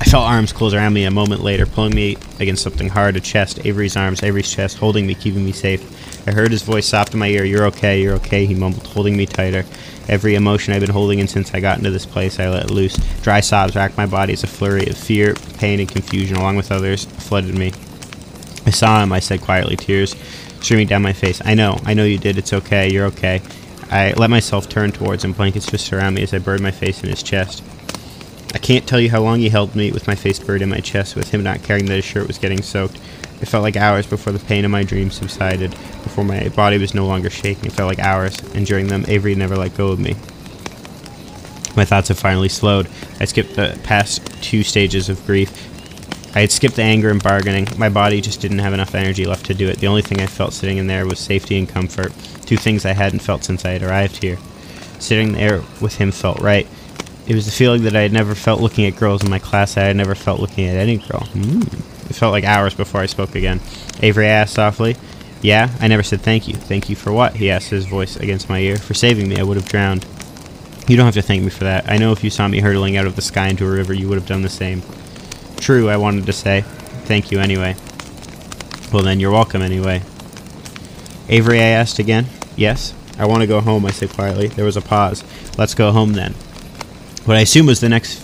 [0.00, 3.20] I felt arms close around me a moment later, pulling me against something hard, a
[3.20, 6.26] chest, Avery's arms, Avery's chest, holding me, keeping me safe.
[6.26, 9.16] I heard his voice soft in my ear, You're okay, you're okay, he mumbled, holding
[9.16, 9.64] me tighter.
[10.08, 12.96] Every emotion I've been holding in since I got into this place, I let loose.
[13.22, 16.72] Dry sobs racked my body as a flurry of fear, pain, and confusion, along with
[16.72, 17.72] others, flooded me.
[18.66, 20.16] I saw him, I said quietly, tears
[20.60, 21.40] streaming down my face.
[21.44, 23.42] I know, I know you did, it's okay, you're okay.
[23.90, 27.02] I let myself turn towards him, blankets just around me as I buried my face
[27.02, 27.62] in his chest.
[28.52, 30.80] I can't tell you how long he held me with my face buried in my
[30.80, 32.96] chest, with him not caring that his shirt was getting soaked.
[33.40, 35.70] It felt like hours before the pain of my dream subsided,
[36.02, 37.66] before my body was no longer shaking.
[37.66, 40.16] It felt like hours, and during them, Avery never let go of me.
[41.76, 42.88] My thoughts had finally slowed.
[43.20, 45.50] I skipped the past two stages of grief.
[46.34, 47.68] I had skipped the anger and bargaining.
[47.78, 49.78] My body just didn't have enough energy left to do it.
[49.78, 52.12] The only thing I felt sitting in there was safety and comfort,
[52.46, 54.38] two things I hadn't felt since I had arrived here.
[54.98, 56.66] Sitting there with him felt right.
[57.30, 59.74] It was a feeling that I had never felt looking at girls in my class.
[59.74, 61.20] That I had never felt looking at any girl.
[61.26, 61.62] Hmm.
[62.10, 63.60] It felt like hours before I spoke again.
[64.02, 64.96] Avery asked softly.
[65.40, 66.54] Yeah, I never said thank you.
[66.54, 67.36] Thank you for what?
[67.36, 68.78] He asked, his voice against my ear.
[68.78, 70.04] For saving me, I would have drowned.
[70.88, 71.88] You don't have to thank me for that.
[71.88, 74.08] I know if you saw me hurtling out of the sky into a river, you
[74.08, 74.82] would have done the same.
[75.56, 76.62] True, I wanted to say.
[77.04, 77.76] Thank you anyway.
[78.92, 80.02] Well, then, you're welcome anyway.
[81.28, 82.26] Avery, I asked again.
[82.56, 82.92] Yes?
[83.20, 84.48] I want to go home, I said quietly.
[84.48, 85.22] There was a pause.
[85.56, 86.34] Let's go home then.
[87.26, 88.18] What I assume was the next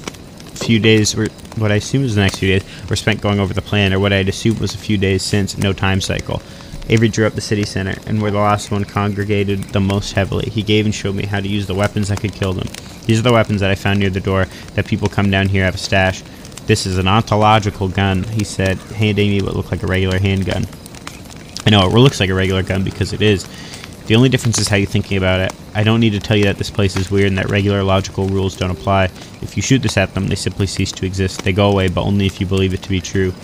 [0.58, 3.52] few days were what I assume was the next few days were spent going over
[3.52, 6.40] the plan, or what I'd assumed was a few days since, no time cycle.
[6.88, 10.48] Avery drew up the city center, and where the last one congregated the most heavily,
[10.48, 12.68] he gave and showed me how to use the weapons that could kill them.
[13.04, 15.64] These are the weapons that I found near the door that people come down here
[15.64, 16.22] have a stash.
[16.66, 20.66] This is an ontological gun, he said, handing me what looked like a regular handgun.
[21.66, 23.46] I know it looks like a regular gun because it is.
[24.06, 25.52] The only difference is how you're thinking about it.
[25.74, 28.28] I don't need to tell you that this place is weird and that regular logical
[28.28, 29.06] rules don't apply.
[29.42, 31.42] If you shoot this at them, they simply cease to exist.
[31.42, 33.34] They go away, but only if you believe it to be true.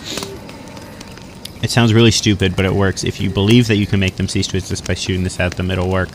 [1.61, 3.03] It sounds really stupid, but it works.
[3.03, 5.53] If you believe that you can make them cease to exist by shooting this at
[5.53, 6.09] them, it'll work.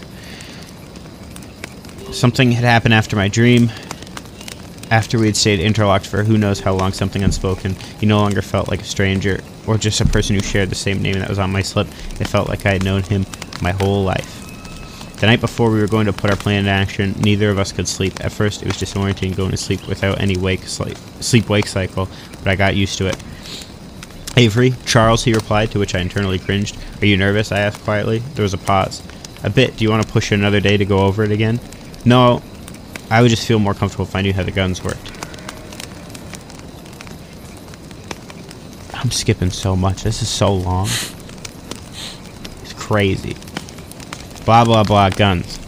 [2.13, 3.71] Something had happened after my dream.
[4.91, 7.75] After we had stayed interlocked for who knows how long, something unspoken.
[8.01, 11.03] He no longer felt like a stranger, or just a person who shared the same
[11.03, 11.87] name that was on my slip.
[12.19, 13.27] It felt like I had known him
[13.61, 14.38] my whole life.
[15.21, 17.73] The night before we were going to put our plan into action, neither of us
[17.73, 18.21] could sleep.
[18.25, 22.09] At first, it was disorienting going to sleep without any wake sleep-wake cycle,
[22.39, 23.17] but I got used to it.
[24.37, 26.79] Avery, Charles, he replied, to which I internally cringed.
[27.01, 27.51] Are you nervous?
[27.51, 28.19] I asked quietly.
[28.19, 29.03] There was a pause.
[29.43, 29.77] A bit.
[29.77, 31.59] Do you want to push another day to go over it again?
[32.05, 32.41] No.
[33.11, 35.11] I would just feel more comfortable if I knew how the guns worked.
[38.95, 40.05] I'm skipping so much.
[40.05, 40.87] This is so long.
[42.63, 43.35] It's crazy.
[44.49, 45.61] Blah, blah, blah, guns.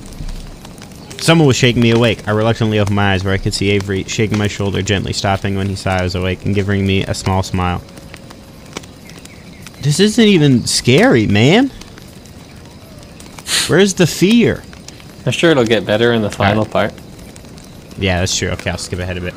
[1.19, 2.27] Someone was shaking me awake.
[2.27, 5.55] I reluctantly opened my eyes where I could see Avery shaking my shoulder gently, stopping
[5.55, 7.82] when he saw I was awake and giving me a small smile.
[9.82, 11.70] This isn't even scary, man.
[13.69, 14.62] Where's the fear?
[15.27, 16.94] I'm sure it'll get better in the final part.
[17.98, 18.48] Yeah, that's true.
[18.48, 19.35] Okay, I'll skip ahead a bit.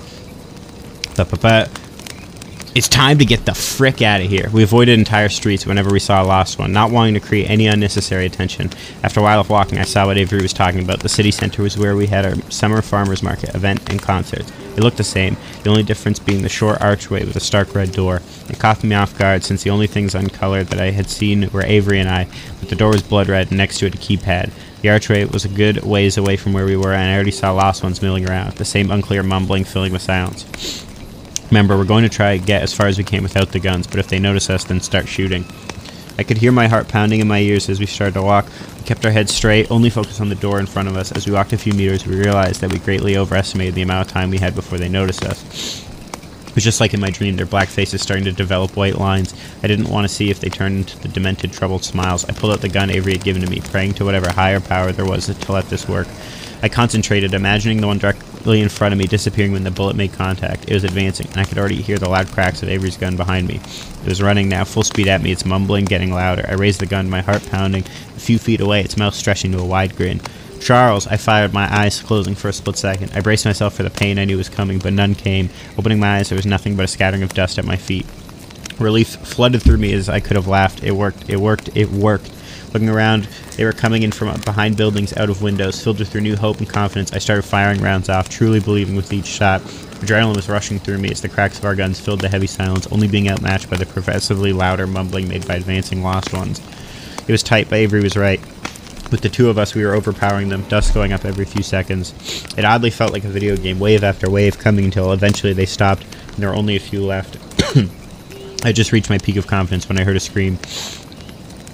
[1.18, 1.70] Ba-ba-ba.
[2.76, 4.50] It's time to get the frick out of here.
[4.52, 7.68] We avoided entire streets whenever we saw a lost one, not wanting to create any
[7.68, 8.72] unnecessary attention.
[9.04, 11.00] After a while of walking, I saw what Avery was talking about.
[11.00, 14.52] The city center was where we had our summer farmers market event and concerts.
[14.76, 17.92] It looked the same, the only difference being the short archway with a stark red
[17.92, 18.24] door.
[18.50, 21.64] It caught me off guard since the only things uncolored that I had seen were
[21.64, 22.28] Avery and I,
[22.60, 24.50] but the door was blood red and next to it a keypad.
[24.82, 27.52] The archway was a good ways away from where we were, and I already saw
[27.52, 30.84] lost ones milling around, the same unclear mumbling filling the silence.
[31.54, 33.86] Remember, we're going to try to get as far as we can without the guns,
[33.86, 35.46] but if they notice us, then start shooting.
[36.18, 38.48] I could hear my heart pounding in my ears as we started to walk.
[38.78, 41.12] We kept our heads straight, only focused on the door in front of us.
[41.12, 44.12] As we walked a few meters, we realized that we greatly overestimated the amount of
[44.12, 45.84] time we had before they noticed us.
[46.48, 49.36] It was just like in my dream, their black faces starting to develop white lines.
[49.62, 52.26] I didn't want to see if they turned into the demented, troubled smiles.
[52.26, 54.92] I pulled out the gun Avery had given to me, praying to whatever higher power
[54.92, 56.08] there was to let this work.
[56.64, 58.00] I concentrated, imagining the one
[58.44, 60.70] directly in front of me disappearing when the bullet made contact.
[60.70, 63.48] It was advancing, and I could already hear the loud cracks of Avery's gun behind
[63.48, 63.56] me.
[63.56, 66.46] It was running now, full speed at me, its mumbling getting louder.
[66.50, 67.84] I raised the gun, my heart pounding.
[67.84, 70.20] A few feet away, its mouth stretching to a wide grin.
[70.60, 73.14] Charles, I fired, my eyes closing for a split second.
[73.16, 75.50] I braced myself for the pain I knew was coming, but none came.
[75.78, 78.06] Opening my eyes, there was nothing but a scattering of dust at my feet.
[78.78, 80.84] Relief flooded through me as I could have laughed.
[80.84, 81.30] It worked.
[81.30, 81.70] It worked.
[81.78, 82.30] It worked.
[82.74, 83.26] Looking around,
[83.56, 85.82] they were coming in from behind buildings, out of windows.
[85.84, 89.28] Filled with renewed hope and confidence, I started firing rounds off, truly believing with each
[89.28, 89.62] shot.
[89.62, 92.88] Adrenaline was rushing through me as the cracks of our guns filled the heavy silence,
[92.92, 96.60] only being outmatched by the progressively louder mumbling made by advancing lost ones.
[97.28, 98.42] It was tight, but Avery was right.
[99.12, 102.14] With the two of us, we were overpowering them, dust going up every few seconds.
[102.58, 106.04] It oddly felt like a video game, wave after wave coming until eventually they stopped,
[106.04, 107.38] and there were only a few left.
[108.66, 110.58] I just reached my peak of confidence when I heard a scream.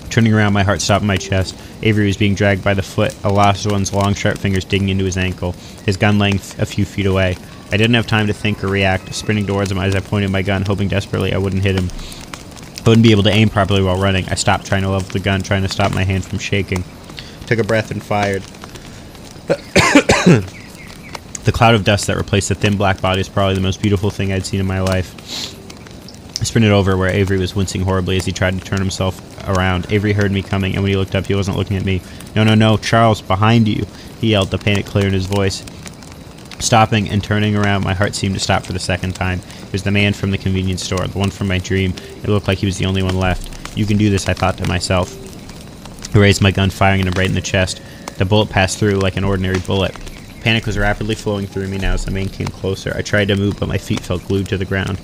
[0.10, 1.56] Turning around, my heart stopped in my chest.
[1.84, 5.06] Avery was being dragged by the foot, a lost one's long, sharp fingers digging into
[5.06, 5.54] his ankle,
[5.86, 7.38] his gun laying a few feet away.
[7.72, 10.42] I didn't have time to think or react, sprinting towards him as I pointed my
[10.42, 11.90] gun, hoping desperately I wouldn't hit him.
[12.84, 14.28] I wouldn't be able to aim properly while running.
[14.30, 16.84] I stopped trying to level the gun, trying to stop my hand from shaking.
[17.46, 18.42] Took a breath and fired.
[21.44, 24.10] the cloud of dust that replaced the thin black body is probably the most beautiful
[24.10, 25.14] thing I'd seen in my life.
[26.42, 29.92] I sprinted over where Avery was wincing horribly as he tried to turn himself around.
[29.92, 32.02] Avery heard me coming, and when he looked up, he wasn't looking at me.
[32.36, 33.86] No, no, no, Charles, behind you!
[34.20, 35.64] He yelled, the panic clear in his voice.
[36.60, 39.40] Stopping and turning around, my heart seemed to stop for the second time.
[39.64, 41.94] It was the man from the convenience store, the one from my dream.
[42.24, 43.78] It looked like he was the only one left.
[43.78, 45.16] You can do this, I thought to myself.
[46.14, 47.82] I raised my gun, firing him right in the chest.
[48.18, 49.96] The bullet passed through like an ordinary bullet.
[50.42, 52.94] Panic was rapidly flowing through me now as the man came closer.
[52.96, 55.00] I tried to move, but my feet felt glued to the ground.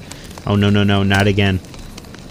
[0.48, 1.60] Oh, no, no, no, not again.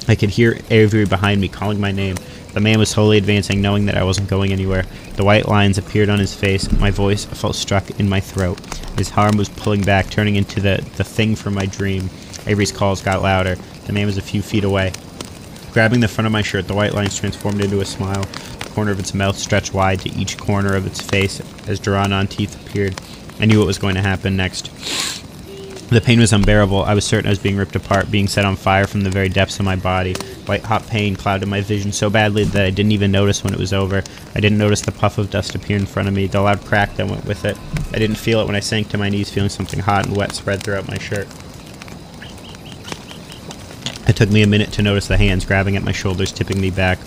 [0.06, 2.16] I could hear Avery behind me calling my name.
[2.52, 4.84] The man was slowly advancing, knowing that I wasn't going anywhere.
[5.16, 6.70] The white lines appeared on his face.
[6.70, 8.60] My voice felt struck in my throat.
[8.96, 12.10] His arm was pulling back, turning into the, the thing from my dream.
[12.46, 13.56] Avery's calls got louder.
[13.86, 14.92] The man was a few feet away.
[15.72, 18.22] Grabbing the front of my shirt, the white lines transformed into a smile.
[18.22, 22.12] The corner of its mouth stretched wide to each corner of its face as drawn
[22.12, 23.00] on teeth appeared.
[23.40, 24.70] I knew what was going to happen next.
[25.94, 26.82] The pain was unbearable.
[26.82, 29.28] I was certain I was being ripped apart, being set on fire from the very
[29.28, 30.14] depths of my body.
[30.46, 33.60] White hot pain clouded my vision so badly that I didn't even notice when it
[33.60, 34.02] was over.
[34.34, 36.96] I didn't notice the puff of dust appear in front of me, the loud crack
[36.96, 37.56] that went with it.
[37.92, 40.32] I didn't feel it when I sank to my knees, feeling something hot and wet
[40.32, 41.28] spread throughout my shirt.
[44.08, 46.72] It took me a minute to notice the hands grabbing at my shoulders, tipping me
[46.72, 46.98] back.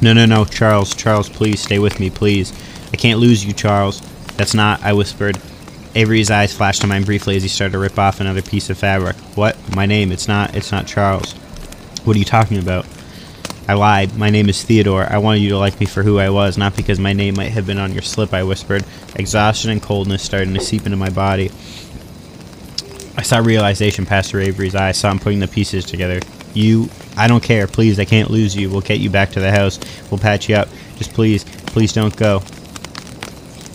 [0.00, 2.54] No, no, no, Charles, Charles, please stay with me, please.
[2.90, 4.00] I can't lose you, Charles.
[4.38, 5.38] That's not, I whispered.
[5.94, 8.78] Avery's eyes flashed to mine briefly as he started to rip off another piece of
[8.78, 9.16] fabric.
[9.36, 9.56] What?
[9.74, 11.34] My name, it's not, it's not Charles.
[12.04, 12.86] What are you talking about?
[13.68, 14.16] I lied.
[14.16, 15.06] My name is Theodore.
[15.08, 17.52] I wanted you to like me for who I was, not because my name might
[17.52, 18.84] have been on your slip, I whispered.
[19.14, 21.50] Exhaustion and coldness starting to seep into my body.
[23.16, 26.20] I saw realization pass through Avery's eyes, I saw him putting the pieces together.
[26.54, 27.66] You, I don't care.
[27.66, 28.68] Please, I can't lose you.
[28.68, 29.78] We'll get you back to the house.
[30.10, 30.68] We'll patch you up.
[30.96, 32.42] Just please, please don't go.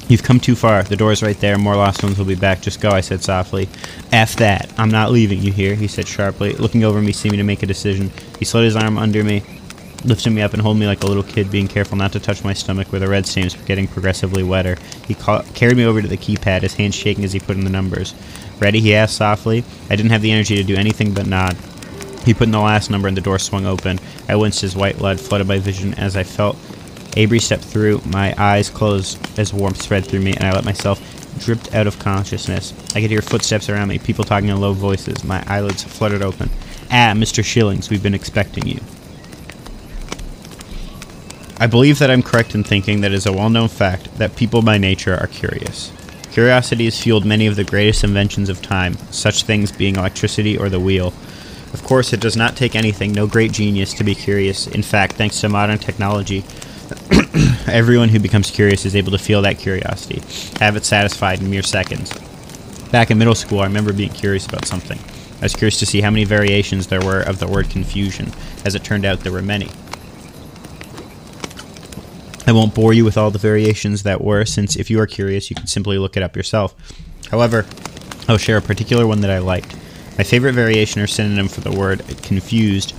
[0.10, 0.84] You've come too far.
[0.84, 1.58] The door's right there.
[1.58, 2.62] More lost ones will be back.
[2.62, 3.68] Just go, I said softly.
[4.14, 4.72] F that.
[4.78, 7.66] I'm not leaving you here, he said sharply, looking over me, seeming to make a
[7.66, 8.10] decision.
[8.40, 9.44] He slid his arm under me,
[10.06, 12.42] lifted me up and holding me like a little kid, being careful not to touch
[12.46, 14.78] my stomach where the red stains were getting progressively wetter.
[15.06, 17.66] He ca- carried me over to the keypad, his hands shaking as he put in
[17.66, 18.14] the numbers.
[18.60, 18.80] Ready?
[18.80, 19.66] he asked softly.
[19.90, 21.58] I didn't have the energy to do anything but nod.
[22.24, 24.00] He put in the last number and the door swung open.
[24.30, 26.58] I winced as white blood flooded my vision as I felt
[27.18, 28.00] Avery stepped through.
[28.06, 31.02] My eyes closed as warmth spread through me, and I let myself
[31.40, 32.74] drift out of consciousness.
[32.96, 35.24] I could hear footsteps around me, people talking in low voices.
[35.24, 36.52] My eyelids fluttered open.
[36.92, 37.44] Ah, Mr.
[37.44, 38.80] Shillings, we've been expecting you.
[41.60, 44.36] I believe that I'm correct in thinking that it is a well known fact that
[44.36, 45.92] people by nature are curious.
[46.32, 50.70] Curiosity has fueled many of the greatest inventions of time, such things being electricity or
[50.70, 51.08] the wheel.
[51.74, 54.68] Of course, it does not take anything, no great genius, to be curious.
[54.68, 56.46] In fact, thanks to modern technology,
[57.68, 60.22] everyone who becomes curious is able to feel that curiosity,
[60.60, 62.14] have it satisfied in mere seconds.
[62.92, 65.00] Back in middle school, I remember being curious about something.
[65.40, 68.32] I was curious to see how many variations there were of the word confusion.
[68.66, 69.70] As it turned out, there were many.
[72.48, 75.50] I won't bore you with all the variations that were, since if you are curious,
[75.50, 76.74] you can simply look it up yourself.
[77.30, 77.66] However,
[78.30, 79.76] I'll share a particular one that I liked.
[80.18, 82.96] My favorite variation or synonym for the word confused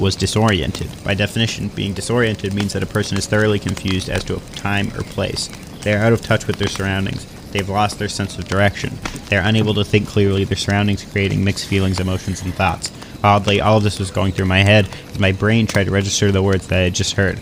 [0.00, 0.88] was disoriented.
[1.04, 5.02] By definition, being disoriented means that a person is thoroughly confused as to time or
[5.02, 5.48] place.
[5.82, 7.26] They are out of touch with their surroundings.
[7.52, 8.98] They've lost their sense of direction.
[9.28, 12.90] They are unable to think clearly, their surroundings creating mixed feelings, emotions, and thoughts.
[13.22, 16.32] Oddly, all of this was going through my head as my brain tried to register
[16.32, 17.38] the words that I had just heard.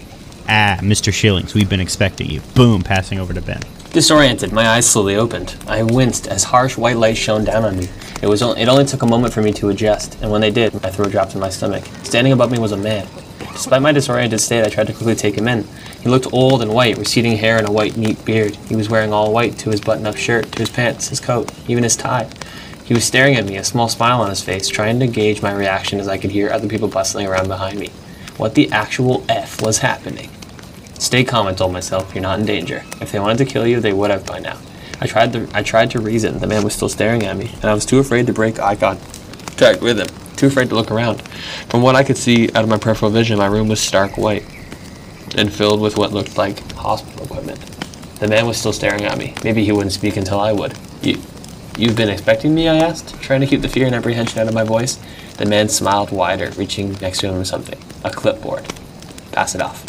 [0.48, 1.12] Ah, Mr.
[1.12, 2.40] Shillings, we've been expecting you.
[2.54, 3.62] Boom, passing over to Ben.
[3.92, 5.56] Disoriented, my eyes slowly opened.
[5.66, 7.88] I winced as harsh white light shone down on me.
[8.20, 10.50] It was o- it only took a moment for me to adjust, and when they
[10.50, 11.84] did, my throat dropped in my stomach.
[12.02, 13.06] Standing above me was a man.
[13.52, 15.66] Despite my disoriented state, I tried to quickly take him in.
[16.00, 18.56] He looked old and white, receding hair and a white, neat beard.
[18.68, 21.84] He was wearing all white to his button-up shirt, to his pants, his coat, even
[21.84, 22.28] his tie.
[22.84, 25.52] He was staring at me, a small smile on his face, trying to gauge my
[25.52, 27.88] reaction as I could hear other people bustling around behind me.
[28.36, 30.30] What the actual F was happening?
[30.98, 32.14] Stay calm, I told myself.
[32.14, 32.84] You're not in danger.
[33.00, 34.58] If they wanted to kill you, they would have by now.
[35.00, 36.38] I tried to I tried to reason.
[36.38, 38.76] The man was still staring at me, and I was too afraid to break eye
[38.76, 40.08] contact with him.
[40.36, 41.22] Too afraid to look around.
[41.68, 44.44] From what I could see out of my peripheral vision, my room was stark white
[45.36, 47.60] and filled with what looked like hospital equipment.
[48.20, 49.34] The man was still staring at me.
[49.44, 50.76] Maybe he wouldn't speak until I would.
[51.02, 51.20] You,
[51.76, 52.68] you've been expecting me?
[52.68, 54.98] I asked, trying to keep the fear and apprehension out of my voice.
[55.36, 57.78] The man smiled wider, reaching next to him something.
[58.02, 58.64] A clipboard.
[59.30, 59.84] Pass it off.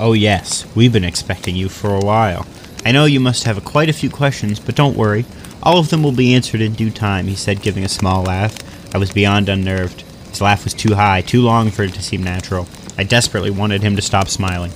[0.00, 2.46] Oh, yes, we've been expecting you for a while.
[2.84, 5.24] I know you must have quite a few questions, but don't worry.
[5.60, 8.56] All of them will be answered in due time, he said, giving a small laugh.
[8.94, 10.02] I was beyond unnerved.
[10.28, 12.68] His laugh was too high, too long for it to seem natural.
[12.96, 14.70] I desperately wanted him to stop smiling.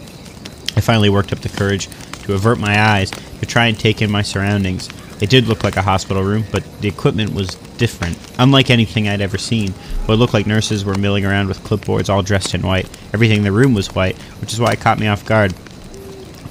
[0.74, 1.88] I finally worked up the courage
[2.24, 4.88] to avert my eyes to try and take in my surroundings.
[5.22, 9.20] It did look like a hospital room, but the equipment was different, unlike anything I'd
[9.20, 9.70] ever seen.
[10.06, 12.88] What looked like nurses were milling around with clipboards all dressed in white.
[13.14, 15.54] Everything in the room was white, which is why it caught me off guard.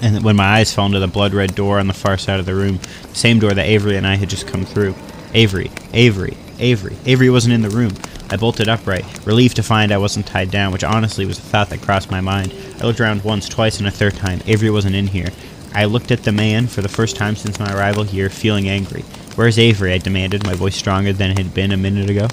[0.01, 2.45] And when my eyes fell into the blood red door on the far side of
[2.45, 2.79] the room,
[3.09, 4.95] the same door that Avery and I had just come through.
[5.33, 6.95] Avery, Avery, Avery.
[7.05, 7.91] Avery wasn't in the room.
[8.29, 11.69] I bolted upright, relieved to find I wasn't tied down, which honestly was a thought
[11.71, 12.53] that crossed my mind.
[12.79, 14.39] I looked around once, twice, and a third time.
[14.47, 15.27] Avery wasn't in here.
[15.73, 19.03] I looked at the man for the first time since my arrival here, feeling angry.
[19.35, 19.93] Where's Avery?
[19.93, 22.27] I demanded, my voice stronger than it had been a minute ago.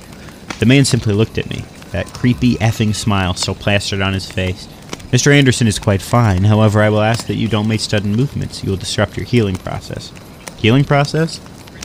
[0.58, 4.66] The man simply looked at me, that creepy effing smile still plastered on his face.
[5.12, 5.32] Mr.
[5.32, 8.62] Anderson is quite fine, however, I will ask that you don't make sudden movements.
[8.62, 10.12] You will disrupt your healing process.
[10.56, 11.40] Healing process?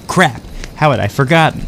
[0.07, 0.41] Crap!
[0.75, 1.65] How had I forgotten?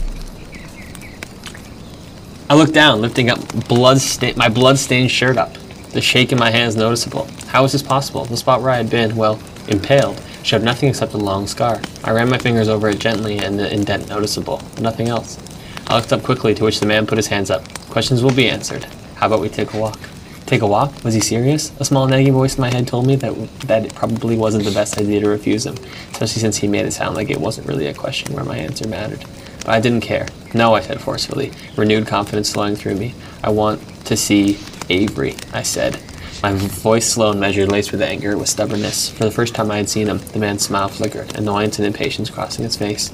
[2.50, 4.00] I looked down, lifting up blood
[4.36, 5.54] my blood-stained shirt up.
[5.94, 7.28] The shake in my hands noticeable.
[7.48, 8.26] How was this possible?
[8.26, 11.82] The spot where I had been, well, impaled, showed nothing except a long scar.
[12.04, 14.62] I ran my fingers over it gently and the indent noticeable.
[14.80, 15.40] Nothing else.
[15.88, 17.68] I looked up quickly, to which the man put his hands up.
[17.90, 18.86] Questions will be answered.
[19.16, 20.00] How about we take a walk?
[20.46, 21.04] Take a walk?
[21.04, 21.72] Was he serious?
[21.80, 24.72] A small nagging voice in my head told me that that it probably wasn't the
[24.72, 25.76] best idea to refuse him,
[26.12, 28.88] especially since he made it sound like it wasn't really a question where my answer
[28.88, 29.26] mattered.
[29.60, 30.28] But I didn't care.
[30.54, 33.16] No, I said forcefully, renewed confidence flowing through me.
[33.44, 34.60] I want to see
[34.90, 36.00] Avery, I said.
[36.44, 39.10] My voice slow and measured, laced with anger, with stubbornness.
[39.10, 42.30] For the first time I had seen him, the man's smile flickered, annoyance and impatience
[42.30, 43.12] crossing his face.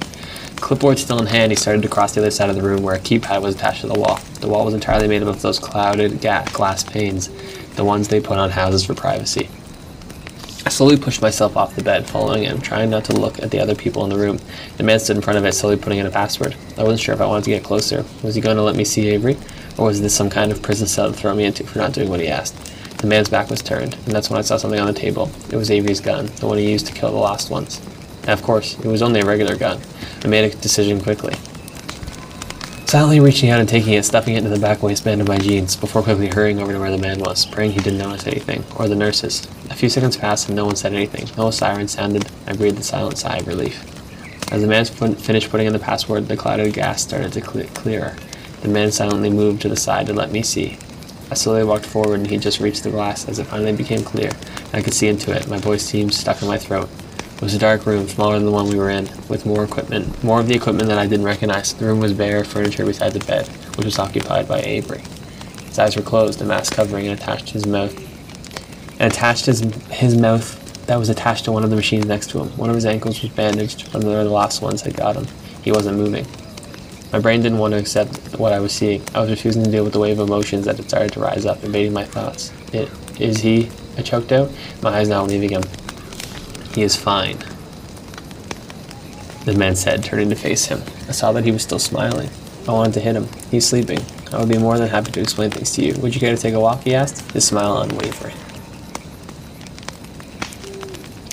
[0.58, 2.96] Clipboard still in hand, he started to cross the other side of the room where
[2.96, 4.20] a keypad was attached to the wall.
[4.42, 7.30] The wall was entirely made up of those clouded glass panes,
[7.76, 9.50] the ones they put on houses for privacy.
[10.64, 13.60] I slowly pushed myself off the bed, following him, trying not to look at the
[13.60, 14.40] other people in the room.
[14.78, 16.56] The man stood in front of it, slowly putting in a password.
[16.78, 18.06] I wasn't sure if I wanted to get closer.
[18.24, 19.38] Was he going to let me see Avery?
[19.78, 22.10] Or was this some kind of prison cell to throw me into for not doing
[22.10, 22.71] what he asked?
[23.02, 25.32] The man's back was turned, and that's when I saw something on the table.
[25.50, 27.82] It was Avery's gun, the one he used to kill the last ones.
[28.28, 29.82] Of course, it was only a regular gun.
[30.24, 31.34] I made a decision quickly.
[32.86, 35.76] Silently reaching out and taking it, stuffing it into the back waistband of my jeans,
[35.76, 38.88] before quickly hurrying over to where the man was, praying he didn't notice anything, or
[38.88, 39.48] the nurses.
[39.72, 41.28] A few seconds passed and no one said anything.
[41.36, 42.30] No siren sounded.
[42.46, 43.84] I breathed a silent sigh of relief.
[44.52, 48.16] As the man finished putting in the password, the clouded gas started to clear.
[48.62, 50.78] The man silently moved to the side to let me see.
[51.32, 54.32] I slowly walked forward and he just reached the glass as it finally became clear.
[54.74, 55.48] I could see into it.
[55.48, 56.90] My voice seemed stuck in my throat.
[57.36, 60.22] It was a dark room, smaller than the one we were in, with more equipment,
[60.26, 61.74] more of the equipment that I didn't recognize.
[61.74, 63.48] The room was bare, furniture beside the bed,
[63.78, 65.04] which was occupied by Avery.
[65.68, 67.96] His eyes were closed, a mask covering and attached to his mouth.
[69.00, 72.42] And attached his his mouth that was attached to one of the machines next to
[72.42, 72.50] him.
[72.58, 75.28] One of his ankles was bandaged from where the last ones had got him.
[75.64, 76.28] He wasn't moving.
[77.12, 79.04] My brain didn't want to accept what I was seeing.
[79.14, 81.46] I was refusing to deal with the wave of emotions that had started to rise
[81.46, 82.54] up, invading my thoughts.
[82.72, 82.90] It
[83.20, 83.70] is he?
[83.98, 84.50] I choked out,
[84.82, 85.64] my eyes now leaving him.
[86.74, 87.38] He is fine.
[89.44, 90.84] The man said, turning to face him.
[91.10, 92.30] I saw that he was still smiling.
[92.68, 93.28] I wanted to hit him.
[93.50, 94.00] He's sleeping.
[94.32, 95.96] I would be more than happy to explain things to you.
[96.00, 96.84] Would you care to take a walk?
[96.84, 98.36] He asked, his smile unwavering.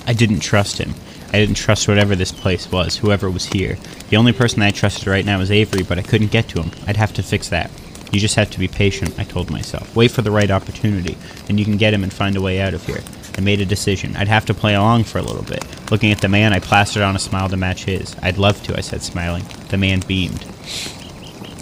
[0.07, 0.95] I didn't trust him.
[1.29, 3.77] I didn't trust whatever this place was, whoever was here.
[4.09, 6.71] The only person I trusted right now was Avery, but I couldn't get to him.
[6.87, 7.71] I'd have to fix that.
[8.11, 9.95] You just have to be patient, I told myself.
[9.95, 11.19] Wait for the right opportunity,
[11.49, 13.03] and you can get him and find a way out of here.
[13.37, 14.17] I made a decision.
[14.17, 15.65] I'd have to play along for a little bit.
[15.91, 18.17] Looking at the man, I plastered on a smile to match his.
[18.23, 19.45] I'd love to, I said, smiling.
[19.69, 20.45] The man beamed.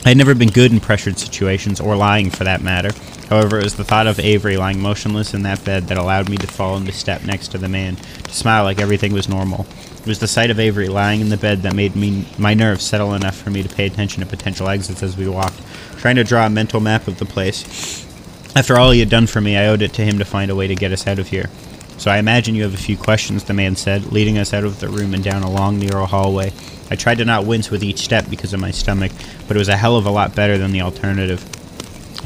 [0.04, 2.92] I'd never been good in pressured situations, or lying for that matter.
[3.28, 6.36] However, it was the thought of Avery lying motionless in that bed that allowed me
[6.36, 9.66] to fall into step next to the man, to smile like everything was normal.
[9.98, 12.84] It was the sight of Avery lying in the bed that made me my nerves
[12.84, 15.60] settle enough for me to pay attention to potential exits as we walked,
[15.98, 18.06] trying to draw a mental map of the place.
[18.54, 20.54] After all he had done for me, I owed it to him to find a
[20.54, 21.50] way to get us out of here.
[21.98, 24.80] So I imagine you have a few questions, the man said, leading us out of
[24.80, 26.52] the room and down a long, narrow hallway.
[26.90, 29.10] I tried to not wince with each step because of my stomach,
[29.48, 31.44] but it was a hell of a lot better than the alternative.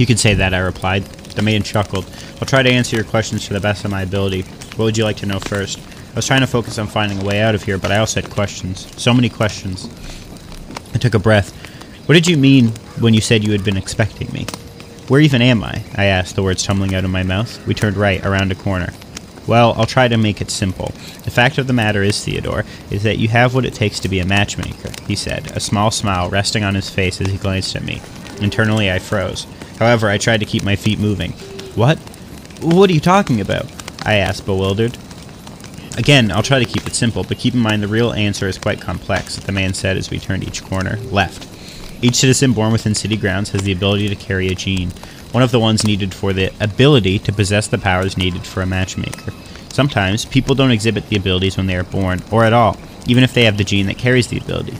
[0.01, 1.05] You can say that, I replied.
[1.05, 2.11] The man chuckled.
[2.41, 4.45] I'll try to answer your questions to the best of my ability.
[4.77, 5.79] What would you like to know first?
[5.79, 8.23] I was trying to focus on finding a way out of here, but I also
[8.23, 8.89] had questions.
[8.99, 9.91] So many questions.
[10.95, 11.55] I took a breath.
[12.09, 12.69] What did you mean
[13.01, 14.47] when you said you had been expecting me?
[15.09, 15.85] Where even am I?
[15.97, 17.67] I asked, the words tumbling out of my mouth.
[17.67, 18.95] We turned right, around a corner.
[19.47, 20.95] Well, I'll try to make it simple.
[21.25, 24.09] The fact of the matter is, Theodore, is that you have what it takes to
[24.09, 27.77] be a matchmaker, he said, a small smile resting on his face as he glanced
[27.77, 28.01] at me.
[28.41, 29.47] Internally, I froze.
[29.81, 31.33] However, I tried to keep my feet moving.
[31.75, 31.99] What?
[32.61, 33.67] What are you talking about?
[34.05, 34.97] I asked, bewildered.
[35.97, 38.59] Again, I'll try to keep it simple, but keep in mind the real answer is
[38.59, 40.99] quite complex, the man said as we turned each corner.
[41.11, 41.49] Left.
[42.03, 44.91] Each citizen born within city grounds has the ability to carry a gene,
[45.33, 48.67] one of the ones needed for the ability to possess the powers needed for a
[48.67, 49.33] matchmaker.
[49.71, 52.77] Sometimes, people don't exhibit the abilities when they are born, or at all,
[53.07, 54.77] even if they have the gene that carries the ability.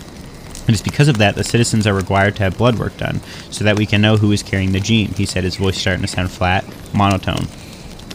[0.71, 3.21] It is because of that the citizens are required to have blood work done,
[3.51, 6.03] so that we can know who is carrying the gene, he said, his voice starting
[6.03, 6.65] to sound flat,
[6.95, 7.49] monotone.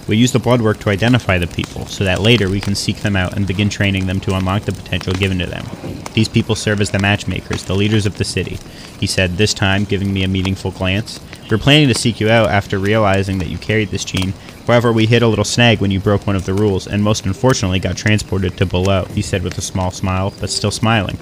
[0.08, 3.02] We use the blood work to identify the people, so that later we can seek
[3.02, 5.66] them out and begin training them to unlock the potential given to them.
[6.14, 8.58] These people serve as the matchmakers, the leaders of the city,
[9.02, 11.20] he said, this time giving me a meaningful glance.
[11.52, 14.34] We're planning to seek you out after realizing that you carried this gene.
[14.66, 17.26] However, we hit a little snag when you broke one of the rules, and most
[17.26, 21.18] unfortunately got transported to below, he said with a small smile, but still smiling.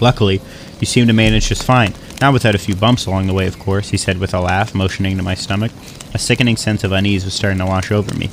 [0.00, 0.40] Luckily,
[0.80, 1.94] you seem to manage just fine.
[2.20, 4.74] Not without a few bumps along the way, of course, he said with a laugh,
[4.74, 5.72] motioning to my stomach.
[6.14, 8.30] A sickening sense of unease was starting to wash over me.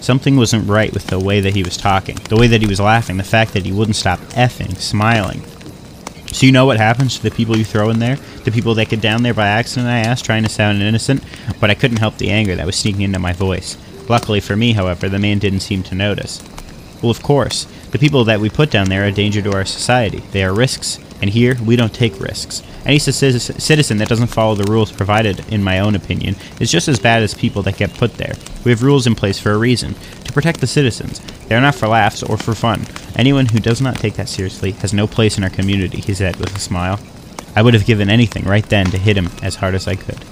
[0.00, 2.80] Something wasn't right with the way that he was talking, the way that he was
[2.80, 5.42] laughing, the fact that he wouldn't stop effing, smiling.
[6.26, 8.16] So you know what happens to the people you throw in there?
[8.44, 11.22] The people that get down there by accident, I asked, trying to sound innocent,
[11.60, 13.78] but I couldn't help the anger that was sneaking into my voice.
[14.08, 16.42] Luckily for me, however, the man didn't seem to notice.
[17.00, 17.66] Well, of course.
[17.90, 20.18] The people that we put down there are a danger to our society.
[20.32, 22.62] They are risks, and here we don't take risks.
[22.84, 26.98] Any citizen that doesn't follow the rules provided, in my own opinion, is just as
[26.98, 28.34] bad as people that get put there.
[28.62, 29.94] We have rules in place for a reason
[30.24, 31.20] to protect the citizens.
[31.46, 32.84] They are not for laughs or for fun.
[33.16, 36.36] Anyone who does not take that seriously has no place in our community, he said
[36.36, 37.00] with a smile.
[37.56, 40.22] I would have given anything right then to hit him as hard as I could.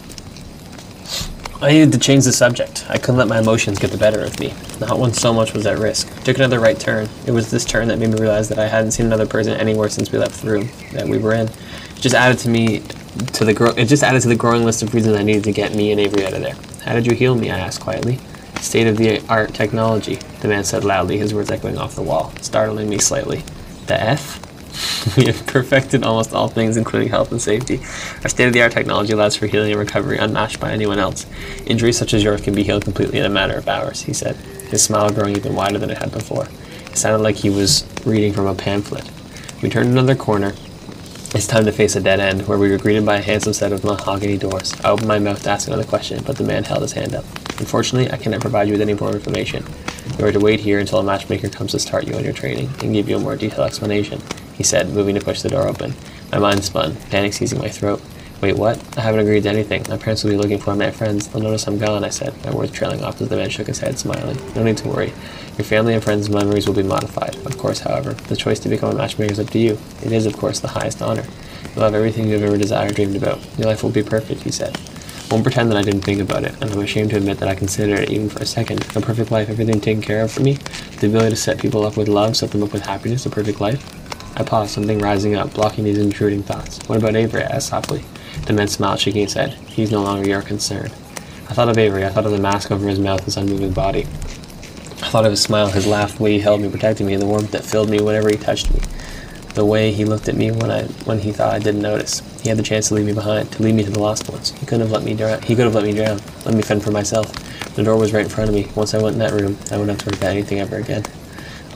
[1.63, 2.85] I needed to change the subject.
[2.89, 4.53] I couldn't let my emotions get the better of me.
[4.81, 6.11] Not when so much was at risk.
[6.19, 7.09] I took another right turn.
[7.25, 9.89] It was this turn that made me realize that I hadn't seen another person anywhere
[9.89, 11.47] since we left the room that we were in.
[11.47, 12.81] It just added to me
[13.35, 15.53] to the gro- it just added to the growing list of reasons I needed to
[15.53, 16.57] get me and Avery out of there.
[16.85, 17.49] How did you heal me?
[17.53, 18.19] I asked quietly.
[18.61, 22.33] State of the art technology, the man said loudly, his words echoing off the wall,
[22.41, 23.45] startling me slightly.
[23.87, 24.41] The F?
[25.17, 27.79] we have perfected almost all things, including health and safety.
[28.23, 31.27] Our state of the art technology allows for healing and recovery unmatched by anyone else.
[31.67, 34.37] Injuries such as yours can be healed completely in a matter of hours, he said,
[34.71, 36.49] his smile growing even wider than it had before.
[36.91, 39.11] It sounded like he was reading from a pamphlet.
[39.63, 40.55] We turned another corner.
[41.35, 43.73] It's time to face a dead end, where we were greeted by a handsome set
[43.73, 44.75] of mahogany doors.
[44.85, 47.25] I opened my mouth to ask another question, but the man held his hand up.
[47.59, 49.65] Unfortunately, I cannot provide you with any more information.
[50.19, 52.69] You are to wait here until a matchmaker comes to start you on your training
[52.83, 54.21] and give you a more detailed explanation,
[54.63, 55.93] he said, moving to push the door open.
[56.31, 58.01] My mind spun, panic seizing my throat.
[58.41, 58.79] Wait, what?
[58.97, 59.85] I haven't agreed to anything.
[59.89, 61.27] My parents will be looking for my friends.
[61.27, 63.81] They'll notice I'm gone, I said, my words trailing off as the man shook his
[63.81, 64.39] head, smiling.
[64.55, 65.13] No need to worry.
[65.59, 67.35] Your family and friends' memories will be modified.
[67.45, 69.77] Of course, however, the choice to become a matchmaker is up to you.
[70.05, 71.25] It is, of course, the highest honor.
[71.75, 73.41] You'll have everything you've ever desired, dreamed about.
[73.59, 74.79] Your life will be perfect, he said.
[75.29, 77.57] Won't pretend that I didn't think about it, and I'm ashamed to admit that I
[77.57, 78.85] considered it even for a second.
[78.95, 80.55] A perfect life, everything taken care of for me,
[81.01, 83.61] the ability to set people up with love, set them up with happiness, a perfect
[83.61, 83.83] life.
[84.35, 86.79] I paused, something rising up, blocking these intruding thoughts.
[86.89, 87.43] What about Avery?
[87.43, 88.03] I asked softly.
[88.47, 89.53] The man smiled, shaking his head.
[89.67, 90.87] He's no longer your concern.
[91.49, 92.07] I thought of Avery.
[92.07, 94.05] I thought of the mask over his mouth, his unmoving body.
[95.03, 97.27] I thought of his smile, his laugh, the way he held me, protecting me, the
[97.27, 98.81] warmth that filled me whenever he touched me.
[99.55, 102.23] The way he looked at me when I when he thought I didn't notice.
[102.41, 104.53] He had the chance to leave me behind, to lead me to the lost ones.
[104.53, 105.43] He couldn't have let me drown.
[105.43, 107.31] He could have let me drown, let me fend for myself.
[107.75, 108.69] The door was right in front of me.
[108.75, 111.05] Once I went in that room, I wouldn't have to about anything ever again.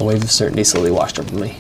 [0.01, 1.59] A wave of certainty slowly washed over me.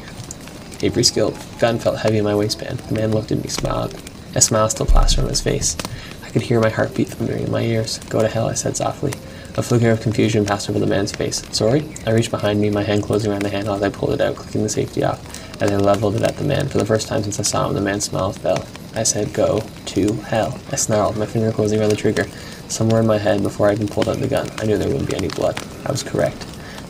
[0.82, 1.38] Avery skilled.
[1.58, 2.78] Gun felt heavy in my waistband.
[2.80, 3.94] The man looked at me, smiled.
[4.34, 5.76] A smile still plastered on his face.
[6.22, 7.98] I could hear my heartbeat thundering in my ears.
[8.10, 9.12] Go to hell, I said softly.
[9.56, 11.42] A flicker of confusion passed over the man's face.
[11.50, 11.88] Sorry?
[12.06, 14.36] I reached behind me, my hand closing around the handle as I pulled it out,
[14.36, 15.62] clicking the safety off.
[15.62, 17.74] As I leveled it at the man, for the first time since I saw him,
[17.74, 18.66] the man's smile fell.
[18.94, 20.60] I said, Go to hell.
[20.70, 22.26] I snarled, my finger closing around the trigger.
[22.68, 25.08] Somewhere in my head, before I even pulled out the gun, I knew there wouldn't
[25.08, 25.58] be any blood.
[25.86, 26.46] I was correct.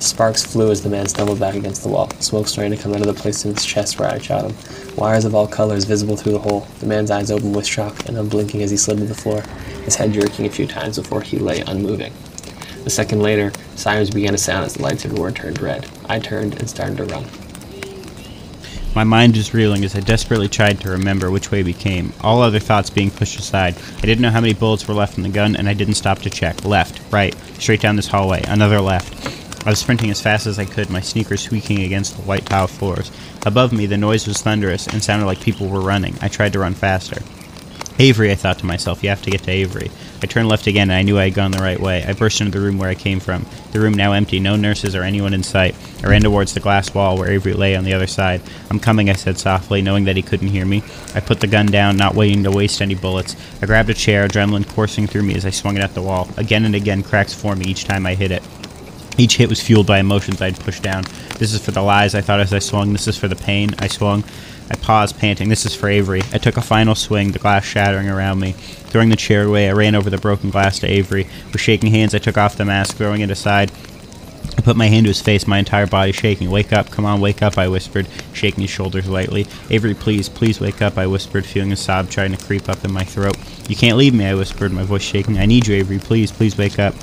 [0.07, 3.01] Sparks flew as the man stumbled back against the wall, smoke starting to come out
[3.01, 4.57] of the place in his chest where I shot him.
[4.97, 6.61] Wires of all colors visible through the hole.
[6.78, 9.43] The man's eyes opened with shock and unblinking as he slid to the floor,
[9.85, 12.12] his head jerking a few times before he lay unmoving.
[12.87, 15.91] A second later, sirens began to sound as the lights everywhere turned red.
[16.09, 17.24] I turned and started to run.
[18.95, 22.43] My mind was reeling as I desperately tried to remember which way we came, all
[22.43, 23.74] other thoughts being pushed aside.
[23.99, 26.20] I didn't know how many bullets were left in the gun, and I didn't stop
[26.20, 26.65] to check.
[26.65, 29.45] Left, right, straight down this hallway, another left.
[29.66, 32.68] I was sprinting as fast as I could, my sneakers squeaking against the white tile
[32.68, 33.10] floors.
[33.44, 36.14] Above me, the noise was thunderous and sounded like people were running.
[36.22, 37.20] I tried to run faster.
[37.98, 39.90] Avery, I thought to myself, you have to get to Avery.
[40.22, 42.05] I turned left again and I knew I had gone the right way.
[42.05, 43.44] I burst into the room where I came from.
[43.72, 45.74] The room now empty, no nurses or anyone in sight.
[46.05, 48.43] I ran towards the glass wall where Avery lay on the other side.
[48.70, 50.84] I'm coming, I said softly, knowing that he couldn't hear me.
[51.14, 53.34] I put the gun down, not waiting to waste any bullets.
[53.60, 56.28] I grabbed a chair, adrenaline coursing through me as I swung it at the wall.
[56.36, 58.44] Again and again, cracks formed each time I hit it.
[59.18, 61.05] Each hit was fueled by emotions I'd pushed down.
[61.38, 62.93] This is for the lies I thought as I swung.
[62.93, 64.24] This is for the pain I swung.
[64.70, 65.48] I paused, panting.
[65.48, 66.22] This is for Avery.
[66.32, 68.52] I took a final swing, the glass shattering around me.
[68.52, 71.26] Throwing the chair away, I ran over the broken glass to Avery.
[71.52, 73.70] With shaking hands, I took off the mask, throwing it aside.
[74.59, 76.51] I put my hand to his face, my entire body shaking.
[76.51, 79.47] Wake up, come on, wake up, I whispered, shaking his shoulders lightly.
[79.70, 82.93] Avery, please, please wake up, I whispered, feeling a sob trying to creep up in
[82.93, 83.36] my throat.
[83.68, 85.38] You can't leave me, I whispered, my voice shaking.
[85.38, 86.94] I need you, Avery, please, please wake up.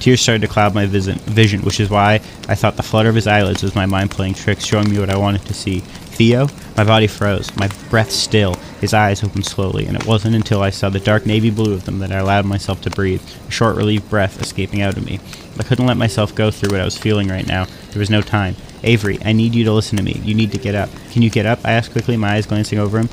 [0.00, 2.14] Tears started to cloud my vision, which is why
[2.48, 5.10] I thought the flutter of his eyelids was my mind playing tricks, showing me what
[5.10, 5.80] I wanted to see.
[5.80, 6.46] Theo?
[6.76, 10.70] My body froze, my breath still, his eyes opened slowly, and it wasn't until I
[10.70, 13.76] saw the dark navy blue of them that I allowed myself to breathe, a short
[13.76, 15.18] relieved breath escaping out of me.
[15.58, 17.66] I couldn't let myself go through what I was feeling right now.
[17.90, 18.56] There was no time.
[18.82, 20.20] Avery, I need you to listen to me.
[20.22, 20.90] You need to get up.
[21.10, 21.60] Can you get up?
[21.64, 23.08] I asked quickly, my eyes glancing over him.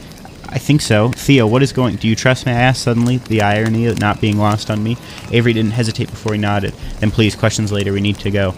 [0.52, 1.10] I think so.
[1.10, 1.95] Theo, what is going?
[1.95, 2.52] Do you trust me?
[2.52, 4.98] I asked suddenly, the irony of not being lost on me.
[5.32, 6.73] Avery didn't hesitate before he nodded.
[6.99, 7.94] Then please, questions later.
[7.94, 8.53] We need to go.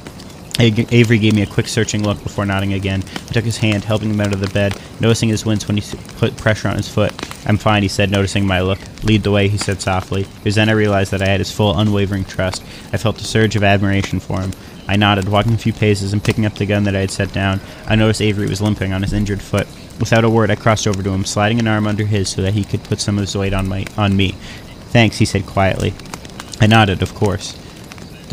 [0.60, 3.04] Avery gave me a quick searching look before nodding again.
[3.28, 5.98] I took his hand, helping him out of the bed, noticing his wince when he
[6.18, 7.12] put pressure on his foot.
[7.48, 8.80] I'm fine, he said, noticing my look.
[9.04, 10.22] Lead the way, he said softly.
[10.22, 12.64] It was then I realized that I had his full, unwavering trust.
[12.94, 14.52] I felt a surge of admiration for him.
[14.88, 17.34] I nodded, walking a few paces and picking up the gun that I had set
[17.34, 17.60] down.
[17.88, 19.68] I noticed Avery was limping on his injured foot.
[20.00, 22.54] Without a word, I crossed over to him, sliding an arm under his so that
[22.54, 24.32] he could put some of his weight on my on me.
[24.92, 25.94] Thanks, he said quietly.
[26.62, 27.58] I nodded, of course.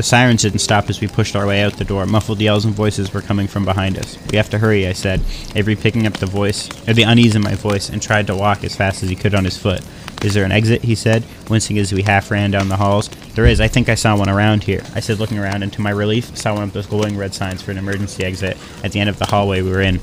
[0.00, 2.06] The sirens didn't stop as we pushed our way out the door.
[2.06, 4.16] Muffled yells and voices were coming from behind us.
[4.30, 5.20] We have to hurry, I said,
[5.54, 8.64] Avery picking up the voice, or the unease in my voice, and tried to walk
[8.64, 9.82] as fast as he could on his foot.
[10.22, 10.80] Is there an exit?
[10.80, 13.08] he said, wincing as we half ran down the halls.
[13.34, 13.60] There is.
[13.60, 14.80] I think I saw one around here.
[14.94, 17.60] I said, looking around, and to my relief, saw one of those glowing red signs
[17.60, 20.00] for an emergency exit at the end of the hallway we were in.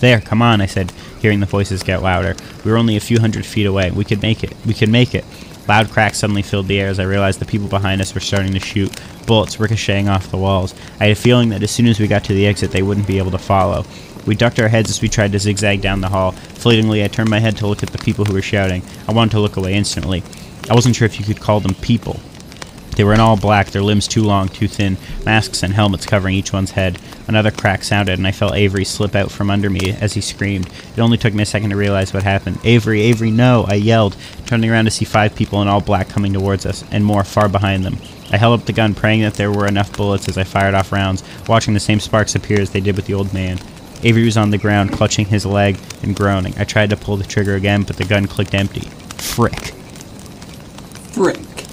[0.00, 0.92] There, come on, I said,
[1.22, 2.36] hearing the voices get louder.
[2.62, 3.90] We were only a few hundred feet away.
[3.90, 4.52] We could make it.
[4.66, 5.24] We could make it.
[5.66, 8.52] Loud cracks suddenly filled the air as I realized the people behind us were starting
[8.52, 10.74] to shoot, bullets ricocheting off the walls.
[11.00, 13.06] I had a feeling that as soon as we got to the exit, they wouldn't
[13.06, 13.84] be able to follow.
[14.26, 16.32] We ducked our heads as we tried to zigzag down the hall.
[16.32, 18.82] Fleetingly, I turned my head to look at the people who were shouting.
[19.08, 20.22] I wanted to look away instantly.
[20.70, 22.20] I wasn't sure if you could call them people.
[22.96, 26.34] They were in all black, their limbs too long, too thin, masks and helmets covering
[26.34, 26.98] each one's head.
[27.26, 30.68] Another crack sounded, and I felt Avery slip out from under me as he screamed.
[30.96, 32.58] It only took me a second to realize what happened.
[32.64, 33.64] Avery, Avery, no!
[33.66, 34.16] I yelled,
[34.46, 37.48] turning around to see five people in all black coming towards us, and more far
[37.48, 37.96] behind them.
[38.30, 40.92] I held up the gun, praying that there were enough bullets as I fired off
[40.92, 43.58] rounds, watching the same sparks appear as they did with the old man.
[44.02, 46.54] Avery was on the ground, clutching his leg and groaning.
[46.58, 48.88] I tried to pull the trigger again, but the gun clicked empty.
[49.16, 49.72] Frick.
[51.12, 51.63] Frick.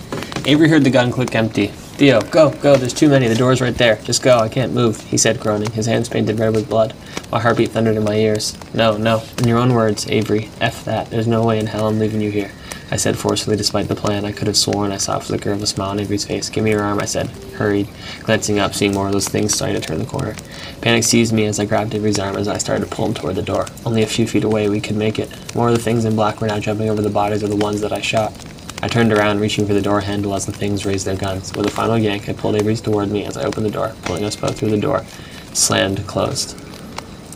[0.46, 1.68] Avery heard the gun click empty.
[1.68, 3.28] Theo, go, go, there's too many.
[3.28, 3.98] The door's right there.
[3.98, 6.96] Just go, I can't move, he said, groaning, his hands painted red with blood.
[7.32, 8.58] My heartbeat thundered in my ears.
[8.74, 11.12] No, no, in your own words, Avery, F that.
[11.12, 12.52] There's no way in hell I'm leaving you here.
[12.90, 14.26] I said forcefully, despite the plan.
[14.26, 16.50] I could have sworn I saw a flicker of a smile on Avery's face.
[16.50, 17.88] Give me your arm, I said, hurried,
[18.24, 20.36] glancing up, seeing more of those things starting to turn the corner.
[20.82, 23.36] Panic seized me as I grabbed Avery's arm as I started to pull him toward
[23.36, 23.68] the door.
[23.86, 25.30] Only a few feet away, we could make it.
[25.56, 27.80] More of the things in black were now jumping over the bodies of the ones
[27.82, 28.34] that I shot.
[28.84, 31.54] I turned around, reaching for the door handle as the things raised their guns.
[31.54, 34.26] With a final yank, I pulled Avery's toward me as I opened the door, pulling
[34.26, 35.06] us both through the door.
[35.54, 36.58] Slammed closed.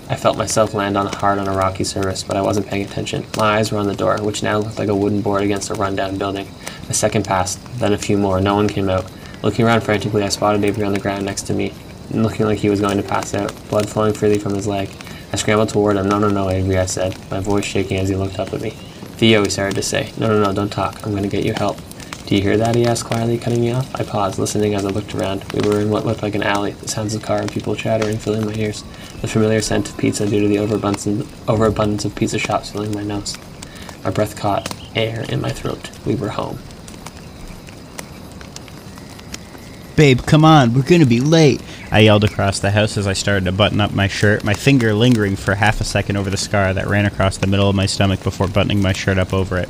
[0.09, 3.25] I felt myself land on hard on a rocky surface, but I wasn't paying attention.
[3.37, 5.75] My eyes were on the door, which now looked like a wooden board against a
[5.75, 6.47] rundown building.
[6.89, 8.41] A second passed, then a few more.
[8.41, 9.05] No one came out.
[9.43, 11.73] Looking around frantically, I spotted Avery on the ground next to me,
[12.11, 14.89] looking like he was going to pass out, blood flowing freely from his leg.
[15.31, 16.09] I scrambled toward him.
[16.09, 18.73] No, no, no, Avery, I said, my voice shaking as he looked up at me.
[19.17, 20.11] Theo, he started to say.
[20.17, 21.05] No, no, no, don't talk.
[21.05, 21.79] I'm going to get you help.
[22.25, 22.75] Do you hear that?
[22.75, 23.93] he asked quietly, cutting me off.
[23.95, 25.45] I paused, listening as I looked around.
[25.53, 28.17] We were in what looked like an alley, the sounds of car and people chattering
[28.17, 28.83] filling my ears,
[29.21, 33.03] the familiar scent of pizza due to the overabundance, overabundance of pizza shops filling my
[33.03, 33.37] nose.
[34.03, 35.91] My breath caught air in my throat.
[36.05, 36.59] We were home.
[39.95, 41.61] Babe, come on, we're gonna be late.
[41.89, 44.93] I yelled across the house as I started to button up my shirt, my finger
[44.93, 47.85] lingering for half a second over the scar that ran across the middle of my
[47.85, 49.69] stomach before buttoning my shirt up over it.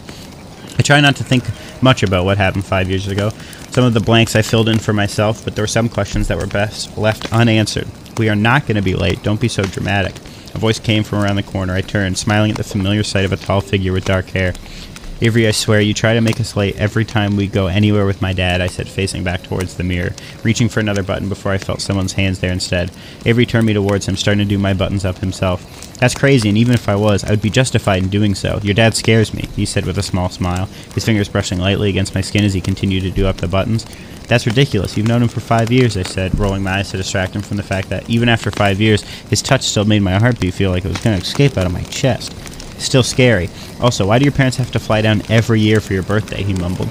[0.79, 1.43] I try not to think
[1.83, 3.29] much about what happened five years ago.
[3.69, 6.39] Some of the blanks I filled in for myself, but there were some questions that
[6.39, 7.87] were best left unanswered.
[8.17, 9.21] We are not going to be late.
[9.21, 10.15] Don't be so dramatic.
[10.55, 11.75] A voice came from around the corner.
[11.75, 14.53] I turned, smiling at the familiar sight of a tall figure with dark hair.
[15.25, 18.21] Avery, I swear, you try to make us late every time we go anywhere with
[18.21, 21.57] my dad, I said, facing back towards the mirror, reaching for another button before I
[21.57, 22.91] felt someone's hands there instead.
[23.25, 25.95] Avery turned me towards him, starting to do my buttons up himself.
[25.95, 28.59] That's crazy, and even if I was, I would be justified in doing so.
[28.61, 32.13] Your dad scares me, he said with a small smile, his fingers brushing lightly against
[32.13, 33.83] my skin as he continued to do up the buttons.
[34.27, 34.95] That's ridiculous.
[34.95, 37.57] You've known him for five years, I said, rolling my eyes to distract him from
[37.57, 40.85] the fact that even after five years, his touch still made my heartbeat feel like
[40.85, 42.31] it was going to escape out of my chest.
[42.77, 43.49] Still scary.
[43.79, 46.43] Also, why do your parents have to fly down every year for your birthday?
[46.43, 46.89] He mumbled.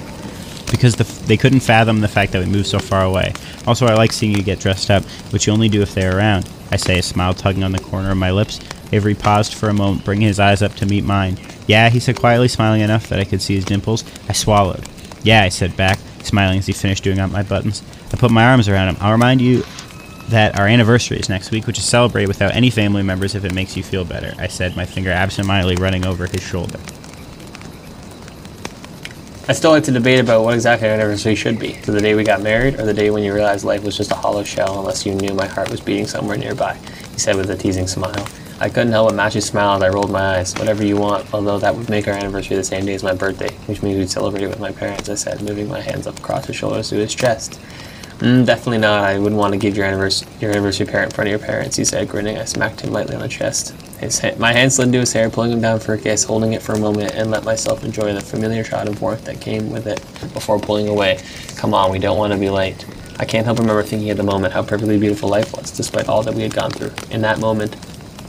[0.71, 3.33] Because the they couldn't fathom the fact that we moved so far away.
[3.67, 6.49] Also, I like seeing you get dressed up, which you only do if they're around.
[6.71, 8.59] I say, a smile tugging on the corner of my lips.
[8.91, 11.37] Avery paused for a moment, bringing his eyes up to meet mine.
[11.67, 14.03] Yeah, he said quietly, smiling enough that I could see his dimples.
[14.27, 14.87] I swallowed.
[15.23, 17.83] Yeah, I said back, smiling as he finished doing up my buttons.
[18.11, 18.97] I put my arms around him.
[18.99, 19.63] I'll remind you
[20.29, 23.53] that our anniversary is next week, which is celebrated without any family members if it
[23.53, 26.79] makes you feel better, I said, my finger absentmindedly running over his shoulder.
[29.47, 31.73] I still like to debate about what exactly our anniversary should be.
[31.73, 34.11] to The day we got married, or the day when you realized life was just
[34.11, 36.73] a hollow shell unless you knew my heart was beating somewhere nearby,
[37.11, 38.27] he said with a teasing smile.
[38.59, 40.55] I couldn't help but match his smile as I rolled my eyes.
[40.55, 43.53] Whatever you want, although that would make our anniversary the same day as my birthday,
[43.67, 46.45] which means we'd celebrate it with my parents, I said, moving my hands up across
[46.45, 47.59] his shoulders to his chest.
[48.19, 49.03] Mm, definitely not.
[49.03, 51.75] I wouldn't want to give your anniversary, your anniversary parent in front of your parents,
[51.75, 52.37] he said, grinning.
[52.37, 53.71] I smacked him lightly on the chest.
[53.99, 56.53] His ha- my hand slid into his hair, pulling him down for a kiss, holding
[56.53, 59.69] it for a moment, and let myself enjoy the familiar shot of warmth that came
[59.69, 59.99] with it
[60.33, 61.19] before pulling away.
[61.57, 62.85] Come on, we don't want to be late.
[63.19, 66.23] I can't help remember thinking at the moment how perfectly beautiful life was, despite all
[66.23, 66.93] that we had gone through.
[67.13, 67.75] In that moment,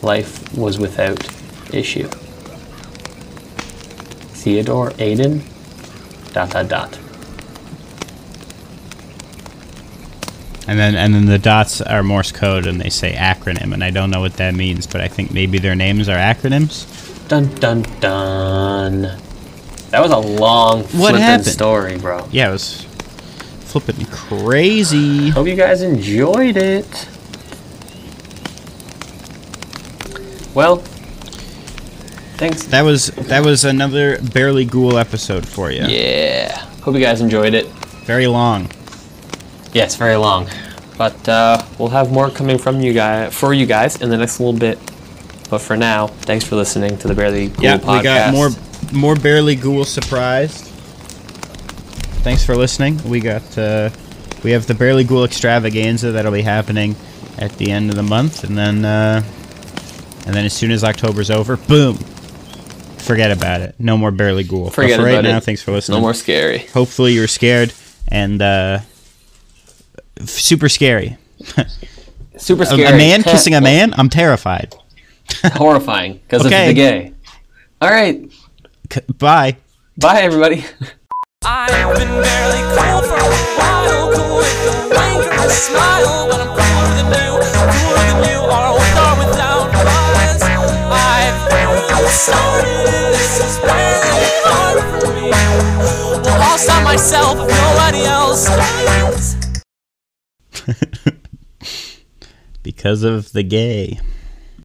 [0.02, 1.24] life was without
[1.72, 2.08] issue.
[4.34, 5.42] Theodore Aiden?
[6.32, 6.98] Dot dot dot.
[10.68, 13.90] And then and then the dots are Morse code and they say acronym and I
[13.90, 16.86] don't know what that means, but I think maybe their names are acronyms.
[17.28, 19.02] Dun dun dun.
[19.90, 21.46] That was a long What flippin' happened?
[21.46, 22.28] story, bro.
[22.32, 22.82] Yeah, it was
[23.60, 25.28] flipping crazy.
[25.30, 27.08] Hope you guys enjoyed it.
[30.54, 30.76] Well,
[32.38, 32.64] thanks.
[32.64, 35.84] That was that was another barely ghoul episode for you.
[35.86, 36.56] Yeah.
[36.82, 37.66] Hope you guys enjoyed it.
[38.06, 38.68] Very long.
[39.76, 40.48] Yeah, it's very long,
[40.96, 44.40] but uh, we'll have more coming from you guys for you guys in the next
[44.40, 44.78] little bit.
[45.50, 47.96] But for now, thanks for listening to the Barely Cool yeah, podcast.
[47.98, 48.50] we got more
[48.90, 50.64] more barely ghoul surprised.
[52.24, 53.06] Thanks for listening.
[53.06, 53.90] We got uh,
[54.42, 56.96] we have the barely ghoul extravaganza that'll be happening
[57.36, 59.22] at the end of the month, and then uh,
[60.24, 61.96] and then as soon as October's over, boom,
[62.96, 63.74] forget about it.
[63.78, 64.70] No more barely ghoul.
[64.70, 65.98] Forget but for right about now, thanks for listening.
[65.98, 66.60] No more scary.
[66.60, 67.74] Hopefully you're scared
[68.08, 68.78] and uh,
[70.24, 71.16] super scary.
[72.36, 72.84] Super scary.
[72.84, 74.74] a man Te- kissing a man, I'm terrified.
[75.44, 76.64] Horrifying because Okay.
[76.64, 77.12] of the gay.
[77.80, 78.30] All right.
[78.92, 79.56] C- bye.
[79.98, 80.64] Bye, everybody.
[81.44, 86.40] I've been barely cool for a while, cool with a wink or a smile, but
[86.40, 87.30] I'm cooler than you,
[87.72, 90.42] cooler than you are with or without buzz.
[90.42, 95.30] I've started, this is really hard for me.
[96.22, 99.25] Well, I'll stop myself if nobody else does.
[102.62, 104.00] Because of the gay.